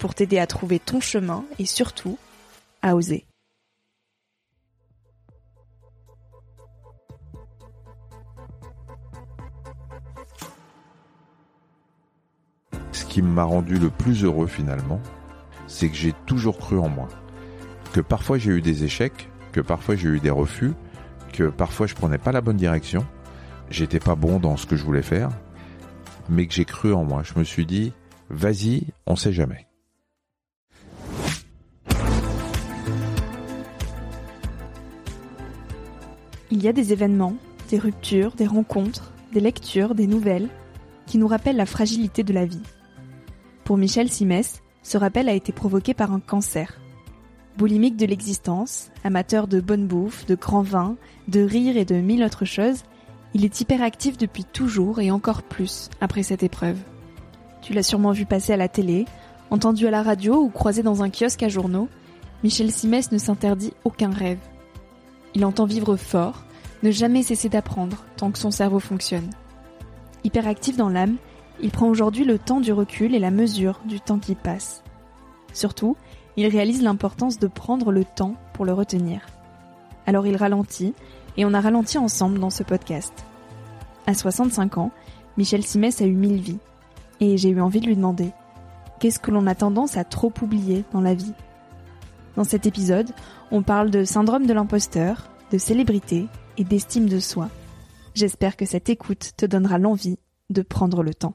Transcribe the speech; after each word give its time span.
pour 0.00 0.14
t'aider 0.14 0.38
à 0.38 0.46
trouver 0.46 0.80
ton 0.80 0.98
chemin 1.00 1.44
et 1.58 1.66
surtout 1.66 2.18
à 2.82 2.96
oser. 2.96 3.26
Ce 12.92 13.04
qui 13.04 13.20
m'a 13.22 13.44
rendu 13.44 13.74
le 13.78 13.90
plus 13.90 14.24
heureux 14.24 14.46
finalement, 14.46 15.00
c'est 15.66 15.88
que 15.88 15.96
j'ai 15.96 16.14
toujours 16.26 16.58
cru 16.58 16.78
en 16.78 16.88
moi. 16.88 17.08
Que 17.92 18.00
parfois 18.00 18.38
j'ai 18.38 18.52
eu 18.52 18.62
des 18.62 18.84
échecs, 18.84 19.28
que 19.52 19.60
parfois 19.60 19.96
j'ai 19.96 20.08
eu 20.08 20.20
des 20.20 20.30
refus, 20.30 20.72
que 21.34 21.50
parfois 21.50 21.86
je 21.86 21.94
prenais 21.94 22.18
pas 22.18 22.32
la 22.32 22.40
bonne 22.40 22.56
direction, 22.56 23.04
j'étais 23.68 24.00
pas 24.00 24.14
bon 24.14 24.40
dans 24.40 24.56
ce 24.56 24.66
que 24.66 24.76
je 24.76 24.84
voulais 24.84 25.02
faire, 25.02 25.28
mais 26.30 26.46
que 26.46 26.54
j'ai 26.54 26.64
cru 26.64 26.94
en 26.94 27.04
moi. 27.04 27.22
Je 27.22 27.38
me 27.38 27.44
suis 27.44 27.66
dit, 27.66 27.92
vas-y, 28.30 28.86
on 29.06 29.16
sait 29.16 29.32
jamais. 29.32 29.69
Il 36.52 36.62
y 36.64 36.68
a 36.68 36.72
des 36.72 36.92
événements, 36.92 37.36
des 37.68 37.78
ruptures, 37.78 38.32
des 38.32 38.46
rencontres, 38.46 39.12
des 39.32 39.38
lectures, 39.38 39.94
des 39.94 40.08
nouvelles, 40.08 40.48
qui 41.06 41.16
nous 41.16 41.28
rappellent 41.28 41.56
la 41.56 41.66
fragilité 41.66 42.24
de 42.24 42.32
la 42.32 42.44
vie. 42.44 42.62
Pour 43.64 43.76
Michel 43.76 44.10
Simès, 44.10 44.62
ce 44.82 44.98
rappel 44.98 45.28
a 45.28 45.34
été 45.34 45.52
provoqué 45.52 45.94
par 45.94 46.12
un 46.12 46.18
cancer. 46.18 46.80
Boulimique 47.56 47.96
de 47.96 48.06
l'existence, 48.06 48.90
amateur 49.04 49.46
de 49.46 49.60
bonne 49.60 49.86
bouffe, 49.86 50.26
de 50.26 50.34
grands 50.34 50.62
vins, 50.62 50.96
de 51.28 51.40
rire 51.40 51.76
et 51.76 51.84
de 51.84 51.96
mille 51.96 52.24
autres 52.24 52.44
choses, 52.44 52.82
il 53.32 53.44
est 53.44 53.60
hyperactif 53.60 54.18
depuis 54.18 54.44
toujours 54.44 54.98
et 54.98 55.12
encore 55.12 55.42
plus 55.42 55.88
après 56.00 56.24
cette 56.24 56.42
épreuve. 56.42 56.78
Tu 57.62 57.74
l'as 57.74 57.84
sûrement 57.84 58.10
vu 58.10 58.26
passer 58.26 58.52
à 58.52 58.56
la 58.56 58.68
télé, 58.68 59.04
entendu 59.50 59.86
à 59.86 59.92
la 59.92 60.02
radio 60.02 60.40
ou 60.42 60.48
croisé 60.48 60.82
dans 60.82 61.04
un 61.04 61.10
kiosque 61.10 61.44
à 61.44 61.48
journaux. 61.48 61.88
Michel 62.42 62.72
Simès 62.72 63.12
ne 63.12 63.18
s'interdit 63.18 63.72
aucun 63.84 64.10
rêve. 64.10 64.38
Il 65.34 65.44
entend 65.44 65.64
vivre 65.64 65.96
fort, 65.96 66.44
ne 66.82 66.90
jamais 66.90 67.22
cesser 67.22 67.48
d'apprendre 67.48 68.04
tant 68.16 68.30
que 68.30 68.38
son 68.38 68.50
cerveau 68.50 68.80
fonctionne. 68.80 69.30
Hyperactif 70.24 70.76
dans 70.76 70.88
l'âme, 70.88 71.16
il 71.62 71.70
prend 71.70 71.88
aujourd'hui 71.88 72.24
le 72.24 72.38
temps 72.38 72.60
du 72.60 72.72
recul 72.72 73.14
et 73.14 73.18
la 73.18 73.30
mesure 73.30 73.80
du 73.84 74.00
temps 74.00 74.18
qui 74.18 74.34
passe. 74.34 74.82
Surtout, 75.52 75.96
il 76.36 76.46
réalise 76.46 76.82
l'importance 76.82 77.38
de 77.38 77.46
prendre 77.46 77.92
le 77.92 78.04
temps 78.04 78.34
pour 78.54 78.64
le 78.64 78.72
retenir. 78.72 79.26
Alors 80.06 80.26
il 80.26 80.36
ralentit, 80.36 80.94
et 81.36 81.44
on 81.44 81.54
a 81.54 81.60
ralenti 81.60 81.98
ensemble 81.98 82.38
dans 82.38 82.50
ce 82.50 82.62
podcast. 82.62 83.12
À 84.06 84.14
65 84.14 84.78
ans, 84.78 84.90
Michel 85.36 85.62
Simès 85.62 86.00
a 86.00 86.06
eu 86.06 86.14
mille 86.14 86.40
vies, 86.40 86.58
et 87.20 87.36
j'ai 87.36 87.50
eu 87.50 87.60
envie 87.60 87.80
de 87.80 87.86
lui 87.86 87.96
demander 87.96 88.32
qu'est-ce 88.98 89.18
que 89.18 89.30
l'on 89.30 89.46
a 89.46 89.54
tendance 89.54 89.96
à 89.96 90.04
trop 90.04 90.32
oublier 90.42 90.84
dans 90.92 91.00
la 91.00 91.14
vie? 91.14 91.34
Dans 92.36 92.44
cet 92.44 92.66
épisode, 92.66 93.10
on 93.50 93.62
parle 93.62 93.90
de 93.90 94.04
syndrome 94.04 94.46
de 94.46 94.52
l'imposteur, 94.52 95.30
de 95.50 95.58
célébrité 95.58 96.26
et 96.56 96.64
d'estime 96.64 97.08
de 97.08 97.18
soi. 97.18 97.48
J'espère 98.14 98.56
que 98.56 98.66
cette 98.66 98.88
écoute 98.88 99.32
te 99.36 99.46
donnera 99.46 99.78
l'envie 99.78 100.18
de 100.50 100.62
prendre 100.62 101.02
le 101.02 101.14
temps. 101.14 101.34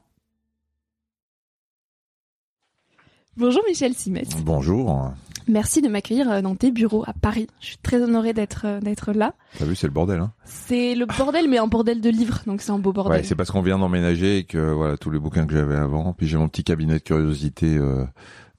Bonjour 3.36 3.62
Michel 3.68 3.94
Simès. 3.94 4.28
Bonjour. 4.44 5.12
Merci 5.48 5.80
de 5.80 5.88
m'accueillir 5.88 6.30
euh, 6.30 6.42
dans 6.42 6.56
tes 6.56 6.70
bureaux 6.72 7.04
à 7.06 7.12
Paris. 7.12 7.46
Je 7.60 7.66
suis 7.66 7.78
très 7.78 8.02
honorée 8.02 8.32
d'être 8.32 8.62
euh, 8.64 8.80
d'être 8.80 9.12
là. 9.12 9.34
T'as 9.58 9.64
vu, 9.64 9.76
c'est 9.76 9.86
le 9.86 9.92
bordel, 9.92 10.18
hein 10.18 10.32
C'est 10.44 10.94
le 10.94 11.06
bordel, 11.06 11.48
mais 11.48 11.58
un 11.58 11.68
bordel 11.68 12.00
de 12.00 12.10
livres, 12.10 12.40
donc 12.46 12.62
c'est 12.62 12.72
un 12.72 12.78
beau 12.78 12.92
bordel. 12.92 13.18
Ouais, 13.20 13.24
c'est 13.24 13.36
parce 13.36 13.50
qu'on 13.50 13.62
vient 13.62 13.78
d'emménager 13.78 14.38
et 14.38 14.44
que 14.44 14.58
voilà 14.72 14.96
tous 14.96 15.10
les 15.10 15.18
bouquins 15.18 15.46
que 15.46 15.52
j'avais 15.54 15.76
avant. 15.76 16.12
Puis 16.14 16.26
j'ai 16.26 16.36
mon 16.36 16.48
petit 16.48 16.64
cabinet 16.64 16.94
de 16.94 17.02
curiosité 17.02 17.76
euh, 17.76 18.04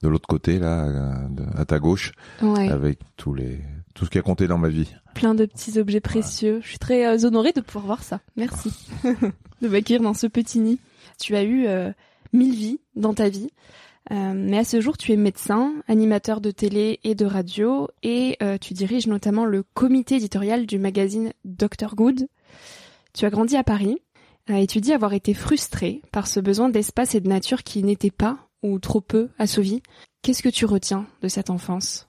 de 0.02 0.08
l'autre 0.08 0.26
côté 0.26 0.58
là, 0.58 1.18
à 1.56 1.64
ta 1.64 1.78
gauche, 1.78 2.12
ouais. 2.40 2.70
avec 2.70 3.00
tous 3.16 3.34
les 3.34 3.60
tout 3.94 4.04
ce 4.04 4.10
qui 4.10 4.18
a 4.18 4.22
compté 4.22 4.46
dans 4.46 4.58
ma 4.58 4.68
vie. 4.68 4.88
Plein 5.14 5.34
de 5.34 5.44
petits 5.44 5.78
objets 5.78 6.00
précieux. 6.00 6.60
Je 6.62 6.68
suis 6.68 6.78
très 6.78 7.24
honorée 7.24 7.52
de 7.52 7.60
pouvoir 7.60 7.84
voir 7.84 8.02
ça. 8.04 8.20
Merci 8.36 8.72
de 9.62 9.68
m'accueillir 9.68 10.02
dans 10.02 10.14
ce 10.14 10.28
petit 10.28 10.60
nid. 10.60 10.78
Tu 11.20 11.34
as 11.34 11.42
eu 11.42 11.66
mille 12.32 12.54
vies 12.54 12.80
dans 12.94 13.12
ta 13.12 13.28
vie. 13.28 13.50
Euh, 14.10 14.32
mais 14.34 14.58
à 14.58 14.64
ce 14.64 14.80
jour, 14.80 14.96
tu 14.96 15.12
es 15.12 15.16
médecin, 15.16 15.74
animateur 15.86 16.40
de 16.40 16.50
télé 16.50 16.98
et 17.04 17.14
de 17.14 17.26
radio, 17.26 17.88
et 18.02 18.36
euh, 18.42 18.56
tu 18.58 18.74
diriges 18.74 19.06
notamment 19.06 19.44
le 19.44 19.62
comité 19.62 20.16
éditorial 20.16 20.66
du 20.66 20.78
magazine 20.78 21.32
Dr 21.44 21.94
Good. 21.94 22.28
Tu 23.12 23.24
as 23.26 23.30
grandi 23.30 23.56
à 23.56 23.64
Paris, 23.64 23.98
euh, 24.50 24.54
et 24.54 24.66
tu 24.66 24.80
dis 24.80 24.92
avoir 24.92 25.12
été 25.12 25.34
frustré 25.34 26.00
par 26.10 26.26
ce 26.26 26.40
besoin 26.40 26.70
d'espace 26.70 27.14
et 27.14 27.20
de 27.20 27.28
nature 27.28 27.62
qui 27.62 27.82
n'était 27.82 28.10
pas, 28.10 28.38
ou 28.62 28.78
trop 28.78 29.00
peu, 29.00 29.28
assouvi. 29.38 29.82
Qu'est-ce 30.22 30.42
que 30.42 30.48
tu 30.48 30.64
retiens 30.64 31.06
de 31.22 31.28
cette 31.28 31.50
enfance? 31.50 32.08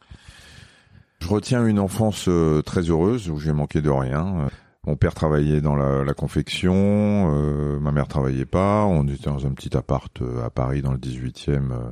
Je 1.20 1.28
retiens 1.28 1.66
une 1.66 1.80
enfance 1.80 2.30
très 2.66 2.82
heureuse, 2.82 3.30
où 3.30 3.38
j'ai 3.40 3.52
manqué 3.52 3.82
de 3.82 3.90
rien. 3.90 4.50
Mon 4.90 4.96
père 4.96 5.14
travaillait 5.14 5.62
dans 5.62 5.76
la, 5.76 6.04
la 6.04 6.14
confection, 6.16 6.74
euh, 6.76 7.80
ma 7.80 7.92
mère 7.92 8.08
travaillait 8.08 8.48
pas. 8.48 8.86
On 8.86 9.08
était 9.08 9.30
dans 9.30 9.46
un 9.46 9.52
petit 9.52 9.78
appart 9.78 10.20
euh, 10.24 10.44
à 10.44 10.50
Paris, 10.50 10.82
dans 10.82 10.92
le 10.92 10.98
18e, 10.98 11.50
euh, 11.50 11.92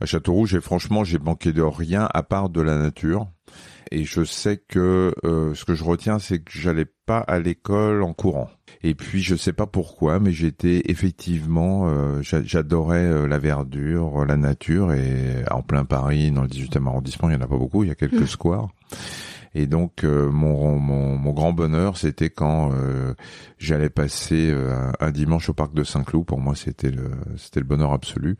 à 0.00 0.06
Châteaurouge. 0.06 0.54
Et 0.54 0.62
franchement, 0.62 1.04
j'ai 1.04 1.18
manqué 1.18 1.52
de 1.52 1.60
rien 1.60 2.08
à 2.14 2.22
part 2.22 2.48
de 2.48 2.62
la 2.62 2.78
nature. 2.78 3.26
Et 3.90 4.04
je 4.04 4.24
sais 4.24 4.56
que 4.56 5.12
ce 5.22 5.64
que 5.66 5.74
je 5.74 5.84
retiens, 5.84 6.18
c'est 6.18 6.38
que 6.38 6.52
j'allais 6.58 6.86
pas 7.04 7.18
à 7.18 7.38
l'école 7.38 8.02
en 8.02 8.14
courant. 8.14 8.48
Et 8.82 8.94
puis 8.94 9.20
je 9.20 9.36
sais 9.36 9.52
pas 9.52 9.66
pourquoi, 9.66 10.18
mais 10.18 10.32
j'étais 10.32 10.80
effectivement, 10.86 11.92
j'adorais 12.22 13.28
la 13.28 13.38
verdure, 13.38 14.24
la 14.24 14.38
nature. 14.38 14.94
Et 14.94 15.44
en 15.50 15.60
plein 15.60 15.84
Paris, 15.84 16.30
dans 16.30 16.40
le 16.40 16.48
18e 16.48 16.86
arrondissement, 16.86 17.28
il 17.28 17.34
y 17.34 17.36
en 17.36 17.42
a 17.42 17.46
pas 17.46 17.58
beaucoup, 17.58 17.84
il 17.84 17.88
y 17.88 17.92
a 17.92 17.94
quelques 17.94 18.28
squares. 18.28 18.70
Et 19.54 19.66
donc 19.66 20.04
mon, 20.04 20.78
mon, 20.78 21.16
mon 21.16 21.32
grand 21.32 21.52
bonheur, 21.52 21.96
c'était 21.96 22.30
quand 22.30 22.72
j'allais 23.58 23.90
passer 23.90 24.54
un, 24.98 25.10
dimanche 25.10 25.48
au 25.50 25.54
parc 25.54 25.74
de 25.74 25.84
Saint-Cloud. 25.84 26.24
Pour 26.24 26.40
moi, 26.40 26.54
c'était 26.54 26.90
le 26.90 27.10
c'était 27.36 27.60
le 27.60 27.66
bonheur 27.66 27.92
absolu. 27.92 28.36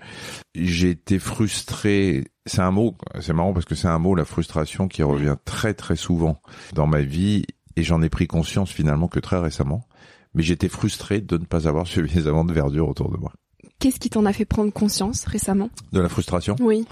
J'ai 0.54 0.90
été 0.90 1.18
frustré. 1.18 2.24
C'est 2.46 2.60
un 2.62 2.70
mot, 2.70 2.96
c'est 3.20 3.32
marrant 3.32 3.52
parce 3.52 3.66
que 3.66 3.74
c'est 3.74 3.88
un 3.88 3.98
mot, 3.98 4.14
la 4.14 4.24
frustration, 4.24 4.88
qui 4.88 5.02
revient 5.02 5.36
très 5.44 5.74
très 5.74 5.96
souvent 5.96 6.40
dans 6.74 6.86
ma 6.86 7.02
vie, 7.02 7.44
et 7.76 7.82
j'en 7.82 8.02
ai 8.02 8.08
pris 8.08 8.26
conscience 8.26 8.70
finalement 8.70 9.08
que 9.08 9.20
très 9.20 9.38
récemment. 9.38 9.86
Mais 10.34 10.42
j'étais 10.42 10.68
frustré 10.68 11.20
de 11.20 11.36
ne 11.36 11.44
pas 11.44 11.68
avoir 11.68 11.86
suffisamment 11.86 12.44
de 12.44 12.52
verdure 12.52 12.88
autour 12.88 13.10
de 13.10 13.16
moi. 13.16 13.32
Qu'est-ce 13.78 13.98
qui 13.98 14.10
t'en 14.10 14.24
a 14.26 14.32
fait 14.32 14.44
prendre 14.44 14.72
conscience 14.72 15.24
récemment? 15.24 15.70
De 15.92 16.00
la 16.00 16.08
frustration? 16.08 16.56
Oui. 16.60 16.86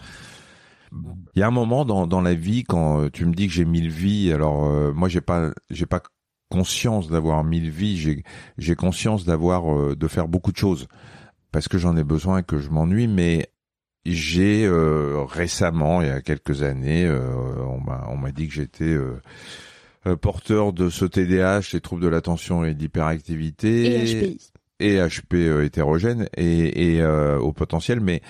Il 1.34 1.40
y 1.40 1.42
a 1.42 1.46
un 1.46 1.52
moment 1.52 1.84
dans, 1.84 2.06
dans 2.06 2.20
la 2.20 2.34
vie 2.34 2.64
quand 2.64 3.02
euh, 3.02 3.10
tu 3.10 3.24
me 3.24 3.32
dis 3.32 3.46
que 3.46 3.52
j'ai 3.52 3.64
mille 3.64 3.90
vies. 3.90 4.32
Alors 4.32 4.66
euh, 4.66 4.92
moi 4.92 5.08
j'ai 5.08 5.20
pas 5.20 5.52
j'ai 5.70 5.86
pas 5.86 6.02
conscience 6.50 7.08
d'avoir 7.08 7.44
mille 7.44 7.70
vies. 7.70 7.96
J'ai 7.96 8.24
j'ai 8.58 8.74
conscience 8.74 9.24
d'avoir 9.24 9.72
euh, 9.72 9.96
de 9.96 10.08
faire 10.08 10.28
beaucoup 10.28 10.52
de 10.52 10.56
choses 10.56 10.88
parce 11.52 11.68
que 11.68 11.78
j'en 11.78 11.96
ai 11.96 12.04
besoin 12.04 12.38
et 12.38 12.42
que 12.42 12.58
je 12.58 12.70
m'ennuie. 12.70 13.08
Mais 13.08 13.50
j'ai 14.06 14.68
récemment, 15.28 16.00
il 16.00 16.08
y 16.08 16.10
a 16.10 16.22
quelques 16.22 16.62
années, 16.62 17.08
on 17.10 17.80
m'a 17.80 18.06
on 18.08 18.16
m'a 18.16 18.32
dit 18.32 18.48
que 18.48 18.54
j'étais 18.54 18.96
porteur 20.22 20.72
de 20.72 20.88
ce 20.88 21.04
TDAH, 21.04 21.72
les 21.74 21.82
troubles 21.82 22.02
de 22.02 22.08
l'attention 22.08 22.64
et 22.64 22.72
de 22.72 22.80
l'hyperactivité. 22.80 24.00
Et 24.00 24.06
HPI 24.06 24.52
et 24.80 24.96
HP 24.96 25.34
euh, 25.34 25.64
hétérogène 25.64 26.28
et, 26.36 26.94
et 26.94 27.02
euh, 27.02 27.38
au 27.38 27.52
potentiel, 27.52 28.00
mais 28.00 28.22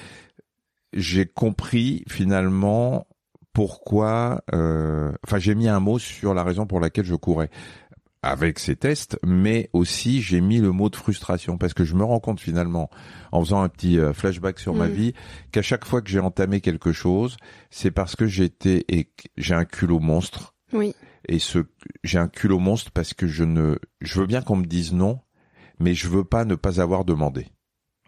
j'ai 0.93 1.27
compris 1.27 2.05
finalement 2.09 3.07
pourquoi. 3.53 4.43
Euh, 4.55 5.13
enfin, 5.27 5.39
j'ai 5.39 5.55
mis 5.55 5.69
un 5.69 5.81
mot 5.81 5.99
sur 5.99 6.35
la 6.35 6.45
raison 6.45 6.67
pour 6.67 6.81
laquelle 6.81 7.05
je 7.05 7.15
courais 7.15 7.51
avec 8.23 8.59
ces 8.59 8.77
tests, 8.77 9.19
mais 9.25 9.71
aussi 9.73 10.21
j'ai 10.21 10.43
mis 10.43 10.59
le 10.59 10.73
mot 10.73 10.91
de 10.91 10.97
frustration 10.97 11.57
parce 11.57 11.73
que 11.73 11.85
je 11.85 11.95
me 11.95 12.05
rends 12.05 12.21
compte 12.21 12.39
finalement, 12.39 12.91
en 13.33 13.43
faisant 13.43 13.63
un 13.63 13.69
petit 13.71 13.99
flashback 14.13 14.59
sur 14.59 14.75
ma 14.75 14.89
mm. 14.89 14.93
vie, 14.93 15.15
qu'à 15.53 15.63
chaque 15.63 15.87
fois 15.87 16.03
que 16.03 16.11
j'ai 16.11 16.21
entamé 16.21 16.61
quelque 16.61 16.93
chose, 16.93 17.39
c'est 17.71 17.91
parce 17.91 18.17
que 18.17 18.27
j'étais 18.27 18.85
et 18.89 19.11
j'ai 19.39 19.55
un 19.55 19.65
culot 19.65 20.01
monstre. 20.01 20.55
Oui. 20.75 20.95
Et 21.29 21.39
ce, 21.39 21.61
j'ai 22.05 22.19
un 22.19 22.29
culot 22.29 22.59
monstre 22.59 22.91
parce 22.93 23.15
que 23.15 23.27
je 23.27 23.45
ne, 23.45 23.79
je 24.01 24.21
veux 24.21 24.27
bien 24.27 24.43
qu'on 24.43 24.57
me 24.57 24.67
dise 24.67 24.93
non, 24.93 25.21
mais 25.79 25.95
je 25.95 26.09
veux 26.09 26.25
pas 26.25 26.45
ne 26.45 26.55
pas 26.55 26.81
avoir 26.81 27.05
demandé. 27.05 27.47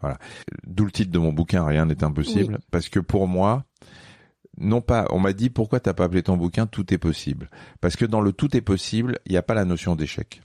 Voilà. 0.02 0.18
D'où 0.66 0.84
le 0.84 0.90
titre 0.90 1.10
de 1.10 1.18
mon 1.18 1.32
bouquin 1.32 1.64
Rien 1.64 1.86
n'est 1.86 2.04
impossible, 2.04 2.58
parce 2.70 2.88
que 2.88 3.00
pour 3.00 3.28
moi, 3.28 3.64
non 4.58 4.80
pas, 4.80 5.06
on 5.10 5.18
m'a 5.18 5.32
dit 5.32 5.48
pourquoi 5.48 5.80
t'as 5.80 5.94
pas 5.94 6.04
appelé 6.04 6.22
ton 6.22 6.36
bouquin 6.36 6.66
Tout 6.66 6.92
est 6.92 6.98
possible, 6.98 7.48
parce 7.80 7.96
que 7.96 8.04
dans 8.04 8.20
le 8.20 8.32
tout 8.32 8.56
est 8.56 8.60
possible, 8.62 9.18
il 9.26 9.32
n'y 9.32 9.38
a 9.38 9.42
pas 9.42 9.54
la 9.54 9.64
notion 9.64 9.96
d'échec. 9.96 10.42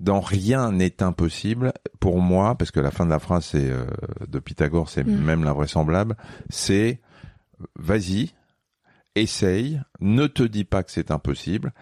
Dans 0.00 0.20
rien 0.20 0.72
n'est 0.72 1.02
impossible, 1.02 1.72
pour 2.00 2.20
moi, 2.20 2.56
parce 2.56 2.70
que 2.70 2.80
la 2.80 2.90
fin 2.90 3.04
de 3.04 3.10
la 3.10 3.18
phrase 3.18 3.44
c'est 3.46 3.68
euh, 3.68 3.84
de 4.26 4.38
Pythagore, 4.38 4.88
c'est 4.88 5.04
mm. 5.04 5.24
même 5.24 5.44
l'invraisemblable, 5.44 6.16
c'est 6.48 7.00
vas-y, 7.76 8.32
essaye, 9.14 9.80
ne 10.00 10.26
te 10.26 10.42
dis 10.42 10.64
pas 10.64 10.82
que 10.82 10.90
c'est 10.90 11.10
impossible, 11.10 11.72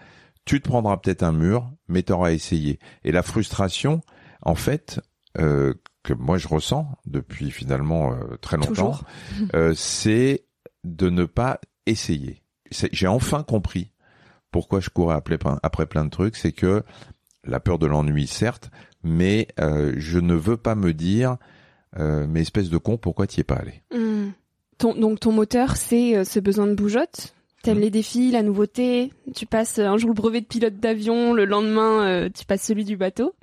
tu 0.45 0.61
te 0.61 0.67
prendras 0.67 0.97
peut-être 0.97 1.23
un 1.23 1.31
mur, 1.31 1.71
mais 1.87 2.03
t'auras 2.03 2.31
essayé. 2.31 2.79
Et 3.03 3.11
la 3.11 3.21
frustration, 3.21 4.01
en 4.41 4.55
fait, 4.55 5.01
euh, 5.39 5.73
que 6.07 6.13
moi 6.13 6.37
je 6.37 6.47
ressens 6.47 6.87
depuis 7.05 7.51
finalement 7.51 8.13
euh, 8.13 8.37
très 8.39 8.55
longtemps, 8.55 8.97
euh, 9.55 9.73
c'est 9.75 10.45
de 10.85 11.09
ne 11.09 11.25
pas 11.25 11.59
essayer. 11.85 12.41
J'ai 12.71 13.07
enfin 13.07 13.43
compris 13.43 13.91
pourquoi 14.51 14.79
je 14.79 14.89
courais 14.89 15.15
après, 15.15 15.37
après 15.63 15.85
plein 15.85 16.05
de 16.05 16.09
trucs, 16.09 16.37
c'est 16.37 16.53
que 16.53 16.83
la 17.43 17.59
peur 17.59 17.77
de 17.77 17.87
l'ennui, 17.87 18.27
certes, 18.27 18.71
mais 19.03 19.47
je 19.57 20.19
ne 20.19 20.33
veux 20.33 20.57
pas 20.57 20.75
me 20.75 20.93
dire, 20.93 21.37
mais 21.97 22.41
espèce 22.41 22.69
de 22.69 22.77
con, 22.77 22.97
pourquoi 22.97 23.27
tu 23.27 23.39
es 23.39 23.43
pas 23.43 23.55
allé? 23.55 23.83
Hmm. 23.93 24.31
Donc 24.79 25.19
ton 25.21 25.31
moteur, 25.31 25.77
c'est 25.77 26.25
ce 26.25 26.39
besoin 26.39 26.67
de 26.67 26.73
bougeotte? 26.73 27.35
T'aimes 27.63 27.77
hmm. 27.77 27.81
les 27.81 27.89
défis, 27.89 28.31
la 28.31 28.43
nouveauté? 28.43 29.13
Tu 29.33 29.45
passes 29.45 29.79
un 29.79 29.97
jour 29.97 30.09
le 30.09 30.15
brevet 30.15 30.41
de 30.41 30.45
pilote 30.45 30.77
d'avion, 30.77 31.33
le 31.33 31.45
lendemain 31.45 32.29
tu 32.29 32.45
passes 32.45 32.63
celui 32.63 32.83
du 32.83 32.97
bateau? 32.97 33.33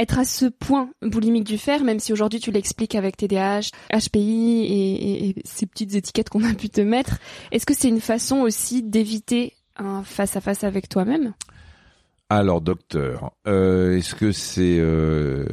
Être 0.00 0.18
à 0.18 0.24
ce 0.24 0.46
point 0.46 0.90
boulimique 1.02 1.44
du 1.44 1.58
fer, 1.58 1.84
même 1.84 2.00
si 2.00 2.12
aujourd'hui 2.12 2.40
tu 2.40 2.50
l'expliques 2.50 2.94
avec 2.94 3.18
TDAH, 3.18 3.70
HPI 3.92 4.64
et, 4.64 5.34
ces 5.44 5.66
petites 5.66 5.94
étiquettes 5.94 6.30
qu'on 6.30 6.42
a 6.44 6.54
pu 6.54 6.70
te 6.70 6.80
mettre, 6.80 7.18
est-ce 7.52 7.66
que 7.66 7.74
c'est 7.74 7.88
une 7.88 8.00
façon 8.00 8.38
aussi 8.38 8.82
d'éviter 8.82 9.54
un 9.76 10.02
face 10.02 10.36
à 10.36 10.40
face 10.40 10.64
avec 10.64 10.88
toi-même? 10.88 11.34
Alors 12.30 12.60
docteur, 12.62 13.32
euh, 13.46 13.98
est-ce 13.98 14.14
que 14.14 14.32
c'est 14.32 14.78
euh, 14.78 15.44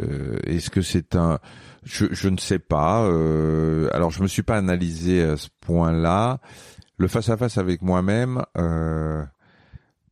est-ce 0.46 1.18
un 1.18 1.40
je, 1.84 2.06
je 2.12 2.30
ne 2.30 2.38
sais 2.38 2.60
pas. 2.60 3.04
Euh, 3.04 3.90
alors 3.94 4.12
je 4.12 4.22
me 4.22 4.28
suis 4.28 4.44
pas 4.44 4.58
analysé 4.58 5.24
à 5.24 5.38
ce 5.38 5.48
point-là. 5.62 6.40
Le 6.98 7.08
face 7.08 7.30
à 7.30 7.38
face 7.38 7.58
avec 7.58 7.82
moi-même. 7.82 8.44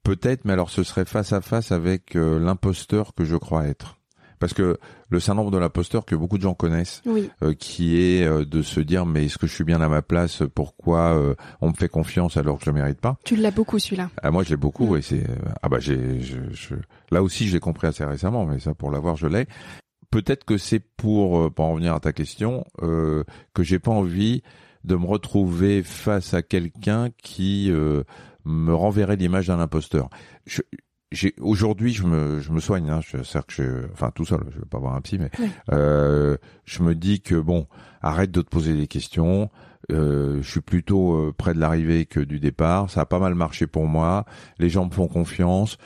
Peut-être, 0.04 0.46
mais 0.46 0.54
alors 0.54 0.70
ce 0.70 0.84
serait 0.84 1.06
face 1.06 1.34
à 1.34 1.42
face 1.42 1.72
avec 1.72 2.14
l'imposteur 2.14 3.14
que 3.16 3.26
je 3.26 3.36
crois 3.36 3.66
être 3.66 3.98
parce 4.40 4.54
que 4.54 4.78
le 5.10 5.20
syndrome 5.20 5.52
de 5.52 5.58
l'imposteur 5.58 6.06
que 6.06 6.16
beaucoup 6.16 6.38
de 6.38 6.44
gens 6.44 6.54
connaissent, 6.54 7.02
euh, 7.42 7.54
qui 7.54 7.98
est 7.98 8.26
euh, 8.26 8.46
de 8.46 8.62
se 8.62 8.80
dire 8.80 9.06
mais 9.06 9.26
est-ce 9.26 9.38
que 9.38 9.48
je 9.48 9.54
suis 9.54 9.64
bien 9.64 9.82
à 9.82 9.90
ma 9.90 10.02
place? 10.02 10.44
Pourquoi 10.54 11.16
euh, 11.18 11.36
on 11.62 11.70
me 11.70 11.74
fait 11.74 11.90
confiance 11.90 12.38
alors 12.38 12.60
que 12.60 12.66
je 12.66 12.70
ne 12.72 12.76
mérite 12.76 13.00
pas? 13.00 13.18
Tu 13.24 13.36
l'as 13.36 13.52
beaucoup 13.52 13.80
celui-là. 13.80 14.10
Ah, 14.22 14.32
moi 14.32 14.44
je 14.44 14.50
l'ai 14.50 14.58
beaucoup 14.58 14.96
mm. 14.96 14.98
et 14.98 15.02
c'est 15.02 15.24
ah 15.62 15.70
bah 15.70 15.80
j'ai 15.80 16.22
je, 16.22 16.76
là 17.12 17.24
aussi 17.24 17.48
je 17.48 17.54
l'ai 17.54 17.60
compris 17.60 17.88
assez 17.88 18.06
récemment 18.06 18.46
mais 18.46 18.60
ça 18.60 18.74
pour 18.74 18.92
l'avoir 18.92 19.16
je 19.16 19.28
l'ai. 19.28 19.48
Peut-être 20.12 20.46
que 20.46 20.58
c'est 20.58 20.80
pour 20.80 21.52
pour 21.54 21.66
en 21.66 21.74
revenir 21.74 21.94
à 21.94 22.00
ta 22.00 22.14
question 22.14 22.66
que 22.80 23.64
j'ai 23.64 23.80
pas 23.80 23.92
envie 23.92 24.44
de 24.84 24.96
me 24.96 25.06
retrouver 25.06 25.84
face 25.84 26.34
à 26.34 26.42
quelqu'un 26.42 27.10
qui 27.22 27.72
me 28.46 28.74
renverrait 28.74 29.16
l'image 29.16 29.48
d'un 29.48 29.60
imposteur. 29.60 30.10
Je, 30.46 30.62
aujourd'hui 31.40 31.94
je 31.94 32.04
me 32.04 32.40
je 32.40 32.52
me 32.52 32.60
soigne 32.60 32.90
hein, 32.90 33.00
je 33.02 33.18
que 33.18 33.54
je 33.54 33.92
enfin 33.94 34.12
tout 34.14 34.26
seul 34.26 34.42
je 34.54 34.60
vais 34.60 34.66
pas 34.66 34.80
voir 34.80 34.96
un 34.96 35.02
psy 35.02 35.18
mais 35.18 35.32
euh, 35.72 36.38
je 36.66 36.84
me 36.84 36.96
dis 36.96 37.22
que 37.22 37.36
bon 37.36 37.68
arrête 38.06 38.32
de 38.32 38.42
te 38.42 38.50
poser 38.50 38.74
des 38.76 38.88
questions. 38.88 39.50
Euh, 39.92 40.42
je 40.42 40.50
suis 40.50 40.62
plutôt 40.62 41.16
euh, 41.16 41.34
près 41.36 41.54
de 41.54 41.60
l'arrivée 41.60 42.06
que 42.06 42.20
du 42.20 42.40
départ. 42.40 42.90
Ça 42.90 43.02
a 43.02 43.06
pas 43.06 43.20
mal 43.20 43.36
marché 43.36 43.68
pour 43.68 43.88
moi. 43.88 44.26
Les 44.60 44.70
gens 44.70 44.86
me 44.86 44.92
font 44.92 45.08
confiance. 45.08 45.78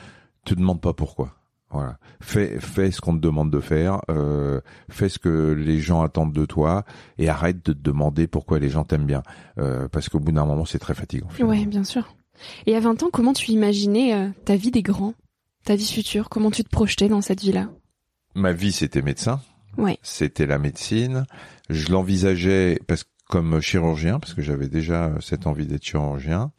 Te 0.44 0.54
demande 0.54 0.80
pas 0.80 0.92
pourquoi. 0.92 1.34
Voilà. 1.70 1.98
Fais 2.20 2.58
fais 2.58 2.90
ce 2.90 3.00
qu'on 3.00 3.14
te 3.14 3.20
demande 3.20 3.50
de 3.50 3.60
faire. 3.60 4.00
Euh, 4.10 4.60
fais 4.90 5.08
ce 5.08 5.18
que 5.18 5.52
les 5.52 5.78
gens 5.78 6.02
attendent 6.02 6.32
de 6.32 6.44
toi 6.44 6.84
et 7.18 7.28
arrête 7.28 7.64
de 7.64 7.72
te 7.72 7.78
demander 7.78 8.26
pourquoi 8.26 8.58
les 8.58 8.68
gens 8.68 8.84
t'aiment 8.84 9.06
bien. 9.06 9.22
Euh, 9.58 9.88
parce 9.88 10.08
qu'au 10.08 10.18
bout 10.18 10.32
d'un 10.32 10.46
moment 10.46 10.64
c'est 10.64 10.78
très 10.78 10.94
fatigant 10.94 11.28
ouais 11.40 11.64
bien 11.66 11.84
sûr 11.84 12.14
et 12.66 12.76
à 12.76 12.80
20 12.80 13.02
ans, 13.02 13.10
comment 13.12 13.32
tu 13.32 13.50
imaginais 13.50 14.14
euh, 14.14 14.28
ta 14.44 14.56
vie 14.56 14.70
des 14.70 14.82
grands, 14.82 15.14
ta 15.64 15.76
vie 15.76 15.90
future? 15.90 16.28
Comment 16.28 16.50
tu 16.50 16.64
te 16.64 16.70
projetais 16.70 17.08
dans 17.08 17.20
cette 17.20 17.40
vie-là? 17.40 17.68
Ma 18.34 18.52
vie, 18.52 18.72
c'était 18.72 19.02
médecin. 19.02 19.40
Ouais. 19.76 19.98
C'était 20.02 20.46
la 20.46 20.58
médecine. 20.58 21.26
Je 21.68 21.90
l'envisageais 21.90 22.78
parce 22.86 23.04
comme 23.30 23.60
chirurgien, 23.60 24.18
parce 24.18 24.34
que 24.34 24.42
j'avais 24.42 24.68
déjà 24.68 25.06
euh, 25.06 25.20
cette 25.20 25.46
envie 25.46 25.66
d'être 25.66 25.84
chirurgien. 25.84 26.50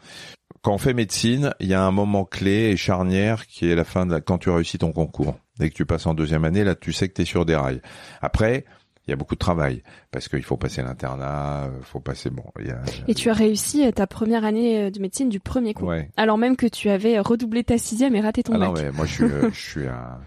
Quand 0.62 0.74
on 0.74 0.78
fait 0.78 0.94
médecine, 0.94 1.54
il 1.60 1.68
y 1.68 1.74
a 1.74 1.84
un 1.84 1.92
moment 1.92 2.24
clé 2.24 2.70
et 2.72 2.78
charnière 2.78 3.46
qui 3.46 3.70
est 3.70 3.76
la 3.76 3.84
fin 3.84 4.06
de 4.06 4.18
quand 4.20 4.38
tu 4.38 4.50
réussis 4.50 4.78
ton 4.78 4.92
concours. 4.92 5.38
Dès 5.60 5.70
que 5.70 5.76
tu 5.76 5.86
passes 5.86 6.06
en 6.06 6.14
deuxième 6.14 6.46
année, 6.46 6.64
là, 6.64 6.76
tu 6.76 6.94
sais 6.94 7.10
que 7.10 7.14
tu 7.14 7.24
es 7.24 7.26
sur 7.26 7.46
des 7.46 7.56
rails. 7.56 7.82
Après, 8.22 8.66
il 9.08 9.12
y 9.12 9.14
a 9.14 9.16
beaucoup 9.16 9.36
de 9.36 9.40
travail 9.40 9.82
parce 10.12 10.30
qu'il 10.30 10.44
faut 10.44 10.58
passer 10.58 10.82
l'internat, 10.82 11.64
euh, 11.66 11.82
faut 11.82 12.00
passer 12.00 12.30
bon. 12.30 12.44
Et 13.08 13.16
tu 13.16 13.30
as 13.30 13.34
réussi 13.34 13.86
euh, 13.86 13.92
ta 13.92 14.06
première 14.06 14.46
année 14.46 14.84
euh, 14.84 14.92
de 14.92 15.00
médecine 15.00 15.30
du 15.30 15.40
premier 15.40 15.74
coup, 15.74 15.90
alors 16.18 16.38
même 16.38 16.56
que 16.56 16.68
tu 16.68 16.90
avais 16.90 17.20
redoublé 17.20 17.64
ta 17.64 17.78
sixième 17.78 18.16
et 18.16 18.22
raté 18.22 18.44
ton 18.44 18.54
ah 18.54 18.60
bac. 18.60 18.68
Non, 18.68 18.74
ouais, 18.76 18.92
moi 18.92 19.06
je 19.06 19.14
suis, 19.14 19.26
je 19.52 19.60
suis 19.60 19.88
un, 19.88 20.20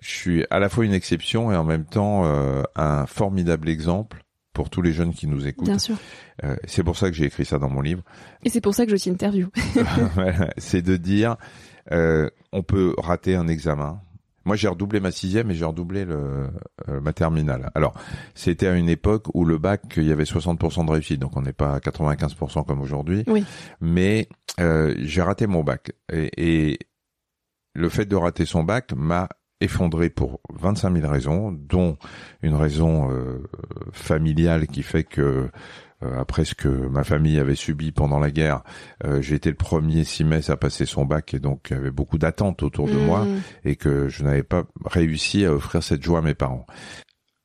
je 0.00 0.10
suis 0.10 0.44
à 0.50 0.58
la 0.58 0.68
fois 0.68 0.84
une 0.84 0.94
exception 0.94 1.52
et 1.52 1.56
en 1.56 1.64
même 1.64 1.84
temps 1.84 2.24
un 2.76 3.06
formidable 3.06 3.68
exemple 3.68 4.24
pour 4.52 4.68
tous 4.68 4.82
les 4.82 4.92
jeunes 4.92 5.14
qui 5.14 5.26
nous 5.26 5.46
écoutent. 5.46 5.68
Bien 5.68 5.78
sûr. 5.78 5.96
c'est 6.64 6.82
pour 6.82 6.96
ça 6.96 7.08
que 7.08 7.14
j'ai 7.14 7.26
écrit 7.26 7.44
ça 7.44 7.58
dans 7.58 7.70
mon 7.70 7.80
livre. 7.80 8.02
Et 8.44 8.50
c'est 8.50 8.60
pour 8.60 8.74
ça 8.74 8.84
que 8.84 8.94
je 8.94 9.02
t'interview. 9.02 9.48
c'est 10.58 10.82
de 10.82 10.96
dire, 10.96 11.36
on 11.90 12.62
peut 12.62 12.94
rater 12.98 13.36
un 13.36 13.46
examen, 13.46 14.00
moi, 14.44 14.56
j'ai 14.56 14.68
redoublé 14.68 15.00
ma 15.00 15.10
sixième 15.10 15.50
et 15.50 15.54
j'ai 15.54 15.64
redoublé 15.64 16.04
le, 16.04 16.48
euh, 16.88 17.00
ma 17.00 17.12
terminale. 17.12 17.70
Alors, 17.74 17.94
c'était 18.34 18.66
à 18.66 18.74
une 18.74 18.88
époque 18.88 19.26
où 19.34 19.44
le 19.44 19.58
bac, 19.58 19.82
il 19.96 20.04
y 20.04 20.12
avait 20.12 20.24
60% 20.24 20.86
de 20.86 20.90
réussite, 20.90 21.20
donc 21.20 21.36
on 21.36 21.42
n'est 21.42 21.52
pas 21.52 21.74
à 21.74 21.78
95% 21.78 22.64
comme 22.66 22.80
aujourd'hui. 22.80 23.24
Oui. 23.26 23.44
Mais 23.80 24.28
euh, 24.60 24.94
j'ai 24.98 25.22
raté 25.22 25.46
mon 25.46 25.62
bac. 25.62 25.92
Et, 26.12 26.30
et, 26.72 26.78
le 27.74 27.88
fait 27.88 28.04
de 28.04 28.16
rater 28.16 28.44
son 28.44 28.64
bac 28.64 28.92
m'a 28.94 29.30
effondré 29.62 30.10
pour 30.10 30.40
25 30.52 30.94
000 30.94 31.10
raisons, 31.10 31.52
dont 31.52 31.96
une 32.42 32.54
raison 32.54 33.10
euh, 33.10 33.48
familiale 33.92 34.66
qui 34.66 34.82
fait 34.82 35.04
que 35.04 35.20
euh, 35.20 35.48
après 36.18 36.44
ce 36.44 36.54
que 36.54 36.68
ma 36.68 37.04
famille 37.04 37.38
avait 37.38 37.54
subi 37.54 37.92
pendant 37.92 38.18
la 38.18 38.30
guerre, 38.30 38.62
euh, 39.04 39.22
j'ai 39.22 39.36
été 39.36 39.48
le 39.48 39.56
premier 39.56 40.04
Simès 40.04 40.50
à 40.50 40.56
passer 40.56 40.86
son 40.86 41.04
bac 41.04 41.34
et 41.34 41.38
donc 41.38 41.68
il 41.70 41.76
y 41.76 41.80
avait 41.80 41.90
beaucoup 41.90 42.18
d'attentes 42.18 42.62
autour 42.62 42.88
de 42.88 42.94
moi 42.94 43.22
Mmh. 43.24 43.40
et 43.64 43.76
que 43.76 44.08
je 44.08 44.22
n'avais 44.24 44.42
pas 44.42 44.64
réussi 44.84 45.44
à 45.44 45.52
offrir 45.52 45.82
cette 45.82 46.02
joie 46.02 46.18
à 46.18 46.22
mes 46.22 46.34
parents. 46.34 46.66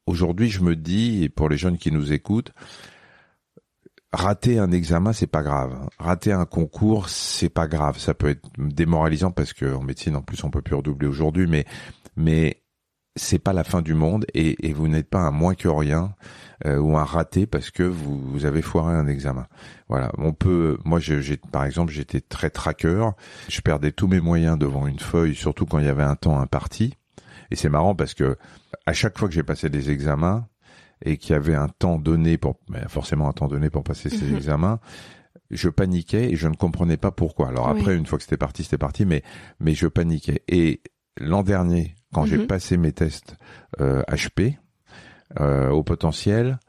Aujourd'hui, 0.06 0.50
je 0.50 0.62
me 0.62 0.76
dis, 0.76 1.24
et 1.24 1.30
pour 1.30 1.50
les 1.50 1.58
jeunes 1.58 1.78
qui 1.78 1.92
nous 1.92 2.14
écoutent, 2.14 2.54
rater 4.14 4.58
un 4.58 4.72
examen, 4.72 5.12
c'est 5.12 5.28
pas 5.28 5.44
grave. 5.44 5.90
Rater 6.00 6.32
un 6.32 6.46
concours, 6.46 7.10
c'est 7.10 7.50
pas 7.50 7.68
grave. 7.68 7.98
Ça 7.98 8.14
peut 8.14 8.30
être 8.30 8.48
démoralisant 8.58 9.32
parce 9.32 9.54
que 9.54 9.74
en 9.76 9.84
médecine, 9.84 10.16
en 10.16 10.22
plus, 10.22 10.44
on 10.44 10.50
peut 10.50 10.62
plus 10.62 10.76
redoubler 10.76 11.08
aujourd'hui, 11.08 11.48
mais 11.48 11.66
mais 12.16 12.62
c'est 13.18 13.40
pas 13.40 13.52
la 13.54 13.64
fin 13.66 13.82
du 13.82 13.94
monde 13.94 14.26
et, 14.34 14.68
et 14.68 14.74
vous 14.74 14.88
n'êtes 14.88 15.10
pas 15.10 15.20
un 15.20 15.32
moins 15.32 15.54
que 15.56 15.68
rien 15.68 16.16
euh, 16.66 16.78
ou 16.80 16.98
un 16.98 17.04
raté 17.04 17.46
parce 17.46 17.70
que 17.70 17.84
vous, 17.84 18.18
vous 18.20 18.46
avez 18.46 18.62
foiré 18.62 18.94
un 18.96 19.08
examen. 19.08 19.46
Voilà, 19.90 20.12
on 20.18 20.34
peut. 20.34 20.78
Moi, 20.86 21.00
j'ai 21.00 21.38
par 21.52 21.66
exemple, 21.66 21.92
j'étais 21.92 22.22
très 22.22 22.50
traqueur. 22.50 23.14
Je 23.50 23.62
perdais 23.62 23.92
tous 23.92 24.08
mes 24.08 24.20
moyens 24.22 24.58
devant 24.58 24.88
une 24.88 25.00
feuille, 25.00 25.36
surtout 25.36 25.66
quand 25.66 25.80
il 25.80 25.86
y 25.86 25.90
avait 25.90 26.04
un 26.04 26.16
temps 26.16 26.40
imparti. 26.40 26.96
Et 27.52 27.56
c'est 27.56 27.70
marrant 27.70 27.96
parce 27.96 28.14
que 28.14 28.38
à 28.86 28.94
chaque 28.94 29.18
fois 29.18 29.28
que 29.28 29.34
j'ai 29.34 29.44
passé 29.44 29.70
des 29.70 29.90
examens 29.92 30.48
et 31.06 31.18
qu'il 31.18 31.32
y 31.34 31.36
avait 31.36 31.56
un 31.56 31.68
temps 31.70 32.00
donné 32.00 32.38
pour, 32.38 32.56
forcément 32.88 33.30
un 33.30 33.34
temps 33.34 33.48
donné 33.48 33.70
pour 33.70 33.84
passer 33.84 34.10
ces 34.10 34.26
Mhm. 34.26 34.36
examens, 34.38 34.80
je 35.52 35.70
paniquais 35.70 36.32
et 36.32 36.36
je 36.36 36.48
ne 36.48 36.56
comprenais 36.56 36.98
pas 36.98 37.12
pourquoi. 37.12 37.50
Alors 37.50 37.72
Oui. 37.72 37.80
après, 37.80 37.96
une 37.96 38.06
fois 38.06 38.18
que 38.18 38.24
c'était 38.24 38.36
parti, 38.38 38.64
c'était 38.64 38.78
parti, 38.80 39.06
mais 39.06 39.22
mais 39.60 39.74
je 39.76 39.88
paniquais. 39.88 40.42
Et 40.48 40.82
l'an 41.20 41.44
dernier, 41.44 41.96
quand 42.14 42.26
j'ai 42.26 42.38
Mhm. 42.38 42.48
passé 42.48 42.78
mes 42.78 42.92
tests 42.94 43.36
euh, 43.82 44.02
HP 44.10 44.58
euh, 45.40 45.70
au 45.70 45.84
potentiel, 45.84 46.60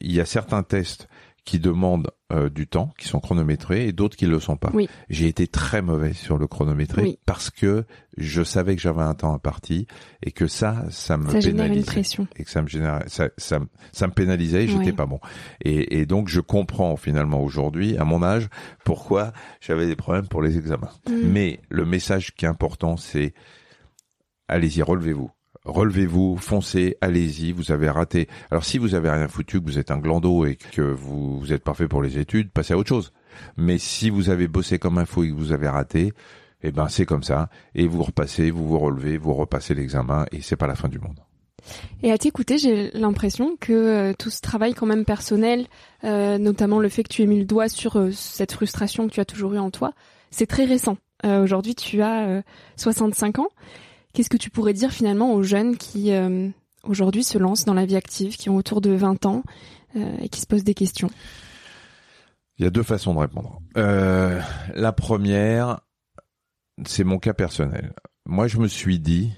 il 0.00 0.12
y 0.12 0.20
a 0.20 0.24
certains 0.26 0.62
tests 0.62 1.08
qui 1.44 1.60
demandent 1.60 2.10
euh, 2.32 2.50
du 2.50 2.66
temps, 2.66 2.92
qui 2.98 3.06
sont 3.06 3.20
chronométrés, 3.20 3.86
et 3.86 3.92
d'autres 3.92 4.16
qui 4.16 4.24
ne 4.26 4.30
le 4.32 4.40
sont 4.40 4.56
pas. 4.56 4.70
Oui. 4.74 4.88
J'ai 5.08 5.28
été 5.28 5.46
très 5.46 5.80
mauvais 5.80 6.12
sur 6.12 6.38
le 6.38 6.48
chronométré 6.48 7.02
Oui. 7.02 7.18
parce 7.24 7.50
que 7.50 7.84
je 8.16 8.42
savais 8.42 8.74
que 8.74 8.82
j'avais 8.82 9.02
un 9.02 9.14
temps 9.14 9.32
imparti 9.32 9.86
et 10.24 10.32
que 10.32 10.48
ça, 10.48 10.84
ça 10.90 11.16
me 11.16 11.30
Ça 11.30 11.38
génère 11.38 11.66
une 11.66 11.70
pénalisait 11.74 11.86
pression. 11.86 12.26
et 12.34 12.42
que 12.42 12.50
ça 12.50 12.62
me 12.62 12.66
générait, 12.66 13.04
ça, 13.06 13.28
ça, 13.38 13.60
me- 13.60 13.68
ça 13.92 14.08
me 14.08 14.12
pénalisait 14.12 14.64
et 14.64 14.66
j'étais 14.66 14.86
Ouais. 14.86 14.92
pas 14.92 15.06
bon. 15.06 15.20
Et, 15.64 16.00
et 16.00 16.06
donc 16.06 16.26
je 16.26 16.40
comprends 16.40 16.96
finalement 16.96 17.40
aujourd'hui, 17.40 17.96
à 17.96 18.04
mon 18.04 18.24
âge, 18.24 18.48
pourquoi 18.84 19.32
j'avais 19.60 19.86
des 19.86 19.94
problèmes 19.96 20.26
pour 20.26 20.42
les 20.42 20.58
examens. 20.58 20.90
Mmh. 21.08 21.12
Mais 21.28 21.60
le 21.68 21.84
message 21.84 22.34
qui 22.34 22.44
est 22.44 22.48
important, 22.48 22.96
c'est 22.96 23.34
allez-y, 24.48 24.82
relevez-vous. 24.82 25.30
Relevez-vous, 25.64 26.36
foncez, 26.36 26.96
allez-y, 27.00 27.52
vous 27.52 27.72
avez 27.72 27.90
raté. 27.90 28.28
Alors 28.50 28.64
si 28.64 28.78
vous 28.78 28.94
avez 28.94 29.10
rien 29.10 29.26
foutu, 29.26 29.60
que 29.60 29.66
vous 29.66 29.78
êtes 29.78 29.90
un 29.90 29.98
glandot 29.98 30.46
et 30.46 30.56
que 30.56 30.82
vous, 30.82 31.40
vous 31.40 31.52
êtes 31.52 31.64
parfait 31.64 31.88
pour 31.88 32.02
les 32.02 32.18
études, 32.18 32.50
passez 32.50 32.74
à 32.74 32.78
autre 32.78 32.88
chose. 32.88 33.12
Mais 33.56 33.78
si 33.78 34.08
vous 34.08 34.30
avez 34.30 34.46
bossé 34.46 34.78
comme 34.78 34.98
un 34.98 35.06
fou 35.06 35.24
et 35.24 35.30
que 35.30 35.34
vous 35.34 35.52
avez 35.52 35.68
raté, 35.68 36.12
eh 36.62 36.70
ben 36.70 36.88
c'est 36.88 37.04
comme 37.04 37.24
ça. 37.24 37.48
Et 37.74 37.88
vous 37.88 38.02
repassez, 38.02 38.50
vous 38.50 38.66
vous 38.66 38.78
relevez, 38.78 39.18
vous 39.18 39.34
repassez 39.34 39.74
l'examen 39.74 40.26
et 40.30 40.40
c'est 40.40 40.56
pas 40.56 40.68
la 40.68 40.76
fin 40.76 40.88
du 40.88 41.00
monde. 41.00 41.18
Et 42.02 42.12
à 42.12 42.18
t'écouter, 42.18 42.58
j'ai 42.58 42.90
l'impression 42.92 43.56
que 43.58 43.72
euh, 43.72 44.12
tout 44.16 44.30
ce 44.30 44.40
travail 44.40 44.74
quand 44.74 44.86
même 44.86 45.04
personnel, 45.04 45.66
euh, 46.04 46.38
notamment 46.38 46.78
le 46.78 46.88
fait 46.88 47.02
que 47.02 47.08
tu 47.08 47.22
aies 47.22 47.26
mis 47.26 47.40
le 47.40 47.44
doigt 47.44 47.68
sur 47.68 47.96
euh, 47.96 48.12
cette 48.12 48.52
frustration 48.52 49.08
que 49.08 49.12
tu 49.12 49.20
as 49.20 49.24
toujours 49.24 49.54
eu 49.54 49.58
en 49.58 49.70
toi, 49.70 49.92
c'est 50.30 50.46
très 50.46 50.64
récent. 50.64 50.96
Aujourd'hui, 51.24 51.74
tu 51.74 52.02
as 52.02 52.26
euh, 52.28 52.42
65 52.76 53.38
ans. 53.40 53.48
Qu'est-ce 54.16 54.30
que 54.30 54.38
tu 54.38 54.48
pourrais 54.48 54.72
dire 54.72 54.92
finalement 54.92 55.34
aux 55.34 55.42
jeunes 55.42 55.76
qui 55.76 56.10
euh, 56.10 56.48
aujourd'hui 56.84 57.22
se 57.22 57.36
lancent 57.36 57.66
dans 57.66 57.74
la 57.74 57.84
vie 57.84 57.96
active, 57.96 58.38
qui 58.38 58.48
ont 58.48 58.56
autour 58.56 58.80
de 58.80 58.92
20 58.92 59.26
ans 59.26 59.42
euh, 59.94 60.16
et 60.22 60.30
qui 60.30 60.40
se 60.40 60.46
posent 60.46 60.64
des 60.64 60.72
questions? 60.72 61.10
Il 62.56 62.64
y 62.64 62.66
a 62.66 62.70
deux 62.70 62.82
façons 62.82 63.12
de 63.12 63.18
répondre. 63.18 63.60
Euh, 63.76 64.40
la 64.74 64.92
première, 64.92 65.82
c'est 66.86 67.04
mon 67.04 67.18
cas 67.18 67.34
personnel. 67.34 67.92
Moi, 68.24 68.48
je 68.48 68.56
me 68.56 68.68
suis 68.68 68.98
dit, 68.98 69.34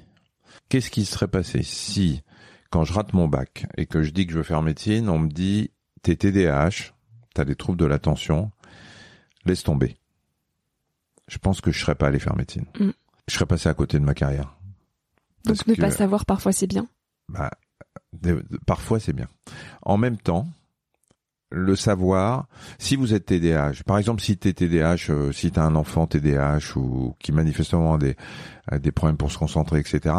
qu'est-ce 0.68 0.92
qui 0.92 1.04
serait 1.04 1.26
passé 1.26 1.64
si, 1.64 2.22
quand 2.70 2.84
je 2.84 2.92
rate 2.92 3.14
mon 3.14 3.26
bac 3.26 3.66
et 3.76 3.86
que 3.86 4.04
je 4.04 4.12
dis 4.12 4.26
que 4.28 4.32
je 4.32 4.38
veux 4.38 4.44
faire 4.44 4.62
médecine, 4.62 5.08
on 5.08 5.18
me 5.18 5.28
dit, 5.28 5.72
t'es 6.02 6.14
TDAH, 6.14 6.92
t'as 7.34 7.44
des 7.44 7.56
troubles 7.56 7.80
de 7.80 7.86
l'attention, 7.86 8.52
laisse 9.44 9.64
tomber. 9.64 9.96
Je 11.26 11.38
pense 11.38 11.60
que 11.60 11.72
je 11.72 11.80
serais 11.80 11.96
pas 11.96 12.06
allé 12.06 12.20
faire 12.20 12.36
médecine. 12.36 12.66
Mm. 12.78 12.90
Je 13.26 13.34
serais 13.34 13.46
passé 13.46 13.68
à 13.68 13.74
côté 13.74 13.98
de 13.98 14.04
ma 14.04 14.14
carrière. 14.14 14.54
Donc 15.44 15.66
ne 15.66 15.74
que- 15.74 15.80
pas 15.80 15.90
savoir 15.90 16.24
parfois 16.26 16.52
c'est 16.52 16.66
bien. 16.66 16.86
bah, 17.32 17.50
de- 18.12 18.44
de- 18.50 18.58
parfois 18.66 18.98
c'est 19.00 19.12
bien. 19.12 19.28
En 19.82 19.96
même 19.98 20.16
temps, 20.16 20.46
le 21.50 21.76
savoir, 21.76 22.46
si 22.78 22.94
vous 22.96 23.14
êtes 23.14 23.24
TDAH, 23.26 23.82
par 23.86 23.96
exemple 23.96 24.20
si 24.20 24.36
tu 24.36 24.48
es 24.48 24.52
TDAH, 24.52 25.10
euh, 25.10 25.32
si 25.32 25.50
tu 25.50 25.58
as 25.58 25.64
un 25.64 25.76
enfant 25.76 26.06
TDAH 26.06 26.76
ou 26.76 27.14
qui 27.18 27.32
manifestement 27.32 27.94
a 27.94 27.98
des, 27.98 28.16
a 28.70 28.78
des 28.78 28.92
problèmes 28.92 29.16
pour 29.16 29.32
se 29.32 29.38
concentrer, 29.38 29.80
etc., 29.80 30.14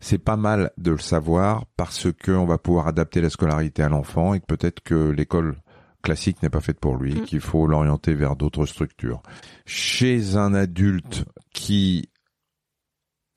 c'est 0.00 0.18
pas 0.18 0.36
mal 0.36 0.72
de 0.76 0.90
le 0.90 0.98
savoir 0.98 1.64
parce 1.78 2.12
que 2.12 2.32
on 2.32 2.44
va 2.44 2.58
pouvoir 2.58 2.86
adapter 2.86 3.22
la 3.22 3.30
scolarité 3.30 3.82
à 3.82 3.88
l'enfant 3.88 4.34
et 4.34 4.40
que 4.40 4.46
peut-être 4.46 4.80
que 4.82 5.08
l'école 5.10 5.56
classique 6.02 6.42
n'est 6.42 6.50
pas 6.50 6.60
faite 6.60 6.78
pour 6.80 6.96
lui, 6.96 7.14
Mm. 7.14 7.22
qu'il 7.24 7.40
faut 7.40 7.66
l'orienter 7.66 8.12
vers 8.12 8.36
d'autres 8.36 8.66
structures. 8.66 9.22
Chez 9.64 10.36
un 10.36 10.52
adulte 10.52 11.24
qui 11.54 12.10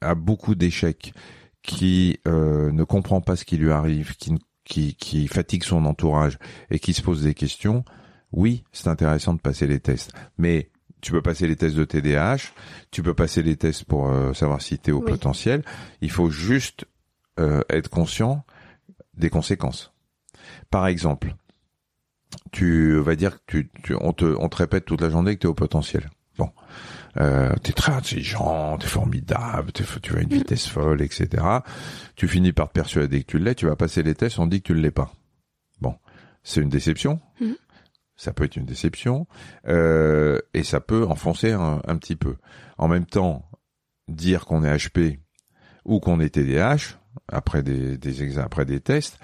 a 0.01 0.15
beaucoup 0.15 0.55
d'échecs, 0.55 1.13
qui 1.63 2.19
euh, 2.27 2.71
ne 2.71 2.83
comprend 2.83 3.19
pas 3.21 3.35
ce 3.35 3.43
qui 3.45 3.57
lui 3.57 3.71
arrive, 3.71 4.15
qui, 4.15 4.31
ne- 4.31 4.37
qui, 4.63 4.95
qui 4.95 5.27
fatigue 5.27 5.63
son 5.63 5.85
entourage 5.85 6.37
et 6.71 6.79
qui 6.79 6.93
se 6.93 7.01
pose 7.01 7.23
des 7.23 7.33
questions, 7.33 7.83
oui, 8.31 8.63
c'est 8.71 8.87
intéressant 8.87 9.33
de 9.33 9.39
passer 9.41 9.67
les 9.67 9.79
tests. 9.79 10.11
Mais 10.37 10.69
tu 11.01 11.11
peux 11.11 11.21
passer 11.21 11.47
les 11.47 11.55
tests 11.55 11.75
de 11.75 11.83
TDAH, 11.85 12.51
tu 12.91 13.03
peux 13.03 13.13
passer 13.13 13.43
les 13.43 13.55
tests 13.57 13.83
pour 13.85 14.09
euh, 14.09 14.33
savoir 14.33 14.61
si 14.61 14.79
tu 14.79 14.89
es 14.89 14.93
au 14.93 14.99
Oui. 14.99 15.05
potentiel. 15.11 15.63
Il 16.01 16.11
faut 16.11 16.29
juste 16.29 16.85
euh, 17.39 17.61
être 17.69 17.89
conscient 17.89 18.45
des 19.15 19.29
conséquences. 19.29 19.93
Par 20.69 20.87
exemple, 20.87 21.35
tu 22.51 22.97
vas 22.99 23.15
dire 23.15 23.37
que 23.45 23.57
tu, 23.57 23.69
tu- 23.83 23.95
on, 23.99 24.13
te, 24.13 24.25
on 24.25 24.49
te 24.49 24.57
répète 24.57 24.85
toute 24.85 25.01
la 25.01 25.09
journée 25.09 25.35
que 25.35 25.41
tu 25.41 25.47
es 25.47 25.49
au 25.49 25.53
potentiel. 25.53 26.09
Euh, 27.19 27.53
t'es 27.63 27.73
très 27.73 27.93
intelligent, 27.93 28.77
t'es 28.77 28.87
formidable, 28.87 29.71
t'es- 29.71 29.83
tu 30.01 30.13
vas 30.13 30.19
à 30.19 30.21
une 30.21 30.29
vitesse 30.29 30.67
folle, 30.67 31.01
etc. 31.01 31.43
Tu 32.15 32.27
finis 32.27 32.53
par 32.53 32.67
te 32.67 32.73
persuader 32.73 33.23
que 33.23 33.31
tu 33.31 33.39
l'es, 33.39 33.55
tu 33.55 33.65
vas 33.65 33.75
passer 33.75 34.03
les 34.03 34.13
tests, 34.13 34.37
on 34.39 34.45
dit 34.47 34.61
que 34.61 34.67
tu 34.67 34.73
ne 34.73 34.79
l'es 34.81 34.91
pas. 34.91 35.11
Bon, 35.81 35.95
c'est 36.43 36.61
une 36.61 36.69
déception. 36.69 37.19
Mhm. 37.41 37.55
Ça 38.15 38.33
peut 38.33 38.43
être 38.45 38.55
une 38.55 38.65
déception 38.65 39.27
euh, 39.67 40.39
et 40.53 40.63
ça 40.63 40.79
peut 40.79 41.05
enfoncer 41.05 41.51
un, 41.53 41.81
un 41.87 41.97
petit 41.97 42.15
peu. 42.15 42.35
En 42.77 42.87
même 42.87 43.05
temps, 43.05 43.49
dire 44.07 44.45
qu'on 44.45 44.63
est 44.63 44.75
HP 44.75 45.19
ou 45.85 45.99
qu'on 45.99 46.19
est 46.19 46.29
TDAH 46.29 46.97
après 47.27 47.61
des, 47.63 47.97
des 47.97 48.23
examens, 48.23 48.45
après 48.45 48.65
des 48.65 48.79
tests, 48.79 49.19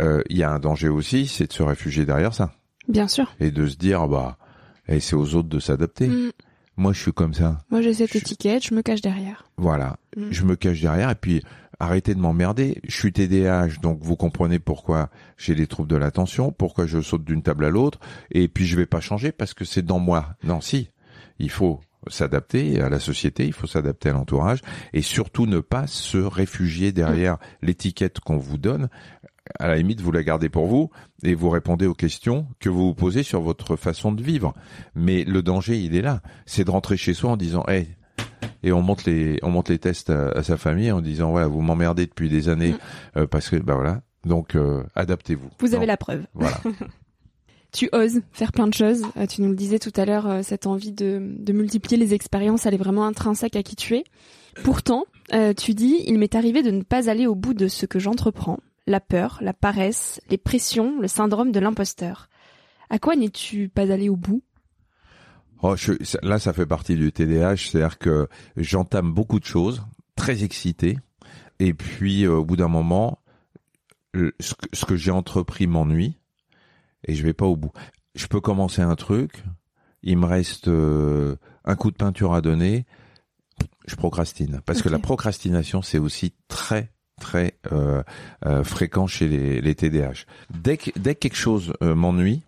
euh, 0.00 0.22
il 0.28 0.36
y 0.36 0.42
a 0.42 0.50
un 0.50 0.58
danger 0.58 0.88
aussi, 0.88 1.26
c'est 1.26 1.46
de 1.48 1.52
se 1.52 1.62
réfugier 1.62 2.04
derrière 2.06 2.34
ça 2.34 2.52
Bien 2.86 3.08
sûr. 3.08 3.34
et 3.40 3.50
de 3.50 3.66
se 3.66 3.76
dire 3.76 4.06
bah 4.08 4.36
et 4.88 5.00
c'est 5.00 5.16
aux 5.16 5.34
autres 5.34 5.48
de 5.48 5.58
s'adapter. 5.60 6.08
Mm. 6.08 6.30
Moi, 6.78 6.92
je 6.94 7.00
suis 7.02 7.12
comme 7.12 7.34
ça. 7.34 7.58
Moi 7.70 7.82
j'ai 7.82 7.92
cette 7.92 8.12
Je- 8.12 8.18
étiquette, 8.18 8.64
je 8.64 8.72
me 8.74 8.82
cache 8.82 9.00
derrière. 9.02 9.44
Voilà, 9.56 9.96
Mm. 10.16 10.28
je 10.30 10.44
me 10.44 10.54
cache 10.56 10.80
derrière 10.80 11.10
et 11.10 11.14
puis 11.16 11.42
arrêtez 11.80 12.14
de 12.14 12.20
m'emmerder. 12.20 12.80
Je 12.86 12.94
suis 12.96 13.12
TDAH, 13.12 13.80
donc 13.82 13.98
vous 14.00 14.14
comprenez 14.16 14.58
pourquoi 14.60 15.10
j'ai 15.36 15.54
des 15.56 15.66
troubles 15.66 15.90
de 15.90 15.96
l'attention, 15.96 16.52
pourquoi 16.52 16.86
je 16.86 17.00
saute 17.00 17.24
d'une 17.24 17.42
table 17.42 17.64
à 17.64 17.70
l'autre, 17.70 17.98
et 18.30 18.46
puis 18.48 18.64
je 18.66 18.76
vais 18.76 18.86
pas 18.86 19.00
changer 19.00 19.32
parce 19.32 19.54
que 19.54 19.64
c'est 19.64 19.82
dans 19.84 19.98
moi. 19.98 20.36
Non, 20.44 20.60
si, 20.60 20.88
il 21.40 21.50
faut 21.50 21.80
s'adapter 22.08 22.80
à 22.80 22.88
la 22.88 23.00
société, 23.00 23.44
il 23.46 23.52
faut 23.52 23.66
s'adapter 23.66 24.08
à 24.08 24.12
l'entourage, 24.12 24.60
et 24.92 25.02
surtout 25.02 25.46
ne 25.46 25.58
pas 25.60 25.86
se 25.88 26.18
réfugier 26.18 26.92
derrière 26.92 27.38
l'étiquette 27.60 28.20
qu'on 28.20 28.38
vous 28.38 28.56
donne. 28.58 28.88
À 29.58 29.68
la 29.68 29.76
limite, 29.76 30.00
vous 30.00 30.12
la 30.12 30.22
gardez 30.22 30.48
pour 30.48 30.66
vous 30.66 30.90
et 31.22 31.34
vous 31.34 31.50
répondez 31.50 31.86
aux 31.86 31.94
questions 31.94 32.46
que 32.60 32.68
vous 32.68 32.86
vous 32.88 32.94
posez 32.94 33.22
sur 33.22 33.40
votre 33.40 33.76
façon 33.76 34.12
de 34.12 34.22
vivre. 34.22 34.54
Mais 34.94 35.24
le 35.24 35.42
danger, 35.42 35.78
il 35.78 35.94
est 35.94 36.02
là. 36.02 36.20
C'est 36.46 36.64
de 36.64 36.70
rentrer 36.70 36.96
chez 36.96 37.14
soi 37.14 37.30
en 37.30 37.36
disant, 37.36 37.64
hey, 37.68 37.88
et 38.62 38.72
on 38.72 38.82
monte 38.82 39.04
les 39.04 39.38
on 39.42 39.50
monte 39.50 39.68
les 39.68 39.78
tests 39.78 40.10
à, 40.10 40.30
à 40.30 40.42
sa 40.42 40.56
famille 40.56 40.90
en 40.90 41.00
disant 41.00 41.30
voilà 41.30 41.46
vous 41.46 41.60
m'emmerdez 41.60 42.06
depuis 42.06 42.28
des 42.28 42.48
années 42.48 42.74
euh, 43.16 43.24
parce 43.26 43.48
que 43.50 43.56
bah 43.56 43.76
voilà 43.76 44.02
donc 44.24 44.56
euh, 44.56 44.82
adaptez-vous. 44.96 45.48
Vous 45.60 45.74
avez 45.74 45.86
la 45.86 45.96
preuve. 45.96 46.26
voilà. 46.34 46.60
Tu 47.72 47.88
oses 47.92 48.22
faire 48.32 48.52
plein 48.52 48.66
de 48.66 48.74
choses. 48.74 49.02
Euh, 49.16 49.26
tu 49.26 49.42
nous 49.42 49.50
le 49.50 49.54
disais 49.54 49.78
tout 49.78 49.92
à 49.96 50.06
l'heure, 50.06 50.26
euh, 50.26 50.40
cette 50.42 50.66
envie 50.66 50.92
de, 50.92 51.20
de 51.38 51.52
multiplier 51.52 51.98
les 51.98 52.14
expériences, 52.14 52.64
elle 52.64 52.74
est 52.74 52.78
vraiment 52.78 53.04
intrinsèque 53.04 53.56
à 53.56 53.62
qui 53.62 53.76
tu 53.76 53.94
es. 53.96 54.04
Pourtant, 54.64 55.04
euh, 55.34 55.52
tu 55.52 55.74
dis, 55.74 56.02
il 56.06 56.18
m'est 56.18 56.34
arrivé 56.34 56.62
de 56.62 56.70
ne 56.70 56.82
pas 56.82 57.10
aller 57.10 57.26
au 57.26 57.34
bout 57.34 57.54
de 57.54 57.68
ce 57.68 57.84
que 57.86 57.98
j'entreprends. 57.98 58.58
La 58.88 59.00
peur, 59.00 59.38
la 59.42 59.52
paresse, 59.52 60.18
les 60.30 60.38
pressions, 60.38 60.98
le 60.98 61.08
syndrome 61.08 61.52
de 61.52 61.60
l'imposteur. 61.60 62.30
À 62.88 62.98
quoi 62.98 63.16
n'es-tu 63.16 63.68
pas 63.68 63.92
allé 63.92 64.08
au 64.08 64.16
bout? 64.16 64.42
Oh, 65.60 65.76
je- 65.76 65.92
là 66.22 66.38
ça 66.38 66.54
fait 66.54 66.64
partie 66.64 66.96
du 66.96 67.12
TDAH, 67.12 67.56
c'est-à-dire 67.56 67.98
que 67.98 68.28
j'entame 68.56 69.12
beaucoup 69.12 69.38
de 69.40 69.44
choses, 69.44 69.82
très 70.16 70.42
excité, 70.42 70.98
et 71.58 71.74
puis 71.74 72.24
euh, 72.24 72.36
au 72.36 72.44
bout 72.46 72.56
d'un 72.56 72.68
moment, 72.68 73.18
le- 74.14 74.34
ce 74.40 74.54
que, 74.54 74.66
ce 74.72 74.86
que 74.86 74.96
j'ai 74.96 75.10
entrepris 75.10 75.66
m'ennuie, 75.66 76.16
et 77.06 77.14
je 77.14 77.22
vais 77.22 77.34
pas 77.34 77.44
au 77.46 77.56
bout. 77.56 77.72
Je 78.14 78.26
peux 78.26 78.40
commencer 78.40 78.80
un 78.80 78.96
truc, 78.96 79.44
il 80.02 80.16
me 80.16 80.24
reste 80.24 80.68
euh, 80.68 81.36
un 81.66 81.76
coup 81.76 81.90
de 81.90 81.96
peinture 81.96 82.32
à 82.32 82.40
donner, 82.40 82.86
je 83.86 83.96
procrastine. 83.96 84.60
Parce 84.64 84.80
que 84.80 84.88
la 84.88 84.98
procrastination, 84.98 85.82
c'est 85.82 85.98
aussi 85.98 86.32
très 86.48 86.90
très 87.18 87.54
euh, 87.72 88.02
euh, 88.46 88.64
fréquent 88.64 89.06
chez 89.06 89.28
les, 89.28 89.60
les 89.60 89.74
TDAH. 89.74 90.24
Dès 90.50 90.76
que, 90.76 90.90
dès 90.98 91.14
que 91.14 91.20
quelque 91.20 91.36
chose 91.36 91.72
m'ennuie, 91.80 92.42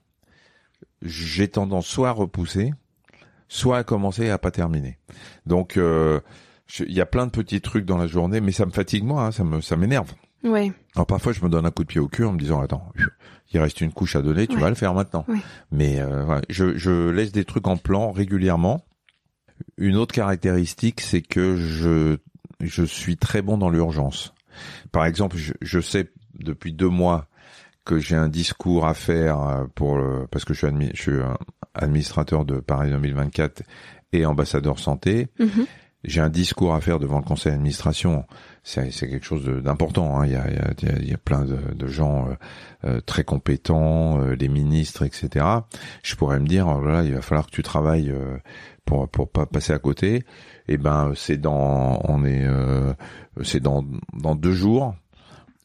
j'ai 1.02 1.48
tendance 1.48 1.86
soit 1.86 2.08
à 2.08 2.12
repousser, 2.12 2.72
soit 3.48 3.78
à 3.78 3.84
commencer 3.84 4.24
et 4.24 4.30
à 4.30 4.38
pas 4.38 4.50
terminer. 4.50 4.98
Donc 5.46 5.76
il 5.76 6.92
y 6.92 7.00
a 7.00 7.06
plein 7.06 7.26
de 7.26 7.32
petits 7.32 7.60
trucs 7.60 7.84
dans 7.84 7.98
la 7.98 8.06
journée, 8.06 8.40
mais 8.40 8.52
ça 8.52 8.66
me 8.66 8.70
fatigue 8.70 9.04
moi, 9.04 9.24
hein, 9.26 9.32
ça 9.32 9.44
me 9.44 9.60
ça 9.60 9.76
m'énerve. 9.76 10.12
Ouais. 10.44 10.72
Alors 10.94 11.06
parfois 11.06 11.32
je 11.32 11.42
me 11.42 11.48
donne 11.48 11.66
un 11.66 11.70
coup 11.70 11.82
de 11.82 11.88
pied 11.88 12.00
au 12.00 12.08
cul 12.08 12.24
en 12.24 12.32
me 12.32 12.38
disant 12.38 12.60
attends, 12.60 12.92
il 13.52 13.60
reste 13.60 13.80
une 13.80 13.92
couche 13.92 14.16
à 14.16 14.22
donner, 14.22 14.46
tu 14.46 14.58
vas 14.58 14.68
le 14.68 14.74
faire 14.74 14.94
maintenant. 14.94 15.26
Mais 15.70 16.00
euh, 16.00 16.40
je, 16.48 16.76
je 16.76 17.10
laisse 17.10 17.32
des 17.32 17.44
trucs 17.44 17.66
en 17.66 17.76
plan 17.76 18.10
régulièrement. 18.12 18.84
Une 19.76 19.96
autre 19.96 20.14
caractéristique, 20.14 21.00
c'est 21.00 21.22
que 21.22 21.56
je 21.56 22.16
je 22.60 22.84
suis 22.84 23.16
très 23.16 23.42
bon 23.42 23.58
dans 23.58 23.70
l'urgence. 23.70 24.34
Par 24.92 25.04
exemple, 25.04 25.36
je, 25.36 25.52
je 25.60 25.80
sais 25.80 26.10
depuis 26.34 26.72
deux 26.72 26.88
mois 26.88 27.26
que 27.84 27.98
j'ai 27.98 28.16
un 28.16 28.28
discours 28.28 28.86
à 28.86 28.94
faire 28.94 29.40
euh, 29.40 29.64
pour 29.74 29.98
parce 30.30 30.44
que 30.44 30.54
je 30.54 30.66
suis, 30.66 30.90
je 30.94 31.02
suis 31.02 31.18
administrateur 31.74 32.44
de 32.44 32.60
Paris 32.60 32.90
2024 32.90 33.62
et 34.12 34.26
ambassadeur 34.26 34.78
santé. 34.78 35.28
Mm-hmm 35.38 35.66
j'ai 36.04 36.20
un 36.20 36.30
discours 36.30 36.74
à 36.74 36.80
faire 36.80 36.98
devant 36.98 37.18
le 37.18 37.24
conseil 37.24 37.52
d'administration. 37.52 38.24
C'est, 38.62 38.90
quelque 38.90 39.24
chose 39.24 39.44
d'important. 39.62 40.18
Hein. 40.18 40.26
Il, 40.26 40.32
y 40.32 40.36
a, 40.36 40.44
il, 40.50 41.02
il, 41.02 41.08
y 41.08 41.14
a, 41.14 41.18
plein 41.18 41.44
de, 41.44 41.58
de 41.74 41.86
gens 41.86 42.28
euh, 42.28 42.34
euh 42.84 43.00
très 43.00 43.24
compétents, 43.24 44.20
euh, 44.20 44.34
les 44.34 44.48
ministres, 44.48 45.02
etc. 45.02 45.44
Je 46.02 46.14
pourrais 46.16 46.40
me 46.40 46.46
dire, 46.46 46.68
oh 46.68 46.80
là, 46.80 47.02
il 47.02 47.14
va 47.14 47.22
falloir 47.22 47.46
que 47.46 47.52
tu 47.52 47.62
travailles 47.62 48.10
euh, 48.10 48.36
pour 48.90 49.08
pour 49.08 49.30
pas 49.30 49.46
passer 49.46 49.72
à 49.72 49.78
côté. 49.78 50.16
Et 50.16 50.74
eh 50.74 50.76
ben, 50.76 51.12
c'est 51.14 51.36
dans, 51.36 52.00
on 52.04 52.24
est, 52.24 52.46
c'est 53.42 53.60
dans 53.60 53.84
dans 54.12 54.34
deux 54.34 54.52
jours. 54.52 54.94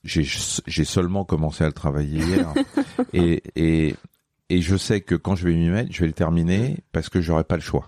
J'ai 0.04 0.24
j'ai 0.68 0.86
seulement 0.86 1.26
commencé 1.26 1.64
à 1.64 1.68
le 1.68 1.74
travailler 1.74 2.24
hier 2.24 2.54
et 3.14 3.42
et 3.56 3.96
et 4.50 4.62
je 4.62 4.78
sais 4.78 5.02
que 5.02 5.16
quand 5.16 5.36
je 5.36 5.48
vais 5.48 5.56
m'y 5.56 5.70
mettre, 5.70 5.92
je 5.92 6.02
vais 6.02 6.08
le 6.08 6.14
terminer 6.14 6.78
parce 6.92 7.10
que 7.10 7.20
j'aurai 7.22 7.44
pas 7.44 7.56
le 7.56 7.62
choix 7.62 7.88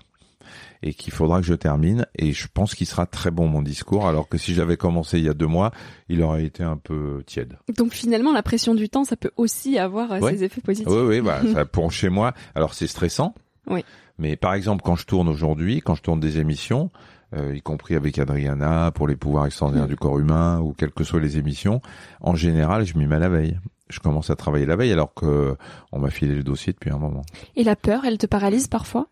et 0.83 0.93
qu'il 0.93 1.13
faudra 1.13 1.41
que 1.41 1.47
je 1.47 1.53
termine. 1.53 2.05
Et 2.17 2.33
je 2.33 2.47
pense 2.51 2.75
qu'il 2.75 2.87
sera 2.87 3.05
très 3.05 3.31
bon 3.31 3.47
mon 3.47 3.61
discours, 3.61 4.07
alors 4.07 4.27
que 4.29 4.37
si 4.37 4.53
j'avais 4.53 4.77
commencé 4.77 5.19
il 5.19 5.25
y 5.25 5.29
a 5.29 5.33
deux 5.33 5.47
mois, 5.47 5.71
il 6.09 6.21
aurait 6.21 6.45
été 6.45 6.63
un 6.63 6.77
peu 6.77 7.23
tiède. 7.25 7.57
Donc 7.75 7.93
finalement, 7.93 8.33
la 8.33 8.43
pression 8.43 8.75
du 8.75 8.89
temps, 8.89 9.03
ça 9.03 9.15
peut 9.15 9.31
aussi 9.37 9.77
avoir 9.77 10.11
euh, 10.11 10.29
ses 10.29 10.43
effets 10.43 10.61
positifs. 10.61 10.91
Oui, 10.91 11.01
oui, 11.01 11.21
bah, 11.21 11.41
ça, 11.53 11.65
pour 11.65 11.91
chez 11.91 12.09
moi, 12.09 12.33
alors 12.55 12.73
c'est 12.73 12.87
stressant. 12.87 13.33
Oui. 13.67 13.83
Mais 14.17 14.35
par 14.35 14.53
exemple, 14.53 14.83
quand 14.83 14.95
je 14.95 15.05
tourne 15.05 15.27
aujourd'hui, 15.27 15.81
quand 15.81 15.95
je 15.95 16.01
tourne 16.01 16.19
des 16.19 16.39
émissions, 16.39 16.89
euh, 17.35 17.55
y 17.55 17.61
compris 17.61 17.95
avec 17.95 18.17
Adriana 18.19 18.91
pour 18.91 19.07
les 19.07 19.15
pouvoirs 19.15 19.45
extraordinaires 19.45 19.85
mm. 19.85 19.89
du 19.89 19.95
corps 19.97 20.19
humain 20.19 20.59
ou 20.59 20.73
quelles 20.73 20.91
que 20.91 21.03
soient 21.03 21.19
les 21.19 21.37
émissions, 21.37 21.81
en 22.21 22.35
général, 22.35 22.85
je 22.85 22.97
m'y 22.97 23.05
mets 23.05 23.19
la 23.19 23.29
veille. 23.29 23.59
Je 23.89 23.99
commence 23.99 24.29
à 24.29 24.35
travailler 24.35 24.65
la 24.65 24.75
veille 24.75 24.91
alors 24.91 25.13
que 25.13 25.55
on 25.91 25.99
m'a 25.99 26.09
filé 26.09 26.35
le 26.35 26.43
dossier 26.43 26.73
depuis 26.73 26.89
un 26.89 26.97
moment. 26.97 27.23
Et 27.55 27.63
la 27.63 27.75
peur, 27.75 28.05
elle 28.05 28.17
te 28.17 28.25
paralyse 28.25 28.67
parfois? 28.67 29.07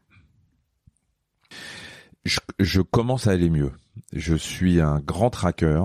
Je, 2.60 2.82
commence 2.82 3.28
à 3.28 3.32
aller 3.32 3.50
mieux. 3.50 3.72
Je 4.12 4.36
suis 4.36 4.82
un 4.82 5.00
grand 5.00 5.30
tracker. 5.30 5.82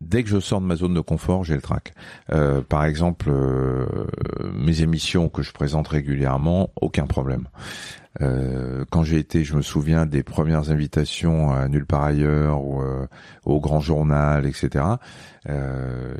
Dès 0.00 0.22
que 0.22 0.28
je 0.28 0.40
sors 0.40 0.60
de 0.60 0.66
ma 0.66 0.76
zone 0.76 0.94
de 0.94 1.00
confort, 1.00 1.44
j'ai 1.44 1.54
le 1.54 1.60
track. 1.60 1.92
Euh, 2.32 2.62
par 2.62 2.84
exemple, 2.84 3.28
euh, 3.28 3.86
mes 4.54 4.82
émissions 4.82 5.28
que 5.28 5.42
je 5.42 5.52
présente 5.52 5.88
régulièrement, 5.88 6.70
aucun 6.80 7.06
problème. 7.06 7.48
Euh, 8.22 8.84
quand 8.90 9.02
j'ai 9.02 9.18
été, 9.18 9.44
je 9.44 9.54
me 9.54 9.62
souviens 9.62 10.06
des 10.06 10.22
premières 10.22 10.70
invitations 10.70 11.52
à 11.52 11.68
nulle 11.68 11.86
part 11.86 12.04
ailleurs 12.04 12.62
ou 12.62 12.82
au 13.44 13.60
grand 13.60 13.80
journal, 13.80 14.46
etc. 14.46 14.84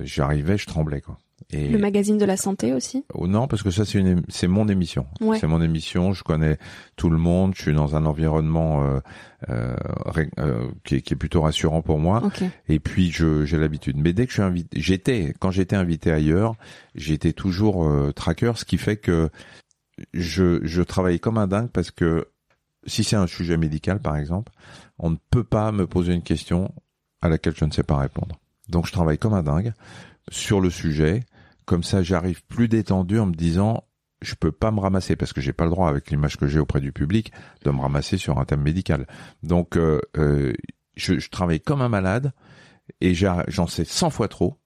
J'arrivais, 0.02 0.58
je 0.58 0.66
tremblais 0.66 1.00
quoi. 1.00 1.18
Et 1.52 1.68
le 1.68 1.78
magazine 1.78 2.18
de 2.18 2.24
la 2.24 2.36
santé 2.36 2.72
aussi 2.72 3.04
oh, 3.14 3.26
Non, 3.26 3.48
parce 3.48 3.62
que 3.62 3.70
ça 3.70 3.84
c'est 3.84 3.98
une 3.98 4.22
c'est 4.28 4.46
mon 4.46 4.68
émission. 4.68 5.06
C'est 5.40 5.46
mon 5.46 5.60
émission. 5.60 6.12
Je 6.12 6.22
connais 6.22 6.58
tout 6.96 7.10
le 7.10 7.18
monde. 7.18 7.54
Je 7.56 7.62
suis 7.62 7.74
dans 7.74 7.96
un 7.96 8.04
environnement 8.04 8.84
euh, 8.84 9.00
euh, 9.48 9.74
euh 10.38 10.68
qui, 10.84 10.96
est, 10.96 11.02
qui, 11.02 11.14
est, 11.14 11.16
plutôt 11.16 11.42
rassurant 11.42 11.82
pour 11.82 11.98
moi. 11.98 12.22
Et 12.68 12.78
puis 12.78 13.10
je 13.10 13.44
j'ai 13.44 13.58
l'habitude. 13.58 13.96
Mais 13.96 14.12
dès 14.12 14.26
que 14.26 14.30
je 14.30 14.34
suis 14.34 14.42
invité, 14.42 14.80
j'étais 14.80 15.34
quand 15.38 15.50
j'étais 15.50 15.76
invité 15.76 16.12
ailleurs, 16.12 16.54
j'étais 16.94 17.32
toujours 17.32 17.88
tracker, 18.14 18.52
ce 18.54 18.64
qui 18.64 18.78
fait 18.78 18.96
que 18.96 19.30
je 20.14 20.60
je 20.62 20.82
travaille 20.82 21.20
comme 21.20 21.38
un 21.38 21.46
dingue 21.46 21.68
parce 21.68 21.90
que 21.90 22.28
si 22.86 23.04
c'est 23.04 23.16
un 23.16 23.26
sujet 23.26 23.56
médical 23.56 24.00
par 24.00 24.16
exemple, 24.16 24.52
on 24.98 25.10
ne 25.10 25.16
peut 25.30 25.44
pas 25.44 25.72
me 25.72 25.86
poser 25.86 26.14
une 26.14 26.22
question 26.22 26.72
à 27.22 27.28
laquelle 27.28 27.54
je 27.56 27.64
ne 27.64 27.70
sais 27.70 27.82
pas 27.82 27.98
répondre. 27.98 28.38
Donc 28.68 28.86
je 28.86 28.92
travaille 28.92 29.18
comme 29.18 29.34
un 29.34 29.42
dingue 29.42 29.72
sur 30.30 30.60
le 30.60 30.70
sujet 30.70 31.24
comme 31.70 31.84
ça, 31.84 32.02
j'arrive 32.02 32.42
plus 32.46 32.66
détendu 32.66 33.20
en 33.20 33.26
me 33.26 33.32
disant 33.32 33.84
je 34.22 34.34
peux 34.34 34.50
pas 34.50 34.72
me 34.72 34.80
ramasser 34.80 35.14
parce 35.14 35.32
que 35.32 35.40
j'ai 35.40 35.52
pas 35.52 35.62
le 35.62 35.70
droit 35.70 35.88
avec 35.88 36.10
l'image 36.10 36.36
que 36.36 36.48
j'ai 36.48 36.58
auprès 36.58 36.80
du 36.80 36.90
public 36.90 37.30
de 37.64 37.70
me 37.70 37.80
ramasser 37.80 38.16
sur 38.16 38.40
un 38.40 38.44
thème 38.44 38.62
médical. 38.62 39.06
Donc 39.44 39.76
euh, 39.76 40.00
euh, 40.18 40.52
je, 40.96 41.20
je, 41.20 41.30
travaille 41.30 41.60
comme 41.60 41.80
un 41.80 41.88
malade 41.88 42.32
et 43.00 43.14
j'en 43.14 43.68
sais 43.68 43.84
100 43.84 44.10
fois 44.10 44.26
trop, 44.26 44.58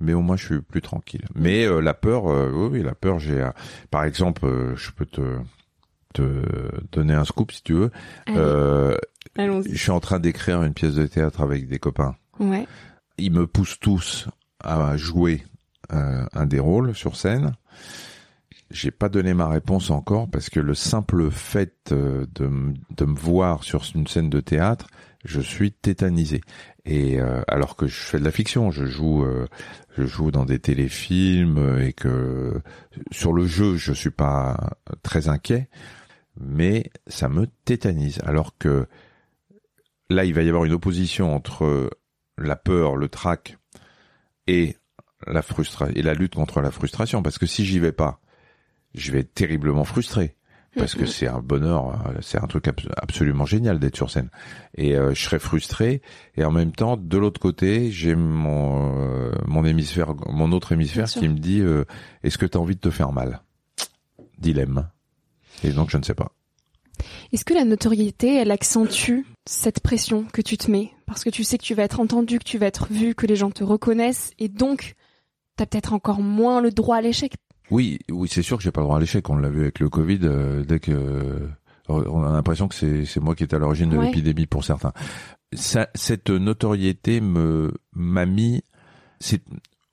mais 0.00 0.12
au 0.12 0.20
moins 0.20 0.36
je 0.36 0.44
suis 0.44 0.60
plus 0.60 0.82
tranquille. 0.82 1.24
Mais 1.34 1.64
euh, 1.64 1.80
la 1.80 1.94
peur, 1.94 2.24
oui, 2.26 2.68
oui, 2.70 2.82
la 2.82 2.94
peur, 2.94 3.18
j'ai 3.18 3.48
par 3.90 4.04
exemple, 4.04 4.74
je 4.76 4.90
peux 4.90 5.06
te 5.06 5.38
te 6.12 6.44
donner 6.92 7.14
un 7.14 7.24
scoop 7.24 7.52
si 7.52 7.62
tu 7.62 7.72
veux. 7.72 7.90
je 8.26 8.98
suis 9.76 9.92
en 9.92 10.00
train 10.00 10.18
d'écrire 10.18 10.62
une 10.62 10.74
pièce 10.74 10.94
de 10.94 11.06
théâtre 11.06 11.40
avec 11.40 11.68
des 11.68 11.78
copains. 11.78 12.16
Ouais. 12.38 12.66
Ils 13.16 13.32
me 13.32 13.46
poussent 13.46 13.80
tous 13.80 14.28
à 14.62 14.94
jouer 14.98 15.42
un 15.90 16.46
des 16.46 16.60
rôles 16.60 16.94
sur 16.94 17.16
scène. 17.16 17.52
J'ai 18.70 18.92
pas 18.92 19.08
donné 19.08 19.34
ma 19.34 19.48
réponse 19.48 19.90
encore 19.90 20.30
parce 20.30 20.48
que 20.48 20.60
le 20.60 20.74
simple 20.74 21.30
fait 21.30 21.90
euh, 21.90 22.24
de, 22.34 22.72
de 22.96 23.04
me 23.04 23.16
voir 23.16 23.64
sur 23.64 23.84
une 23.96 24.06
scène 24.06 24.30
de 24.30 24.38
théâtre, 24.38 24.86
je 25.24 25.40
suis 25.40 25.72
tétanisé. 25.72 26.40
Et 26.84 27.20
euh, 27.20 27.42
alors 27.48 27.74
que 27.74 27.88
je 27.88 27.96
fais 27.96 28.20
de 28.20 28.24
la 28.24 28.30
fiction, 28.30 28.70
je 28.70 28.84
joue, 28.84 29.26
je 29.96 30.06
joue 30.06 30.30
dans 30.30 30.44
des 30.44 30.60
téléfilms 30.60 31.80
et 31.80 31.92
que 31.92 32.62
sur 33.10 33.32
le 33.32 33.44
jeu, 33.44 33.76
je 33.76 33.92
suis 33.92 34.10
pas 34.10 34.70
très 35.02 35.28
inquiet, 35.28 35.68
mais 36.40 36.90
ça 37.08 37.28
me 37.28 37.48
tétanise. 37.64 38.20
Alors 38.24 38.56
que 38.56 38.86
là, 40.10 40.24
il 40.24 40.32
va 40.32 40.42
y 40.42 40.48
avoir 40.48 40.64
une 40.64 40.72
opposition 40.72 41.34
entre 41.34 41.90
la 42.38 42.56
peur, 42.56 42.96
le 42.96 43.08
trac 43.08 43.58
et 44.46 44.76
la 45.26 45.42
frustration 45.42 45.94
et 45.94 46.02
la 46.02 46.14
lutte 46.14 46.34
contre 46.34 46.60
la 46.60 46.70
frustration 46.70 47.22
parce 47.22 47.38
que 47.38 47.46
si 47.46 47.64
j'y 47.64 47.78
vais 47.78 47.92
pas, 47.92 48.20
je 48.94 49.12
vais 49.12 49.20
être 49.20 49.34
terriblement 49.34 49.84
frustré 49.84 50.36
parce 50.76 50.94
que 50.94 51.04
c'est 51.04 51.26
un 51.26 51.40
bonheur, 51.40 51.98
c'est 52.20 52.38
un 52.38 52.46
truc 52.46 52.68
absolument 52.96 53.44
génial 53.44 53.80
d'être 53.80 53.96
sur 53.96 54.10
scène. 54.10 54.30
Et 54.76 54.96
euh, 54.96 55.14
je 55.14 55.22
serais 55.22 55.40
frustré 55.40 56.00
et 56.36 56.44
en 56.44 56.52
même 56.52 56.72
temps, 56.72 56.96
de 56.96 57.18
l'autre 57.18 57.40
côté, 57.40 57.90
j'ai 57.90 58.14
mon 58.14 58.96
euh, 58.96 59.32
mon 59.46 59.64
hémisphère, 59.64 60.14
mon 60.28 60.52
autre 60.52 60.72
hémisphère 60.72 61.06
qui 61.06 61.28
me 61.28 61.38
dit 61.38 61.60
euh, 61.60 61.84
est-ce 62.22 62.38
que 62.38 62.46
tu 62.46 62.56
as 62.56 62.60
envie 62.60 62.76
de 62.76 62.80
te 62.80 62.90
faire 62.90 63.12
mal? 63.12 63.42
Dilemme. 64.38 64.88
Et 65.64 65.70
donc 65.70 65.90
je 65.90 65.96
ne 65.96 66.02
sais 66.02 66.14
pas. 66.14 66.32
Est-ce 67.32 67.44
que 67.44 67.54
la 67.54 67.64
notoriété, 67.64 68.36
elle 68.36 68.50
accentue 68.50 69.24
cette 69.46 69.80
pression 69.80 70.24
que 70.24 70.42
tu 70.42 70.56
te 70.56 70.70
mets? 70.70 70.92
Parce 71.06 71.24
que 71.24 71.30
tu 71.30 71.44
sais 71.44 71.58
que 71.58 71.64
tu 71.64 71.74
vas 71.74 71.82
être 71.82 72.00
entendu, 72.00 72.38
que 72.38 72.44
tu 72.44 72.58
vas 72.58 72.66
être 72.66 72.86
vu, 72.90 73.14
que 73.14 73.26
les 73.26 73.36
gens 73.36 73.50
te 73.50 73.64
reconnaissent 73.64 74.32
et 74.38 74.48
donc 74.48 74.94
t'as 75.60 75.66
peut-être 75.66 75.92
encore 75.92 76.22
moins 76.22 76.62
le 76.62 76.70
droit 76.70 76.96
à 76.96 77.00
l'échec. 77.02 77.34
Oui, 77.70 77.98
oui, 78.10 78.28
c'est 78.32 78.42
sûr 78.42 78.56
que 78.56 78.62
j'ai 78.62 78.70
pas 78.70 78.80
le 78.80 78.86
droit 78.86 78.96
à 78.96 79.00
l'échec. 79.00 79.28
On 79.28 79.36
l'a 79.36 79.50
vu 79.50 79.60
avec 79.60 79.78
le 79.78 79.90
Covid. 79.90 80.20
Euh, 80.22 80.64
dès 80.64 80.80
que 80.80 80.90
euh, 80.92 81.48
on 81.88 82.24
a 82.24 82.32
l'impression 82.32 82.66
que 82.66 82.74
c'est 82.74 83.04
c'est 83.04 83.20
moi 83.20 83.34
qui 83.34 83.42
est 83.42 83.52
à 83.52 83.58
l'origine 83.58 83.90
de 83.90 83.98
l'épidémie 83.98 84.46
pour 84.46 84.64
certains. 84.64 84.92
Ça, 85.52 85.88
cette 85.94 86.30
notoriété 86.30 87.20
me 87.20 87.74
m'a 87.92 88.24
mis. 88.24 88.62
C'est 89.18 89.42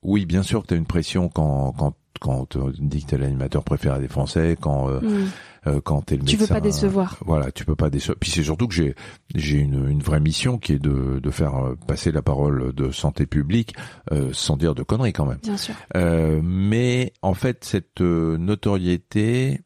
oui, 0.02 0.24
bien 0.24 0.42
sûr 0.42 0.62
que 0.62 0.68
tu 0.68 0.74
as 0.74 0.76
une 0.78 0.86
pression 0.86 1.28
quand 1.28 1.72
quand 1.72 1.94
quand 2.18 2.56
on 2.56 2.70
dit 2.70 3.04
que 3.04 3.10
t'es 3.10 3.18
l'animateur 3.18 3.62
préféré 3.62 4.00
des 4.00 4.08
Français, 4.08 4.56
quand 4.58 4.88
euh, 4.88 5.00
mm. 5.00 5.28
Euh, 5.68 5.80
quand 5.80 6.02
t'es 6.02 6.16
le 6.16 6.22
médecin. 6.22 6.36
Tu 6.36 6.38
peux 6.38 6.46
pas 6.46 6.60
décevoir. 6.60 7.16
voilà, 7.24 7.52
tu 7.52 7.64
peux 7.64 7.76
pas 7.76 7.90
décevoir. 7.90 8.16
Puis 8.18 8.30
c'est 8.30 8.42
surtout 8.42 8.68
que 8.68 8.74
j'ai 8.74 8.94
j'ai 9.34 9.58
une, 9.58 9.88
une 9.88 10.02
vraie 10.02 10.20
mission 10.20 10.58
qui 10.58 10.72
est 10.72 10.78
de 10.78 11.20
de 11.20 11.30
faire 11.30 11.54
euh, 11.56 11.74
passer 11.86 12.12
la 12.12 12.22
parole 12.22 12.72
de 12.74 12.90
santé 12.90 13.26
publique 13.26 13.74
euh, 14.12 14.30
sans 14.32 14.56
dire 14.56 14.74
de 14.74 14.82
conneries 14.82 15.12
quand 15.12 15.26
même. 15.26 15.38
Bien 15.42 15.56
sûr. 15.56 15.74
mais 15.94 17.12
en 17.22 17.34
fait, 17.34 17.64
cette 17.64 18.00
notoriété 18.00 19.60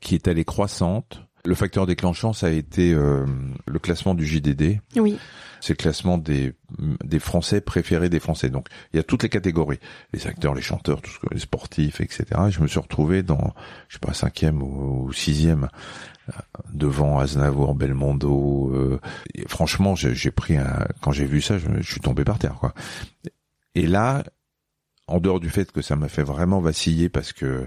qui 0.00 0.14
est 0.14 0.28
allée 0.28 0.44
croissante, 0.44 1.27
Le 1.44 1.54
facteur 1.54 1.86
déclenchant, 1.86 2.32
ça 2.32 2.48
a 2.48 2.50
été 2.50 2.92
euh, 2.92 3.26
le 3.66 3.78
classement 3.78 4.14
du 4.14 4.26
JDD. 4.26 4.80
Oui. 4.96 5.18
C'est 5.60 5.72
le 5.72 5.76
classement 5.76 6.18
des, 6.18 6.52
des 7.04 7.18
Français 7.18 7.60
préférés 7.60 8.08
des 8.08 8.20
Français. 8.20 8.48
Donc, 8.48 8.68
il 8.92 8.96
y 8.96 9.00
a 9.00 9.02
toutes 9.02 9.22
les 9.22 9.28
catégories. 9.28 9.80
Les 10.12 10.26
acteurs, 10.26 10.54
les 10.54 10.62
chanteurs, 10.62 11.00
tout 11.00 11.10
ce 11.10 11.18
que, 11.18 11.32
les 11.32 11.40
sportifs, 11.40 12.00
etc. 12.00 12.26
Et 12.48 12.50
je 12.50 12.60
me 12.60 12.68
suis 12.68 12.78
retrouvé 12.78 13.22
dans, 13.22 13.54
je 13.88 13.94
sais 13.94 14.00
pas, 14.00 14.12
cinquième 14.12 14.62
ou, 14.62 15.12
sixième 15.12 15.68
euh, 16.28 16.32
devant 16.72 17.18
Aznavour, 17.18 17.74
Belmondo. 17.74 18.70
Euh, 18.72 19.00
franchement, 19.48 19.94
j'ai 19.96 20.30
pris 20.30 20.56
un, 20.56 20.86
quand 21.00 21.12
j'ai 21.12 21.26
vu 21.26 21.40
ça, 21.40 21.58
je, 21.58 21.66
je, 21.80 21.90
suis 21.90 22.00
tombé 22.00 22.24
par 22.24 22.38
terre, 22.38 22.54
quoi. 22.54 22.72
Et 23.74 23.86
là, 23.86 24.22
en 25.08 25.20
dehors 25.20 25.40
du 25.40 25.50
fait 25.50 25.72
que 25.72 25.82
ça 25.82 25.96
m'a 25.96 26.08
fait 26.08 26.22
vraiment 26.22 26.60
vaciller 26.60 27.08
parce 27.08 27.32
que 27.32 27.66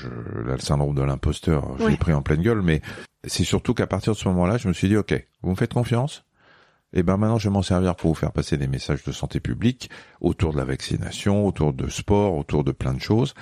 je, 0.00 0.08
là, 0.46 0.54
le 0.54 0.60
syndrome 0.60 0.94
de 0.94 1.02
l'imposteur, 1.02 1.76
je 1.78 1.86
l'ai 1.86 1.96
pris 1.96 2.12
en 2.12 2.22
pleine 2.22 2.42
gueule, 2.42 2.62
mais 2.62 2.80
c'est 3.24 3.44
surtout 3.44 3.74
qu'à 3.74 3.86
partir 3.86 4.12
de 4.12 4.18
ce 4.18 4.28
moment-là, 4.28 4.56
je 4.56 4.68
me 4.68 4.72
suis 4.72 4.88
dit, 4.88 4.96
OK, 4.96 5.14
vous 5.42 5.50
me 5.50 5.56
faites 5.56 5.72
confiance 5.74 6.24
et 6.94 7.00
eh 7.00 7.02
ben 7.02 7.18
maintenant, 7.18 7.36
je 7.36 7.50
vais 7.50 7.52
m'en 7.52 7.60
servir 7.60 7.96
pour 7.96 8.08
vous 8.08 8.14
faire 8.14 8.32
passer 8.32 8.56
des 8.56 8.66
messages 8.66 9.04
de 9.04 9.12
santé 9.12 9.40
publique 9.40 9.90
autour 10.22 10.54
de 10.54 10.56
la 10.56 10.64
vaccination, 10.64 11.46
autour 11.46 11.74
de 11.74 11.90
sport, 11.90 12.34
autour 12.34 12.64
de 12.64 12.72
plein 12.72 12.94
de 12.94 13.00
choses. 13.00 13.34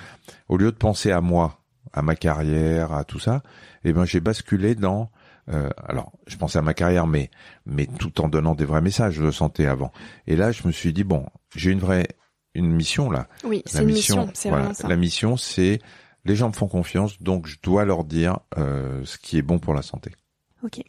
Au 0.49 0.57
lieu 0.57 0.69
de 0.69 0.77
penser 0.77 1.11
à 1.11 1.21
moi, 1.21 1.61
à 1.93 2.01
ma 2.01 2.17
carrière, 2.17 2.91
à 2.91 3.05
tout 3.05 3.19
ça, 3.19 3.43
eh 3.85 3.93
ben 3.93 4.03
j'ai 4.03 4.19
basculé 4.19 4.75
dans 4.75 5.09
euh, 5.49 5.69
alors, 5.87 6.11
je 6.27 6.35
pensais 6.35 6.59
à 6.59 6.61
ma 6.61 6.73
carrière, 6.73 7.07
mais 7.07 7.29
mais 7.65 7.85
tout 7.85 8.19
en 8.19 8.27
donnant 8.27 8.53
des 8.53 8.65
vrais 8.65 8.81
messages 8.81 9.17
de 9.17 9.31
santé 9.31 9.65
avant. 9.65 9.93
Et 10.27 10.35
là, 10.35 10.51
je 10.51 10.67
me 10.67 10.73
suis 10.73 10.91
dit 10.91 11.05
bon, 11.05 11.25
j'ai 11.55 11.71
une 11.71 11.79
vraie 11.79 12.09
une 12.53 12.69
mission 12.69 13.09
là. 13.09 13.29
Oui, 13.45 13.63
c'est 13.65 13.83
une 13.83 13.85
mission. 13.85 14.29
c'est 14.33 14.49
voilà, 14.49 14.73
ça. 14.73 14.89
La 14.89 14.97
mission, 14.97 15.37
c'est 15.37 15.79
les 16.27 16.35
gens 16.35 16.49
me 16.49 16.53
font 16.53 16.67
confiance, 16.67 17.21
donc 17.21 17.47
je 17.47 17.57
dois 17.63 17.85
leur 17.85 18.03
dire 18.03 18.39
euh, 18.57 19.01
ce 19.05 19.17
qui 19.17 19.37
est 19.37 19.41
bon 19.41 19.59
pour 19.59 19.73
la 19.73 19.81
santé. 19.81 20.11
Ok. 20.63 20.81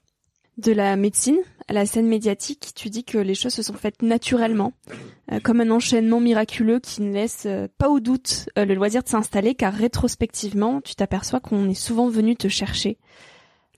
De 0.58 0.72
la 0.72 0.96
médecine 0.96 1.38
à 1.68 1.72
la 1.72 1.86
scène 1.86 2.08
médiatique, 2.08 2.72
tu 2.74 2.90
dis 2.90 3.04
que 3.04 3.18
les 3.18 3.36
choses 3.36 3.54
se 3.54 3.62
sont 3.62 3.74
faites 3.74 4.02
naturellement, 4.02 4.72
euh, 5.30 5.38
comme 5.38 5.60
un 5.60 5.70
enchaînement 5.70 6.18
miraculeux 6.18 6.80
qui 6.80 7.02
ne 7.02 7.12
laisse 7.12 7.44
euh, 7.46 7.68
pas 7.78 7.88
au 7.88 8.00
doute 8.00 8.48
le 8.56 8.74
loisir 8.74 9.04
de 9.04 9.08
s'installer, 9.08 9.54
car 9.54 9.72
rétrospectivement, 9.72 10.80
tu 10.80 10.96
t'aperçois 10.96 11.38
qu'on 11.38 11.68
est 11.68 11.74
souvent 11.74 12.08
venu 12.08 12.34
te 12.34 12.48
chercher. 12.48 12.98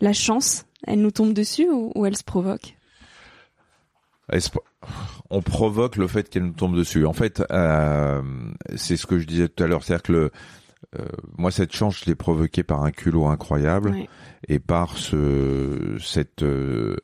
La 0.01 0.15
chance, 0.15 0.65
elle 0.87 1.03
nous 1.03 1.11
tombe 1.11 1.35
dessus 1.35 1.69
ou 1.71 2.07
elle 2.07 2.17
se 2.17 2.25
provoque? 2.25 2.77
On 5.29 5.43
provoque 5.43 5.97
le 5.97 6.07
fait 6.07 6.31
qu'elle 6.31 6.45
nous 6.45 6.53
tombe 6.53 6.77
dessus. 6.77 7.05
En 7.05 7.13
fait, 7.13 7.43
c'est 8.77 8.97
ce 8.97 9.05
que 9.05 9.19
je 9.19 9.27
disais 9.27 9.49
tout 9.49 9.65
à 9.65 9.67
l'heure, 9.67 9.83
c'est-à-dire 9.83 10.03
que 10.03 10.13
le, 10.13 10.31
euh, 10.99 11.07
moi 11.39 11.51
cette 11.51 11.73
chance, 11.73 12.01
je 12.01 12.07
l'ai 12.07 12.15
provoquée 12.15 12.63
par 12.63 12.83
un 12.83 12.91
culot 12.91 13.27
incroyable 13.27 13.95
et 14.49 14.59
par 14.59 14.97
ce 14.97 15.97
cette 16.01 16.43
euh, 16.43 16.97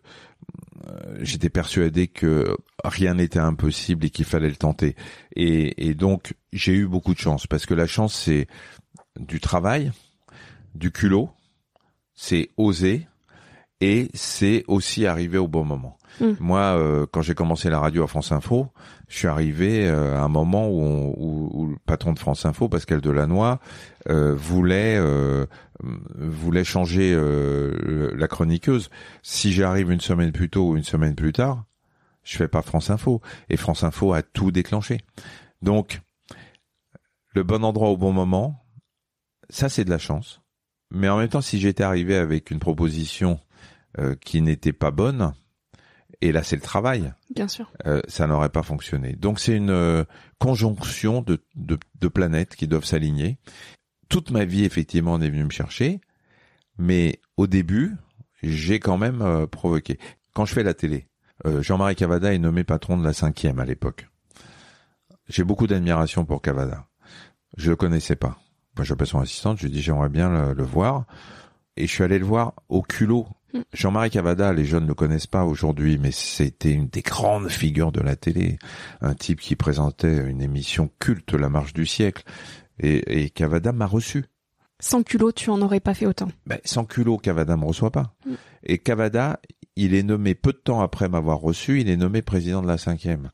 j'étais 1.20 1.50
persuadé 1.50 2.08
que 2.08 2.56
rien 2.84 3.14
n'était 3.14 3.38
impossible 3.38 4.06
et 4.06 4.10
qu'il 4.10 4.24
fallait 4.24 4.48
le 4.48 4.56
tenter. 4.56 4.96
Et, 5.34 5.88
et 5.88 5.94
donc 5.94 6.34
j'ai 6.52 6.74
eu 6.74 6.86
beaucoup 6.86 7.14
de 7.14 7.18
chance 7.18 7.46
parce 7.46 7.66
que 7.66 7.74
la 7.74 7.86
chance 7.86 8.14
c'est 8.14 8.46
du 9.18 9.40
travail, 9.40 9.92
du 10.74 10.90
culot, 10.90 11.30
c'est 12.14 12.50
oser 12.56 13.06
et 13.80 14.08
c'est 14.14 14.64
aussi 14.68 15.06
arriver 15.06 15.38
au 15.38 15.48
bon 15.48 15.64
moment. 15.64 15.95
Mm. 16.20 16.32
Moi, 16.40 16.60
euh, 16.60 17.06
quand 17.10 17.22
j'ai 17.22 17.34
commencé 17.34 17.70
la 17.70 17.78
radio 17.78 18.04
à 18.04 18.06
France 18.06 18.32
Info, 18.32 18.70
je 19.08 19.18
suis 19.18 19.28
arrivé 19.28 19.86
euh, 19.86 20.16
à 20.16 20.22
un 20.22 20.28
moment 20.28 20.68
où, 20.68 21.14
où, 21.16 21.66
le 21.66 21.76
patron 21.86 22.12
de 22.12 22.18
France 22.18 22.44
Info, 22.44 22.68
Pascal 22.68 23.00
Delannoy, 23.00 23.58
euh, 24.08 24.34
voulait 24.34 24.96
euh, 24.98 25.46
voulait 26.16 26.64
changer 26.64 27.14
la 27.14 28.28
chroniqueuse. 28.28 28.90
Si 29.22 29.52
j'arrive 29.52 29.90
une 29.90 30.00
semaine 30.00 30.32
plus 30.32 30.48
tôt 30.48 30.70
ou 30.70 30.76
une 30.76 30.84
semaine 30.84 31.14
plus 31.14 31.32
tard, 31.32 31.64
je 32.24 32.36
fais 32.36 32.48
pas 32.48 32.62
France 32.62 32.90
Info. 32.90 33.20
Et 33.50 33.56
France 33.56 33.84
Info 33.84 34.12
a 34.12 34.22
tout 34.22 34.50
déclenché. 34.50 34.98
Donc, 35.60 36.00
le 37.34 37.42
bon 37.42 37.62
endroit 37.62 37.90
au 37.90 37.96
bon 37.96 38.12
moment, 38.12 38.64
ça 39.50 39.68
c'est 39.68 39.84
de 39.84 39.90
la 39.90 39.98
chance. 39.98 40.40
Mais 40.90 41.08
en 41.08 41.18
même 41.18 41.28
temps, 41.28 41.42
si 41.42 41.58
j'étais 41.58 41.82
arrivé 41.82 42.16
avec 42.16 42.50
une 42.50 42.58
proposition 42.58 43.38
qui 44.20 44.40
n'était 44.42 44.72
pas 44.72 44.90
bonne, 44.90 45.32
et 46.20 46.32
là, 46.32 46.42
c'est 46.42 46.56
le 46.56 46.62
travail. 46.62 47.12
Bien 47.34 47.48
sûr. 47.48 47.70
Euh, 47.86 48.00
ça 48.08 48.26
n'aurait 48.26 48.48
pas 48.48 48.62
fonctionné. 48.62 49.12
Donc, 49.14 49.40
c'est 49.40 49.56
une 49.56 49.70
euh, 49.70 50.04
conjonction 50.38 51.22
de, 51.22 51.42
de, 51.54 51.78
de, 52.00 52.08
planètes 52.08 52.56
qui 52.56 52.66
doivent 52.66 52.84
s'aligner. 52.84 53.38
Toute 54.08 54.30
ma 54.30 54.44
vie, 54.44 54.64
effectivement, 54.64 55.14
on 55.14 55.20
est 55.20 55.30
venu 55.30 55.44
me 55.44 55.50
chercher. 55.50 56.00
Mais 56.78 57.20
au 57.36 57.46
début, 57.46 57.96
j'ai 58.42 58.80
quand 58.80 58.98
même 58.98 59.22
euh, 59.22 59.46
provoqué. 59.46 59.98
Quand 60.34 60.44
je 60.44 60.54
fais 60.54 60.62
la 60.62 60.74
télé, 60.74 61.08
Jean-Marie 61.44 61.94
Cavada 61.94 62.32
est 62.32 62.38
nommé 62.38 62.64
patron 62.64 62.96
de 62.96 63.04
la 63.04 63.12
cinquième 63.12 63.58
à 63.58 63.66
l'époque. 63.66 64.08
J'ai 65.28 65.44
beaucoup 65.44 65.66
d'admiration 65.66 66.24
pour 66.24 66.40
Cavada. 66.40 66.86
Je 67.56 67.70
le 67.70 67.76
connaissais 67.76 68.16
pas. 68.16 68.38
Moi, 68.76 68.84
j'appelle 68.84 69.06
son 69.06 69.20
assistante, 69.20 69.58
je 69.58 69.64
lui 69.64 69.70
dis 69.70 69.82
j'aimerais 69.82 70.08
bien 70.08 70.30
le, 70.30 70.54
le 70.54 70.64
voir. 70.64 71.04
Et 71.76 71.86
je 71.86 71.92
suis 71.92 72.04
allé 72.04 72.18
le 72.18 72.24
voir 72.24 72.54
au 72.68 72.82
culot. 72.82 73.26
Jean-Marie 73.72 74.10
Cavada, 74.10 74.52
les 74.52 74.64
jeunes 74.64 74.84
ne 74.84 74.88
le 74.88 74.94
connaissent 74.94 75.26
pas 75.26 75.44
aujourd'hui, 75.44 75.98
mais 75.98 76.10
c'était 76.10 76.72
une 76.72 76.88
des 76.88 77.02
grandes 77.02 77.48
figures 77.48 77.92
de 77.92 78.00
la 78.00 78.16
télé. 78.16 78.58
Un 79.00 79.14
type 79.14 79.40
qui 79.40 79.56
présentait 79.56 80.28
une 80.28 80.42
émission 80.42 80.90
culte, 80.98 81.34
La 81.34 81.48
Marche 81.48 81.72
du 81.72 81.86
siècle. 81.86 82.24
Et, 82.78 83.30
Cavada 83.30 83.72
m'a 83.72 83.86
reçu. 83.86 84.24
Sans 84.78 85.02
culot, 85.02 85.32
tu 85.32 85.48
en 85.50 85.62
aurais 85.62 85.80
pas 85.80 85.94
fait 85.94 86.06
autant. 86.06 86.28
Ben, 86.46 86.58
sans 86.64 86.84
culot, 86.84 87.16
Cavada 87.16 87.56
me 87.56 87.64
reçoit 87.64 87.90
pas. 87.90 88.14
Mm. 88.26 88.34
Et 88.64 88.78
Cavada, 88.78 89.40
il 89.76 89.94
est 89.94 90.02
nommé 90.02 90.34
peu 90.34 90.52
de 90.52 90.58
temps 90.58 90.80
après 90.80 91.08
m'avoir 91.08 91.38
reçu, 91.38 91.80
il 91.80 91.88
est 91.88 91.96
nommé 91.96 92.20
président 92.22 92.62
de 92.62 92.66
la 92.66 92.78
cinquième. 92.78 93.30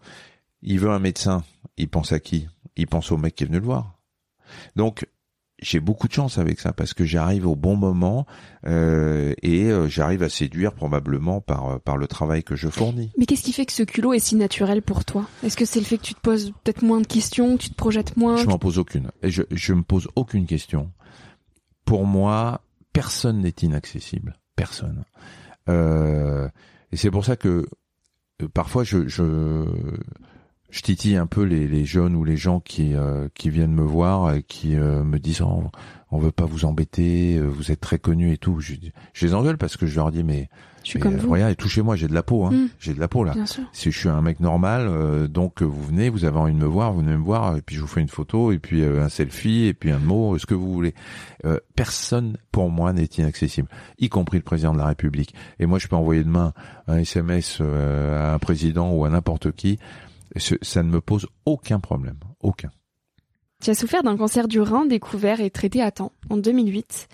Il 0.63 0.79
veut 0.79 0.91
un 0.91 1.01
médecin. 1.01 1.43
Il 1.77 1.89
pense 1.89 2.13
à 2.13 2.21
qui? 2.21 2.49
Il 2.77 2.87
pense 2.87 3.11
au 3.11 3.17
mec 3.17 3.35
qui 3.35 3.45
est 3.45 3.47
venu 3.47 3.59
le 3.59 3.65
voir. 3.65 3.99
Donc, 4.77 5.07
j'ai 5.63 5.81
beaucoup 5.81 6.09
de 6.09 6.13
chance 6.13 6.39
avec 6.39 6.61
ça 6.61 6.73
parce 6.73 6.93
que 6.93 7.05
j'arrive 7.05 7.47
au 7.47 7.57
bon 7.57 7.77
moment 7.77 8.27
euh, 8.67 9.33
et 9.43 9.65
euh, 9.67 9.89
j'arrive 9.89 10.23
à 10.23 10.29
séduire 10.29 10.75
probablement 10.75 11.41
par 11.41 11.71
euh, 11.71 11.79
par 11.79 11.97
le 11.97 12.07
travail 12.07 12.43
que 12.43 12.57
je 12.57 12.69
fournis. 12.69 13.11
Mais 13.17 13.27
qu'est-ce 13.27 13.43
qui 13.43 13.53
fait 13.53 13.65
que 13.65 13.73
ce 13.73 13.85
culot 13.85 14.13
est 14.13 14.19
si 14.19 14.37
naturel 14.37 14.83
pour 14.83 15.05
toi? 15.05 15.27
Est-ce 15.45 15.57
que 15.57 15.65
c'est 15.65 15.79
le 15.79 15.87
fait 15.87 15.99
que 15.99 16.03
tu 16.03 16.15
te 16.15 16.21
poses 16.21 16.53
peut-être 16.65 16.83
moins 16.83 17.01
de 17.01 17.07
questions, 17.07 17.57
que 17.57 17.63
tu 17.63 17.71
te 17.71 17.77
projettes 17.77 18.17
moins? 18.17 18.37
Je 18.37 18.47
m'en 18.47 18.59
pose 18.59 18.79
aucune. 18.79 19.11
Et 19.23 19.31
je 19.31 19.43
je 19.51 19.73
me 19.73 19.83
pose 19.83 20.09
aucune 20.17 20.47
question. 20.47 20.91
Pour 21.85 22.07
moi, 22.07 22.61
personne 22.93 23.41
n'est 23.41 23.55
inaccessible. 23.63 24.37
Personne. 24.57 25.05
Euh, 25.69 26.49
et 26.91 26.97
c'est 26.97 27.11
pour 27.11 27.25
ça 27.25 27.37
que 27.37 27.67
parfois 28.53 28.85
je, 28.85 29.07
je 29.07 29.65
je 30.73 30.81
titille 30.81 31.17
un 31.17 31.27
peu 31.27 31.43
les, 31.43 31.69
les, 31.69 31.85
jeunes 31.85 32.17
ou 32.17 32.25
les 32.25 32.39
gens 32.39 32.59
qui 32.59 32.95
euh, 32.95 33.29
qui 33.35 33.51
viennent 33.51 33.75
me 33.75 33.83
voir 33.83 34.35
et 34.35 34.43
qui 34.43 34.75
euh, 34.75 35.05
me 35.05 35.19
disent 35.19 35.43
oh, 35.43 35.65
on 36.11 36.19
veut 36.19 36.33
pas 36.33 36.47
vous 36.47 36.65
embêter, 36.65 37.37
euh, 37.37 37.47
vous 37.47 37.71
êtes 37.71 37.81
très 37.81 37.99
connu 37.99 38.33
et 38.33 38.39
tout. 38.39 38.59
Je, 38.59 38.75
je, 39.13 39.27
les 39.27 39.35
engueule 39.35 39.59
parce 39.59 39.77
que 39.77 39.87
je 39.87 39.95
leur 39.97 40.11
dis 40.11 40.25
mais, 40.25 40.49
je 40.83 40.99
vous. 40.99 41.31
regarde, 41.31 41.55
touchez-moi, 41.57 41.95
j'ai 41.97 42.09
de 42.09 42.15
la 42.15 42.23
peau, 42.23 42.47
hein. 42.47 42.53
Hmm. 42.53 42.69
j'ai 42.81 42.95
de 42.95 43.01
la 43.01 43.07
peau 43.07 43.23
là. 43.23 43.33
Bien 43.35 43.45
sûr. 43.45 43.65
Si 43.73 43.91
je 43.91 43.99
suis 43.99 44.09
un 44.09 44.23
mec 44.23 44.41
normal, 44.41 45.29
donc 45.29 45.63
vous 45.63 45.85
venez, 45.85 46.09
vous 46.09 46.25
avez 46.25 46.39
envie 46.39 46.55
de 46.55 46.59
me 46.59 46.65
voir, 46.65 46.93
vous 46.93 47.01
venez 47.01 47.17
me 47.17 47.23
voir 47.23 47.57
et 47.57 47.61
puis 47.61 47.77
je 47.77 47.83
vous 47.83 47.87
fais 47.87 48.01
une 48.01 48.09
photo 48.09 48.51
et 48.51 48.59
puis 48.59 48.83
un 48.83 49.11
selfie 49.11 49.67
et 49.67 49.75
puis 49.75 49.91
un 49.91 49.99
mot, 49.99 50.39
ce 50.39 50.47
que 50.47 50.55
vous 50.55 50.73
voulez. 50.73 50.95
personne 51.77 52.39
pour 52.51 52.71
moi 52.71 52.95
n'est 52.95 53.05
inaccessible, 53.05 53.69
y 53.99 54.09
compris 54.09 54.39
le 54.39 54.43
président 54.43 54.73
de 54.73 54.79
la 54.79 54.87
République. 54.87 55.35
Et 55.61 55.67
moi 55.67 55.79
je 55.79 55.87
peux 55.87 55.97
envoyer 55.97 56.25
demain 56.25 56.55
un 56.89 56.97
SMS 56.97 57.61
à 57.61 58.35
un 58.35 58.39
président 58.39 58.91
ou 58.91 59.05
à 59.05 59.11
n'importe 59.11 59.53
qui 59.53 59.79
ça 60.37 60.83
ne 60.83 60.91
me 60.91 61.01
pose 61.01 61.27
aucun 61.45 61.81
problème, 61.81 62.19
aucun. 62.41 62.71
Tu 63.63 63.71
as 63.71 63.75
souffert 63.75 64.03
d'un 64.03 64.17
cancer 64.17 64.49
du 64.49 64.61
rein 64.61 64.87
découvert 64.87 65.41
et 65.41 65.51
traité 65.51 65.83
à 65.83 65.91
temps 65.91 66.13
en 66.31 66.37
2008. 66.37 67.09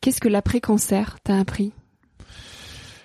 Qu'est-ce 0.00 0.20
que 0.20 0.28
l'après-cancer 0.28 1.18
t'a 1.20 1.38
appris? 1.38 1.72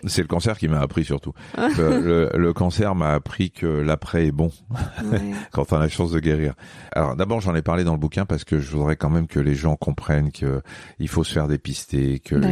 C'est 0.08 0.22
le 0.22 0.28
cancer 0.28 0.58
qui 0.58 0.68
m'a 0.68 0.80
appris 0.80 1.06
surtout. 1.06 1.34
le, 1.58 2.30
le, 2.34 2.54
cancer 2.54 2.96
m'a 2.96 3.14
appris 3.14 3.52
que 3.52 3.66
l'après 3.66 4.28
est 4.28 4.32
bon 4.32 4.52
quand 5.52 5.72
on 5.72 5.78
a 5.78 5.80
la 5.80 5.90
chance 5.90 6.12
de 6.12 6.20
guérir. 6.20 6.54
Alors 6.92 7.16
d'abord 7.16 7.42
j'en 7.42 7.56
ai 7.56 7.62
parlé 7.62 7.84
dans 7.84 7.94
le 7.94 8.00
bouquin 8.00 8.26
parce 8.26 8.44
que 8.44 8.60
je 8.60 8.72
voudrais 8.72 8.96
quand 8.96 9.10
même 9.10 9.28
que 9.28 9.40
les 9.40 9.56
gens 9.56 9.76
comprennent 9.76 10.32
que 10.32 10.62
il 11.00 11.08
faut 11.08 11.24
se 11.24 11.34
faire 11.34 11.48
dépister, 11.48 12.20
que 12.20 12.36
bah 12.36 12.48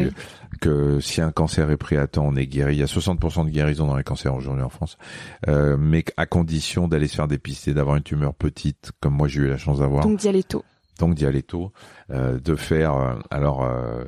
que 0.61 0.99
si 0.99 1.21
un 1.21 1.31
cancer 1.31 1.69
est 1.71 1.77
pris 1.77 1.97
à 1.97 2.07
temps, 2.07 2.25
on 2.27 2.35
est 2.35 2.47
guéri. 2.47 2.75
Il 2.75 2.79
y 2.79 2.83
a 2.83 2.87
60% 2.87 3.45
de 3.45 3.49
guérison 3.49 3.87
dans 3.87 3.97
les 3.97 4.03
cancers 4.03 4.33
aujourd'hui 4.33 4.63
en 4.63 4.69
France, 4.69 4.97
euh, 5.47 5.77
mais 5.79 6.05
à 6.17 6.25
condition 6.25 6.87
d'aller 6.87 7.07
se 7.07 7.15
faire 7.15 7.27
dépister, 7.27 7.73
d'avoir 7.73 7.95
une 7.95 8.03
tumeur 8.03 8.33
petite 8.33 8.91
comme 8.99 9.13
moi 9.13 9.27
j'ai 9.27 9.41
eu 9.41 9.47
la 9.47 9.57
chance 9.57 9.79
d'avoir. 9.79 10.03
Donc 10.03 10.19
d'y 10.19 10.27
aller 10.27 10.43
tôt 10.43 10.63
donc 10.99 11.15
d'y 11.15 11.25
aller 11.25 11.43
tôt, 11.43 11.71
euh, 12.11 12.39
de 12.39 12.55
faire. 12.55 12.95
Euh, 12.95 13.15
alors, 13.31 13.63
euh, 13.63 14.03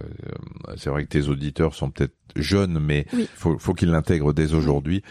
c'est 0.78 0.90
vrai 0.90 1.04
que 1.04 1.10
tes 1.10 1.28
auditeurs 1.28 1.74
sont 1.74 1.90
peut-être 1.90 2.16
jeunes, 2.36 2.80
mais 2.80 3.06
faut, 3.36 3.58
faut 3.58 3.74
qu'ils 3.74 3.92
l'intègrent 3.92 4.34
dès 4.34 4.54
aujourd'hui 4.54 5.02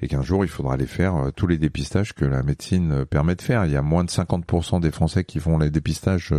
et 0.00 0.08
qu'un 0.08 0.22
jour 0.22 0.44
il 0.44 0.48
faudra 0.48 0.74
aller 0.74 0.86
faire 0.86 1.30
tous 1.34 1.46
les 1.46 1.56
dépistages 1.56 2.12
que 2.12 2.24
la 2.24 2.42
médecine 2.42 3.04
permet 3.06 3.34
de 3.34 3.42
faire. 3.42 3.64
Il 3.64 3.72
y 3.72 3.76
a 3.76 3.82
moins 3.82 4.04
de 4.04 4.10
50% 4.10 4.80
des 4.80 4.90
Français 4.90 5.24
qui 5.24 5.40
font 5.40 5.58
les 5.58 5.70
dépistages 5.70 6.34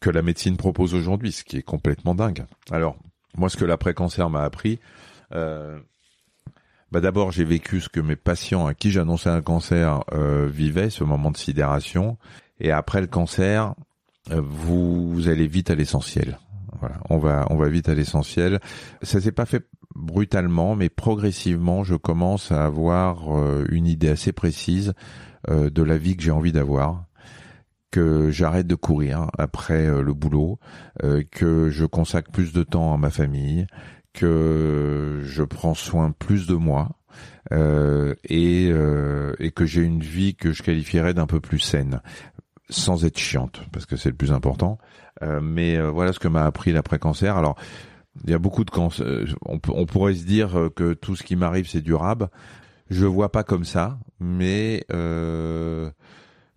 que 0.00 0.10
la 0.10 0.22
médecine 0.22 0.56
propose 0.56 0.94
aujourd'hui, 0.94 1.32
ce 1.32 1.44
qui 1.44 1.56
est 1.56 1.62
complètement 1.62 2.14
dingue. 2.14 2.44
Alors, 2.70 2.96
Moi, 3.36 3.48
ce 3.48 3.56
que 3.56 3.64
l'après-cancer 3.64 4.28
m'a 4.28 4.42
appris, 4.42 4.80
euh, 5.34 5.78
bah 6.90 7.00
d'abord, 7.00 7.30
j'ai 7.30 7.44
vécu 7.44 7.80
ce 7.80 7.88
que 7.88 8.00
mes 8.00 8.16
patients 8.16 8.66
à 8.66 8.74
qui 8.74 8.90
j'annonçais 8.90 9.30
un 9.30 9.42
cancer 9.42 10.02
euh, 10.12 10.48
vivaient, 10.48 10.90
ce 10.90 11.04
moment 11.04 11.30
de 11.30 11.36
sidération. 11.36 12.18
Et 12.58 12.72
après 12.72 13.00
le 13.00 13.06
cancer, 13.06 13.74
vous, 14.30 15.12
vous 15.12 15.28
allez 15.28 15.46
vite 15.46 15.70
à 15.70 15.74
l'essentiel. 15.74 16.38
On 17.10 17.18
va 17.18 17.46
on 17.50 17.56
va 17.56 17.68
vite 17.68 17.88
à 17.88 17.94
l'essentiel. 17.94 18.60
Ça 19.02 19.20
s'est 19.20 19.32
pas 19.32 19.46
fait 19.46 19.66
brutalement, 19.94 20.76
mais 20.76 20.88
progressivement, 20.88 21.84
je 21.84 21.94
commence 21.94 22.52
à 22.52 22.64
avoir 22.64 23.36
euh, 23.36 23.64
une 23.70 23.86
idée 23.86 24.08
assez 24.08 24.32
précise 24.32 24.94
euh, 25.48 25.70
de 25.70 25.82
la 25.82 25.98
vie 25.98 26.16
que 26.16 26.22
j'ai 26.22 26.30
envie 26.30 26.52
d'avoir 26.52 27.04
que 27.90 28.30
j'arrête 28.30 28.68
de 28.68 28.76
courir 28.76 29.32
après 29.36 29.88
euh, 29.88 30.02
le 30.02 30.14
boulot, 30.14 30.60
que 31.32 31.70
je 31.70 31.84
consacre 31.84 32.30
plus 32.30 32.52
de 32.52 32.62
temps 32.62 32.94
à 32.94 32.96
ma 32.96 33.10
famille, 33.10 33.66
que 34.12 35.22
je 35.24 35.42
prends 35.42 35.74
soin 35.74 36.12
plus 36.12 36.46
de 36.46 36.54
moi 36.54 36.90
et, 37.50 38.68
et 38.68 39.50
que 39.50 39.66
j'ai 39.66 39.82
une 39.82 40.02
vie 40.02 40.36
que 40.36 40.52
je 40.52 40.62
qualifierais 40.62 41.14
d'un 41.14 41.26
peu 41.26 41.40
plus 41.40 41.58
saine, 41.58 42.00
sans 42.70 43.04
être 43.04 43.18
chiante, 43.18 43.62
parce 43.72 43.86
que 43.86 43.96
c'est 43.96 44.08
le 44.08 44.16
plus 44.16 44.32
important. 44.32 44.78
mais 45.42 45.80
voilà 45.80 46.12
ce 46.12 46.18
que 46.18 46.28
m'a 46.28 46.44
appris 46.44 46.72
l'après-cancer. 46.72 47.36
Alors, 47.36 47.56
il 48.24 48.30
y 48.30 48.34
a 48.34 48.38
beaucoup 48.38 48.64
de 48.64 48.70
cancer. 48.70 49.06
Euh, 49.06 49.26
on, 49.46 49.60
on, 49.68 49.86
pourrait 49.86 50.14
se 50.14 50.24
dire 50.24 50.58
euh, 50.58 50.70
que 50.70 50.94
tout 50.94 51.16
ce 51.16 51.22
qui 51.22 51.36
m'arrive 51.36 51.68
c'est 51.68 51.80
durable. 51.80 52.28
Je 52.90 53.06
vois 53.06 53.30
pas 53.30 53.44
comme 53.44 53.64
ça, 53.64 53.98
mais 54.18 54.84
euh, 54.92 55.90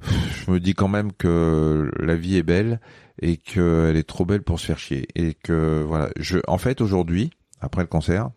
je 0.01 0.51
me 0.51 0.59
dis 0.59 0.73
quand 0.73 0.87
même 0.87 1.11
que 1.13 1.91
la 1.99 2.15
vie 2.15 2.37
est 2.37 2.43
belle 2.43 2.79
et 3.21 3.37
qu'elle 3.37 3.95
est 3.95 4.07
trop 4.07 4.25
belle 4.25 4.41
pour 4.41 4.59
se 4.59 4.65
faire 4.65 4.79
chier. 4.79 5.07
Et 5.15 5.35
que 5.35 5.83
voilà, 5.87 6.09
je, 6.17 6.39
en 6.47 6.57
fait 6.57 6.81
aujourd'hui, 6.81 7.29
après 7.63 7.81
le 7.81 7.87
cancer, 7.87 8.29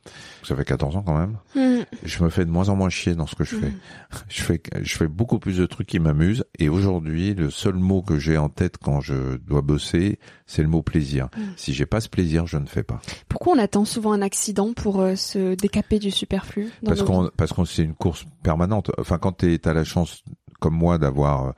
ça 0.42 0.54
fait 0.56 0.64
14 0.64 0.96
ans 0.96 1.02
quand 1.02 1.18
même, 1.18 1.36
mm. 1.54 1.84
je 2.04 2.24
me 2.24 2.30
fais 2.30 2.44
de 2.44 2.50
moins 2.50 2.68
en 2.68 2.76
moins 2.76 2.88
chier 2.88 3.14
dans 3.14 3.26
ce 3.26 3.34
que 3.34 3.44
je 3.44 3.56
fais. 3.56 3.68
Mm. 3.68 3.78
Je 4.28 4.42
fais 4.42 4.62
je 4.82 4.96
fais 4.96 5.08
beaucoup 5.08 5.38
plus 5.38 5.58
de 5.58 5.66
trucs 5.66 5.88
qui 5.88 5.98
m'amusent 5.98 6.44
et 6.58 6.68
aujourd'hui, 6.68 7.34
le 7.34 7.50
seul 7.50 7.74
mot 7.74 8.02
que 8.02 8.18
j'ai 8.18 8.38
en 8.38 8.48
tête 8.48 8.76
quand 8.78 9.00
je 9.00 9.36
dois 9.36 9.62
bosser, 9.62 10.18
c'est 10.46 10.62
le 10.62 10.68
mot 10.68 10.82
plaisir. 10.82 11.28
Mm. 11.36 11.40
Si 11.56 11.74
j'ai 11.74 11.86
pas 11.86 12.00
ce 12.00 12.08
plaisir, 12.08 12.46
je 12.46 12.56
ne 12.56 12.66
fais 12.66 12.82
pas. 12.82 13.00
Pourquoi 13.28 13.54
on 13.54 13.58
attend 13.58 13.84
souvent 13.84 14.12
un 14.12 14.22
accident 14.22 14.72
pour 14.72 15.00
euh, 15.00 15.16
se 15.16 15.54
décaper 15.54 15.98
du 15.98 16.10
superflu 16.10 16.70
Parce 16.84 17.02
qu'on 17.02 17.30
parce 17.36 17.52
qu'on 17.52 17.64
c'est 17.64 17.82
une 17.82 17.94
course 17.94 18.26
permanente. 18.42 18.90
Enfin 18.98 19.18
quand 19.18 19.38
tu 19.38 19.58
as 19.64 19.74
la 19.74 19.84
chance 19.84 20.22
comme 20.60 20.74
moi 20.74 20.98
d'avoir 20.98 21.54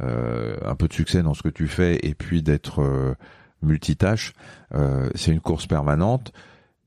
euh, 0.00 0.56
un 0.64 0.74
peu 0.74 0.88
de 0.88 0.92
succès 0.92 1.22
dans 1.22 1.34
ce 1.34 1.42
que 1.42 1.48
tu 1.48 1.68
fais 1.68 1.98
et 2.02 2.14
puis 2.14 2.42
d'être 2.42 2.82
euh, 2.82 3.14
multitâche, 3.62 4.32
euh, 4.74 5.08
c'est 5.14 5.32
une 5.32 5.40
course 5.40 5.66
permanente 5.66 6.32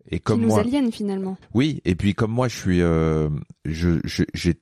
et 0.09 0.19
comme 0.19 0.41
qui 0.41 0.45
nous 0.47 0.57
aliène 0.57 0.91
finalement. 0.91 1.37
Oui, 1.53 1.81
et 1.85 1.95
puis 1.95 2.13
comme 2.13 2.31
moi 2.31 2.47
je 2.47 2.55
suis, 2.55 2.81
euh, 2.81 3.29
je 3.65 3.99
j'ai 4.05 4.59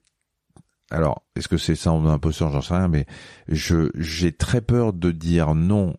alors, 0.92 1.24
est-ce 1.36 1.48
que 1.48 1.58
c'est 1.58 1.76
ça 1.76 1.90
un 1.90 2.06
imposteur, 2.06 2.52
j'en 2.52 2.62
sais 2.62 2.76
rien, 2.76 2.88
mais 2.88 3.08
je 3.48 3.90
j'ai 3.96 4.32
très 4.32 4.62
peur 4.62 4.94
de 4.94 5.10
dire 5.10 5.56
non 5.56 5.96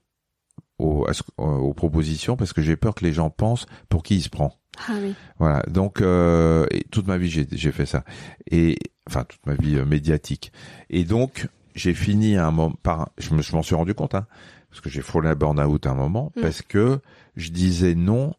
aux, 0.79 1.07
aux 1.39 1.75
propositions 1.75 2.37
parce 2.37 2.53
que 2.53 2.63
j'ai 2.63 2.77
peur 2.77 2.95
que 2.95 3.05
les 3.05 3.13
gens 3.13 3.31
pensent 3.31 3.67
pour 3.89 4.03
qui 4.03 4.17
il 4.17 4.23
se 4.23 4.29
prend. 4.29 4.57
Ah 4.89 4.93
oui. 5.01 5.15
Voilà, 5.39 5.63
donc 5.69 6.01
euh, 6.01 6.67
toute 6.91 7.07
ma 7.07 7.17
vie 7.17 7.29
j'ai 7.29 7.47
j'ai 7.53 7.71
fait 7.71 7.87
ça 7.87 8.05
et 8.51 8.77
enfin 9.09 9.25
toute 9.25 9.45
ma 9.47 9.55
vie 9.55 9.77
euh, 9.77 9.85
médiatique 9.85 10.53
et 10.91 11.05
donc 11.05 11.49
j'ai 11.77 11.95
fini 11.95 12.37
à 12.37 12.47
un 12.47 12.51
moment 12.51 12.75
par 12.83 13.11
je 13.19 13.35
me 13.35 13.43
je 13.43 13.55
m'en 13.55 13.63
suis 13.63 13.77
rendu 13.77 13.95
compte 13.95 14.17
hein 14.17 14.27
parce 14.71 14.81
que 14.81 14.91
j'ai 14.91 15.01
frôlé 15.01 15.29
un 15.29 15.37
burn-out 15.37 15.87
à 15.87 15.91
un 15.91 15.95
moment 15.95 16.33
mm. 16.35 16.41
parce 16.41 16.63
que 16.63 16.99
je 17.37 17.51
disais 17.51 17.95
non 17.95 18.35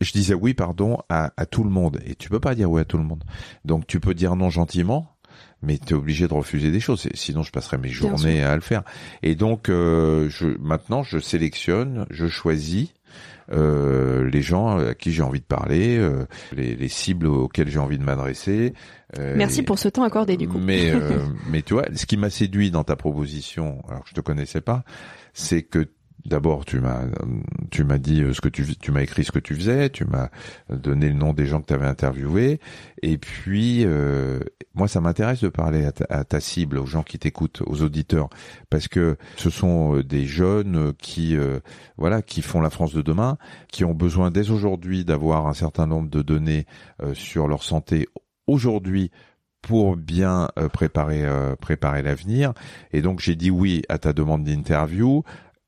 je 0.00 0.12
disais 0.12 0.34
oui, 0.34 0.54
pardon, 0.54 0.98
à, 1.08 1.32
à, 1.36 1.46
tout 1.46 1.64
le 1.64 1.70
monde. 1.70 2.00
Et 2.06 2.14
tu 2.14 2.28
peux 2.28 2.40
pas 2.40 2.54
dire 2.54 2.70
oui 2.70 2.80
à 2.80 2.84
tout 2.84 2.98
le 2.98 3.04
monde. 3.04 3.24
Donc 3.64 3.86
tu 3.86 4.00
peux 4.00 4.14
dire 4.14 4.36
non 4.36 4.50
gentiment, 4.50 5.14
mais 5.62 5.78
tu 5.78 5.94
es 5.94 5.96
obligé 5.96 6.28
de 6.28 6.34
refuser 6.34 6.70
des 6.70 6.80
choses. 6.80 7.08
Sinon, 7.14 7.42
je 7.42 7.50
passerai 7.52 7.78
mes 7.78 7.88
journées 7.88 8.42
à 8.42 8.54
le 8.54 8.60
faire. 8.60 8.82
Et 9.22 9.34
donc, 9.34 9.68
euh, 9.68 10.28
je, 10.28 10.46
maintenant, 10.58 11.02
je 11.02 11.18
sélectionne, 11.18 12.06
je 12.10 12.26
choisis 12.26 12.92
euh, 13.52 14.28
les 14.30 14.42
gens 14.42 14.78
à 14.78 14.94
qui 14.94 15.12
j'ai 15.12 15.22
envie 15.22 15.40
de 15.40 15.44
parler, 15.44 15.98
euh, 15.98 16.26
les, 16.52 16.76
les, 16.76 16.88
cibles 16.88 17.26
auxquelles 17.26 17.68
j'ai 17.68 17.78
envie 17.78 17.98
de 17.98 18.04
m'adresser. 18.04 18.74
Euh, 19.18 19.34
Merci 19.36 19.62
pour 19.62 19.78
ce 19.78 19.88
temps 19.88 20.02
accordé 20.02 20.36
du 20.36 20.48
coup. 20.48 20.58
Mais 20.58 20.90
euh, 20.90 21.18
mais 21.50 21.62
tu 21.62 21.74
vois, 21.74 21.84
ce 21.94 22.06
qui 22.06 22.16
m'a 22.16 22.30
séduit 22.30 22.70
dans 22.70 22.84
ta 22.84 22.96
proposition, 22.96 23.82
alors 23.88 24.04
que 24.04 24.10
je 24.10 24.14
te 24.14 24.20
connaissais 24.20 24.60
pas, 24.60 24.84
c'est 25.34 25.62
que 25.62 25.88
D'abord, 26.26 26.64
tu 26.64 26.80
m'as 26.80 27.02
tu 27.70 27.84
m'as 27.84 27.98
dit 27.98 28.22
euh, 28.22 28.32
ce 28.32 28.40
que 28.40 28.48
tu 28.48 28.64
tu 28.78 28.92
m'as 28.92 29.02
écrit 29.02 29.24
ce 29.24 29.32
que 29.32 29.38
tu 29.38 29.54
faisais, 29.54 29.90
tu 29.90 30.06
m'as 30.06 30.30
donné 30.70 31.08
le 31.08 31.14
nom 31.14 31.34
des 31.34 31.44
gens 31.44 31.60
que 31.60 31.66
tu 31.66 31.74
avais 31.74 31.86
interviewés, 31.86 32.60
et 33.02 33.18
puis 33.18 33.84
euh, 33.84 34.40
moi 34.74 34.88
ça 34.88 35.02
m'intéresse 35.02 35.42
de 35.42 35.50
parler 35.50 35.86
à 36.08 36.24
ta, 36.24 36.40
cible, 36.40 36.78
aux 36.78 36.86
gens 36.86 37.02
qui 37.02 37.18
t'écoutent, 37.18 37.62
aux 37.66 37.82
auditeurs, 37.82 38.30
parce 38.70 38.88
que 38.88 39.18
ce 39.36 39.50
sont 39.50 39.96
euh, 39.96 40.02
des 40.02 40.24
jeunes 40.24 40.94
qui 40.94 41.36
voilà 41.98 42.22
qui 42.22 42.40
font 42.40 42.62
la 42.62 42.70
France 42.70 42.94
de 42.94 43.02
demain, 43.02 43.36
qui 43.70 43.84
ont 43.84 43.94
besoin 43.94 44.30
dès 44.30 44.50
aujourd'hui 44.50 45.04
d'avoir 45.04 45.46
un 45.46 45.54
certain 45.54 45.86
nombre 45.86 46.08
de 46.08 46.22
données 46.22 46.66
sur 47.12 47.48
leur 47.48 47.62
santé 47.62 48.08
aujourd'hui 48.46 49.10
pour 49.60 49.96
bien 49.96 50.48
préparer 50.72 51.26
préparer 51.60 52.02
l'avenir. 52.02 52.54
Et 52.92 53.02
donc 53.02 53.20
j'ai 53.20 53.36
dit 53.36 53.50
oui 53.50 53.82
à 53.88 53.98
ta 53.98 54.12
demande 54.12 54.44
d'interview 54.44 55.22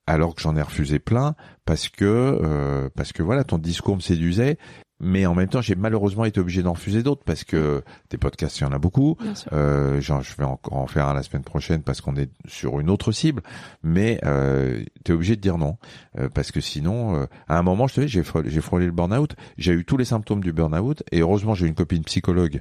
alors 0.06 0.34
que 0.34 0.42
j'en 0.42 0.56
ai 0.56 0.62
refusé 0.62 0.98
plein 0.98 1.34
parce 1.64 1.88
que 1.88 2.04
euh, 2.04 2.88
parce 2.94 3.12
que 3.12 3.22
voilà 3.22 3.44
ton 3.44 3.58
discours 3.58 3.96
me 3.96 4.00
séduisait 4.00 4.58
mais 4.98 5.26
en 5.26 5.34
même 5.34 5.48
temps 5.48 5.60
j'ai 5.60 5.74
malheureusement 5.74 6.24
été 6.24 6.40
obligé 6.40 6.62
d'en 6.62 6.72
refuser 6.72 7.02
d'autres 7.02 7.22
parce 7.24 7.44
que 7.44 7.82
des 8.10 8.16
podcasts 8.16 8.58
il 8.60 8.62
y 8.62 8.66
en 8.66 8.72
a 8.72 8.78
beaucoup. 8.78 9.16
Euh, 9.52 10.00
genre, 10.00 10.22
je 10.22 10.34
vais 10.36 10.44
encore 10.44 10.78
en 10.78 10.86
faire 10.86 11.08
un 11.08 11.14
la 11.14 11.22
semaine 11.22 11.42
prochaine 11.42 11.82
parce 11.82 12.00
qu'on 12.00 12.16
est 12.16 12.30
sur 12.46 12.80
une 12.80 12.88
autre 12.88 13.12
cible 13.12 13.42
mais 13.82 14.18
euh, 14.24 14.82
tu 15.04 15.12
es 15.12 15.14
obligé 15.14 15.36
de 15.36 15.40
dire 15.40 15.58
non 15.58 15.76
euh, 16.18 16.28
parce 16.28 16.50
que 16.50 16.60
sinon 16.60 17.16
euh, 17.16 17.26
à 17.48 17.58
un 17.58 17.62
moment 17.62 17.86
je 17.86 17.94
te 17.96 18.00
dis 18.00 18.08
j'ai 18.08 18.22
frôlé, 18.22 18.50
j'ai 18.50 18.60
frôlé 18.60 18.86
le 18.86 18.92
burn-out 18.92 19.34
j'ai 19.58 19.72
eu 19.72 19.84
tous 19.84 19.96
les 19.96 20.06
symptômes 20.06 20.42
du 20.42 20.52
burn-out 20.52 21.02
et 21.12 21.20
heureusement 21.20 21.54
j'ai 21.54 21.66
une 21.66 21.74
copine 21.74 22.04
psychologue 22.04 22.60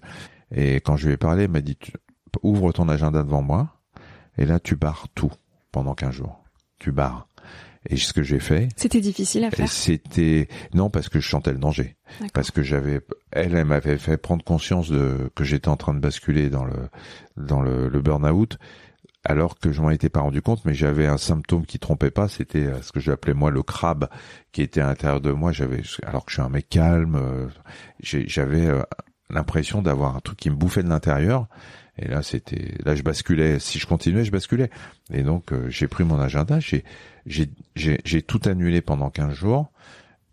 et 0.54 0.76
quand 0.76 0.98
je 0.98 1.08
lui 1.08 1.14
ai 1.14 1.18
parlé 1.18 1.44
elle 1.44 1.52
m'a 1.52 1.62
dit 1.62 1.78
ouvre 2.44 2.74
ton 2.74 2.90
agenda 2.90 3.24
devant 3.24 3.42
moi 3.42 3.70
et 4.38 4.46
là 4.46 4.60
tu 4.60 4.76
barres 4.76 5.08
tout 5.16 5.32
pendant 5.72 5.94
15 5.94 6.12
jours. 6.12 6.44
Tu 6.80 6.92
barres 6.92 7.28
et 7.90 7.98
ce 7.98 8.14
que 8.14 8.24
j'ai 8.24 8.40
fait. 8.40 8.70
C'était 8.76 9.02
difficile 9.02 9.44
à 9.44 9.52
faire. 9.52 9.70
C'était 9.70 10.48
non 10.74 10.90
parce 10.90 11.10
que 11.10 11.20
je 11.20 11.30
sentais 11.30 11.52
le 11.52 11.60
danger, 11.60 11.96
parce 12.34 12.52
que 12.52 12.64
j'avais, 12.64 13.02
elle, 13.32 13.56
elle 13.56 13.66
m'avait 13.66 13.98
fait 13.98 14.18
prendre 14.18 14.44
conscience 14.44 14.90
de 14.90 15.30
que 15.36 15.44
j'étais 15.44 15.70
en 15.70 15.78
train 15.78 15.94
de 15.94 16.00
basculer 16.00 16.50
dans 16.50 16.66
le 16.66 16.90
dans 17.38 17.62
le, 17.62 17.90
le 17.90 18.02
burn-out, 18.02 18.58
alors 19.26 19.58
que 19.58 19.72
je 19.72 19.82
m'en 19.82 19.90
étais 19.90 20.10
pas 20.10 20.22
rendu 20.22 20.42
compte, 20.42 20.64
mais 20.66 20.74
j'avais 20.74 21.08
un 21.08 21.18
symptôme 21.18 21.66
qui 21.66 21.80
trompait 21.80 22.12
pas. 22.12 22.28
C'était 22.28 22.66
euh, 22.66 22.82
ce 22.82 22.92
que 22.92 23.00
j'appelais 23.00 23.34
moi 23.34 23.50
le 23.50 23.64
crabe 23.64 24.08
qui 24.52 24.62
était 24.62 24.82
à 24.82 24.88
l'intérieur 24.88 25.20
de 25.20 25.32
moi. 25.32 25.52
J'avais, 25.52 25.82
alors 26.04 26.26
que 26.26 26.32
je 26.32 26.36
suis 26.36 26.44
un 26.44 26.50
mec 26.50 26.70
calme, 26.70 27.16
euh, 27.16 27.48
j'avais 28.02 28.68
euh, 28.68 28.84
l'impression 29.30 29.82
d'avoir 29.82 30.16
un 30.16 30.20
truc 30.20 30.38
qui 30.38 30.50
me 30.50 30.56
bouffait 30.56 30.84
de 30.84 30.90
l'intérieur. 30.90 31.48
Et 31.98 32.08
là, 32.08 32.22
c'était, 32.22 32.74
là, 32.84 32.96
je 32.96 33.04
basculais. 33.04 33.60
Si 33.60 33.80
je 33.80 33.88
continuais, 33.88 34.26
je 34.26 34.32
basculais. 34.32 34.70
Et 35.14 35.24
donc, 35.24 35.54
j'ai 35.70 35.88
pris 35.88 36.04
mon 36.04 36.20
agenda. 36.20 36.60
J'ai 36.60 36.84
j'ai 37.26 38.22
tout 38.22 38.42
annulé 38.46 38.82
pendant 38.82 39.10
15 39.10 39.34
jours 39.34 39.72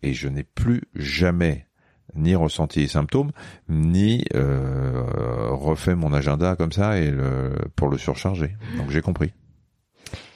et 0.02 0.14
je 0.14 0.28
n'ai 0.28 0.42
plus 0.42 0.82
jamais 0.94 1.66
ni 2.14 2.34
ressenti 2.34 2.80
les 2.80 2.88
symptômes, 2.88 3.32
ni 3.68 4.24
euh, 4.34 5.02
refait 5.50 5.94
mon 5.94 6.12
agenda 6.12 6.56
comme 6.56 6.72
ça 6.72 6.98
et 6.98 7.10
le, 7.10 7.54
pour 7.74 7.88
le 7.88 7.96
surcharger. 7.96 8.54
Donc 8.76 8.90
j'ai 8.90 9.00
compris. 9.00 9.32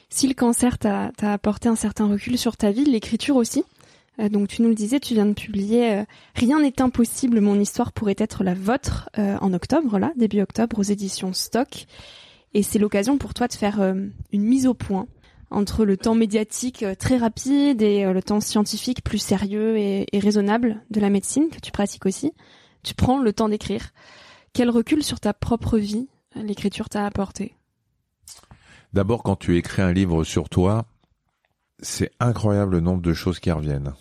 Si 0.08 0.26
le 0.28 0.34
cancer 0.34 0.78
t'a 0.78 1.10
apporté 1.20 1.68
un 1.68 1.76
certain 1.76 2.06
recul 2.06 2.38
sur 2.38 2.56
ta 2.56 2.70
vie, 2.70 2.84
l'écriture 2.84 3.36
aussi? 3.36 3.64
Euh, 4.20 4.28
donc 4.28 4.48
tu 4.48 4.62
nous 4.62 4.68
le 4.68 4.74
disais, 4.74 5.00
tu 5.00 5.14
viens 5.14 5.26
de 5.26 5.34
publier 5.34 5.94
euh, 5.94 6.04
Rien 6.34 6.60
n'est 6.60 6.80
impossible, 6.80 7.40
mon 7.40 7.58
histoire 7.60 7.92
pourrait 7.92 8.16
être 8.18 8.44
la 8.44 8.54
vôtre 8.54 9.10
euh, 9.18 9.36
en 9.40 9.52
octobre, 9.52 9.98
là, 9.98 10.12
début 10.16 10.40
octobre, 10.40 10.78
aux 10.78 10.82
éditions 10.82 11.32
Stock. 11.32 11.86
Et 12.54 12.62
c'est 12.62 12.78
l'occasion 12.78 13.18
pour 13.18 13.34
toi 13.34 13.48
de 13.48 13.52
faire 13.52 13.80
une 14.32 14.42
mise 14.42 14.66
au 14.66 14.72
point 14.72 15.08
entre 15.50 15.84
le 15.84 15.98
temps 15.98 16.14
médiatique 16.14 16.86
très 16.98 17.18
rapide 17.18 17.82
et 17.82 18.10
le 18.10 18.22
temps 18.22 18.40
scientifique 18.40 19.04
plus 19.04 19.18
sérieux 19.18 19.76
et, 19.76 20.06
raisonnable 20.14 20.82
de 20.90 21.00
la 21.00 21.10
médecine 21.10 21.50
que 21.50 21.60
tu 21.60 21.70
pratiques 21.70 22.06
aussi, 22.06 22.32
tu 22.82 22.94
prends 22.94 23.18
le 23.18 23.34
temps 23.34 23.50
d'écrire. 23.50 23.90
Quel 24.54 24.70
recul 24.70 25.02
sur 25.02 25.20
ta 25.20 25.34
propre 25.34 25.76
vie 25.76 26.08
l'écriture 26.34 26.88
t'a 26.88 27.04
apporté? 27.04 27.56
D'abord, 28.94 29.22
quand 29.22 29.36
tu 29.36 29.58
écris 29.58 29.82
un 29.82 29.92
livre 29.92 30.24
sur 30.24 30.48
toi, 30.48 30.86
c'est 31.80 32.10
incroyable 32.20 32.76
le 32.76 32.80
nombre 32.80 33.02
de 33.02 33.12
choses 33.12 33.38
qui 33.38 33.50
reviennent. 33.50 33.92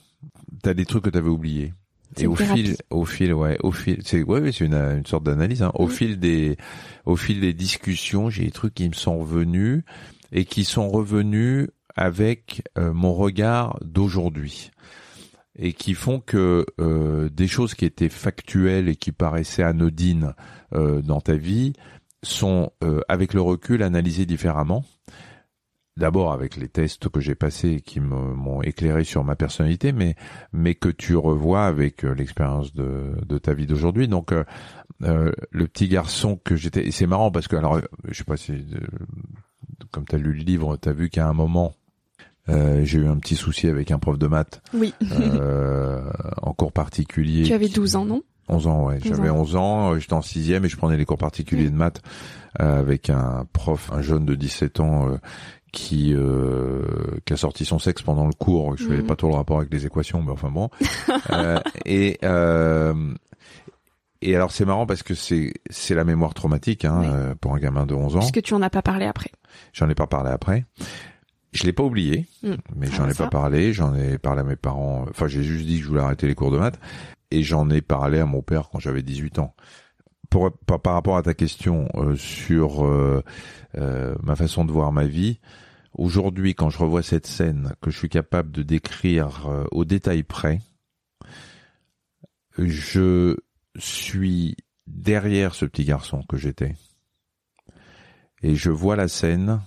T'as 0.65 0.73
des 0.73 0.85
trucs 0.85 1.03
que 1.03 1.11
t'avais 1.11 1.29
oubliés. 1.29 1.73
Et 2.17 2.25
au 2.25 2.35
fil, 2.35 2.75
au 2.89 3.05
fil, 3.05 3.33
ouais, 3.35 3.55
au 3.61 3.71
fil, 3.71 3.99
c'est 4.03 4.23
ouais, 4.23 4.51
c'est 4.51 4.65
une, 4.65 4.73
une 4.73 5.05
sorte 5.05 5.23
d'analyse. 5.23 5.61
Hein. 5.61 5.71
Au 5.75 5.87
fil 5.87 6.19
des, 6.19 6.57
au 7.05 7.15
fil 7.15 7.39
des 7.39 7.53
discussions, 7.53 8.31
j'ai 8.31 8.45
des 8.45 8.51
trucs 8.51 8.73
qui 8.73 8.89
me 8.89 8.95
sont 8.95 9.19
revenus 9.19 9.83
et 10.31 10.45
qui 10.45 10.63
sont 10.63 10.89
revenus 10.89 11.67
avec 11.95 12.63
euh, 12.79 12.93
mon 12.93 13.13
regard 13.13 13.77
d'aujourd'hui. 13.83 14.71
et 15.57 15.73
qui 15.73 15.93
font 15.93 16.19
que 16.19 16.65
euh, 16.79 17.29
des 17.29 17.47
choses 17.47 17.73
qui 17.75 17.85
étaient 17.85 18.09
factuelles 18.09 18.89
et 18.89 18.95
qui 18.95 19.11
paraissaient 19.11 19.63
anodines 19.63 20.33
euh, 20.73 21.01
dans 21.01 21.21
ta 21.21 21.35
vie 21.35 21.73
sont, 22.23 22.71
euh, 22.83 23.01
avec 23.07 23.33
le 23.33 23.41
recul, 23.41 23.83
analysées 23.83 24.25
différemment. 24.25 24.83
D'abord 25.97 26.33
avec 26.33 26.57
les 26.57 26.67
tests 26.67 27.07
que 27.09 27.21
j'ai 27.21 27.35
passés 27.35 27.79
qui 27.81 27.99
m'ont 28.01 28.61
éclairé 28.61 29.03
sur 29.05 29.23
ma 29.23 29.35
personnalité, 29.35 29.93
mais 29.93 30.15
mais 30.51 30.75
que 30.75 30.89
tu 30.89 31.15
revois 31.15 31.65
avec 31.65 32.03
l'expérience 32.03 32.73
de, 32.73 33.15
de 33.25 33.37
ta 33.37 33.53
vie 33.53 33.65
d'aujourd'hui. 33.65 34.07
Donc 34.09 34.33
le 34.99 35.67
petit 35.67 35.87
garçon 35.87 36.37
que 36.43 36.55
j'étais, 36.57 36.91
c'est 36.91 37.07
marrant 37.07 37.31
parce 37.31 37.47
que 37.47 37.55
alors 37.55 37.79
je 38.07 38.13
sais 38.13 38.23
pas 38.25 38.35
si 38.37 38.65
comme 39.91 40.05
tu 40.05 40.15
as 40.15 40.19
lu 40.19 40.33
le 40.33 40.43
livre, 40.43 40.75
tu 40.77 40.89
as 40.89 40.93
vu 40.93 41.09
qu'à 41.09 41.27
un 41.27 41.33
moment 41.33 41.75
euh, 42.49 42.83
j'ai 42.83 42.99
eu 42.99 43.07
un 43.07 43.17
petit 43.17 43.35
souci 43.35 43.67
avec 43.67 43.91
un 43.91 43.97
prof 43.99 44.17
de 44.19 44.27
maths. 44.27 44.61
Oui. 44.73 44.93
euh, 45.11 46.01
en 46.41 46.53
cours 46.53 46.71
particulier. 46.71 47.43
Tu 47.43 47.53
avais 47.53 47.69
12 47.69 47.95
ans, 47.95 48.05
non? 48.05 48.21
11 48.47 48.67
ans, 48.67 48.85
ouais. 48.85 48.99
J'avais 49.03 49.31
11 49.31 49.55
ans, 49.55 49.93
euh, 49.93 49.99
j'étais 49.99 50.13
en 50.13 50.21
sixième 50.21 50.65
et 50.65 50.69
je 50.69 50.77
prenais 50.77 50.97
les 50.97 51.05
cours 51.05 51.17
particuliers 51.17 51.69
de 51.69 51.75
maths 51.75 52.01
euh, 52.61 52.79
avec 52.79 53.09
un 53.09 53.47
prof, 53.53 53.89
un 53.91 54.01
jeune 54.03 54.25
de 54.25 54.35
17 54.35 54.79
ans 54.79 55.09
euh, 55.09 55.17
qui 55.75 56.13
euh, 56.15 56.81
qui 57.25 57.33
a 57.33 57.37
sorti 57.37 57.65
son 57.65 57.77
sexe 57.77 58.01
pendant 58.01 58.25
le 58.25 58.33
cours. 58.33 58.77
Je 58.77 58.87
ne 58.87 59.01
mmh. 59.01 59.05
pas 59.05 59.15
trop 59.15 59.27
le 59.27 59.35
rapport 59.35 59.57
avec 59.57 59.71
les 59.71 59.85
équations, 59.85 60.23
mais 60.23 60.31
enfin 60.31 60.49
bon. 60.49 60.69
et 61.85 62.17
et 64.21 64.35
alors 64.35 64.51
c'est 64.51 64.65
marrant 64.65 64.87
parce 64.87 65.03
que 65.03 65.13
c'est 65.13 65.53
c'est 65.69 65.93
la 65.93 66.05
mémoire 66.05 66.33
traumatique 66.33 66.85
hein, 66.85 67.35
pour 67.41 67.53
un 67.53 67.59
gamin 67.59 67.85
de 67.85 67.93
11 67.93 68.15
ans. 68.15 68.19
Puisque 68.19 68.41
tu 68.41 68.53
en 68.53 68.61
as 68.61 68.71
pas 68.71 68.81
parlé 68.81 69.05
après. 69.05 69.29
J'en 69.73 69.89
ai 69.89 69.95
pas 69.95 70.07
parlé 70.07 70.31
après. 70.31 70.65
Je 71.55 71.63
l'ai 71.63 71.73
pas 71.73 71.83
oublié, 71.83 72.27
mm. 72.43 72.53
mais 72.75 72.87
j'en 72.87 73.07
ai 73.07 73.13
pas 73.13 73.27
parlé. 73.27 73.71
J'en 73.71 73.95
ai 73.95 74.17
parlé 74.17 74.41
à 74.41 74.43
mes 74.43 74.57
parents. 74.57 75.05
Enfin, 75.09 75.27
j'ai 75.27 75.43
juste 75.43 75.65
dit 75.65 75.77
que 75.77 75.83
je 75.83 75.89
voulais 75.89 76.01
arrêter 76.01 76.27
les 76.27 76.35
cours 76.35 76.51
de 76.51 76.57
maths, 76.57 76.79
et 77.31 77.43
j'en 77.43 77.69
ai 77.69 77.81
parlé 77.81 78.19
à 78.19 78.25
mon 78.25 78.41
père 78.41 78.69
quand 78.69 78.79
j'avais 78.79 79.03
18 79.03 79.39
ans. 79.39 79.55
Pour, 80.29 80.51
par, 80.51 80.81
par, 80.81 80.93
rapport 80.95 81.17
à 81.17 81.21
ta 81.21 81.33
question 81.33 81.87
euh, 81.95 82.15
sur 82.15 82.85
euh, 82.85 83.23
euh, 83.77 84.15
ma 84.21 84.35
façon 84.35 84.65
de 84.65 84.71
voir 84.71 84.91
ma 84.91 85.05
vie, 85.05 85.39
aujourd'hui, 85.95 86.55
quand 86.55 86.69
je 86.69 86.77
revois 86.77 87.03
cette 87.03 87.27
scène 87.27 87.73
que 87.81 87.91
je 87.91 87.97
suis 87.97 88.09
capable 88.09 88.51
de 88.51 88.63
décrire 88.63 89.47
euh, 89.47 89.65
au 89.71 89.85
détail 89.85 90.23
près, 90.23 90.59
je 92.57 93.37
suis 93.77 94.55
derrière 94.87 95.55
ce 95.55 95.65
petit 95.65 95.85
garçon 95.85 96.23
que 96.23 96.37
j'étais. 96.37 96.75
Et 98.41 98.55
je 98.55 98.69
vois 98.69 98.95
la 98.95 99.07
scène 99.07 99.61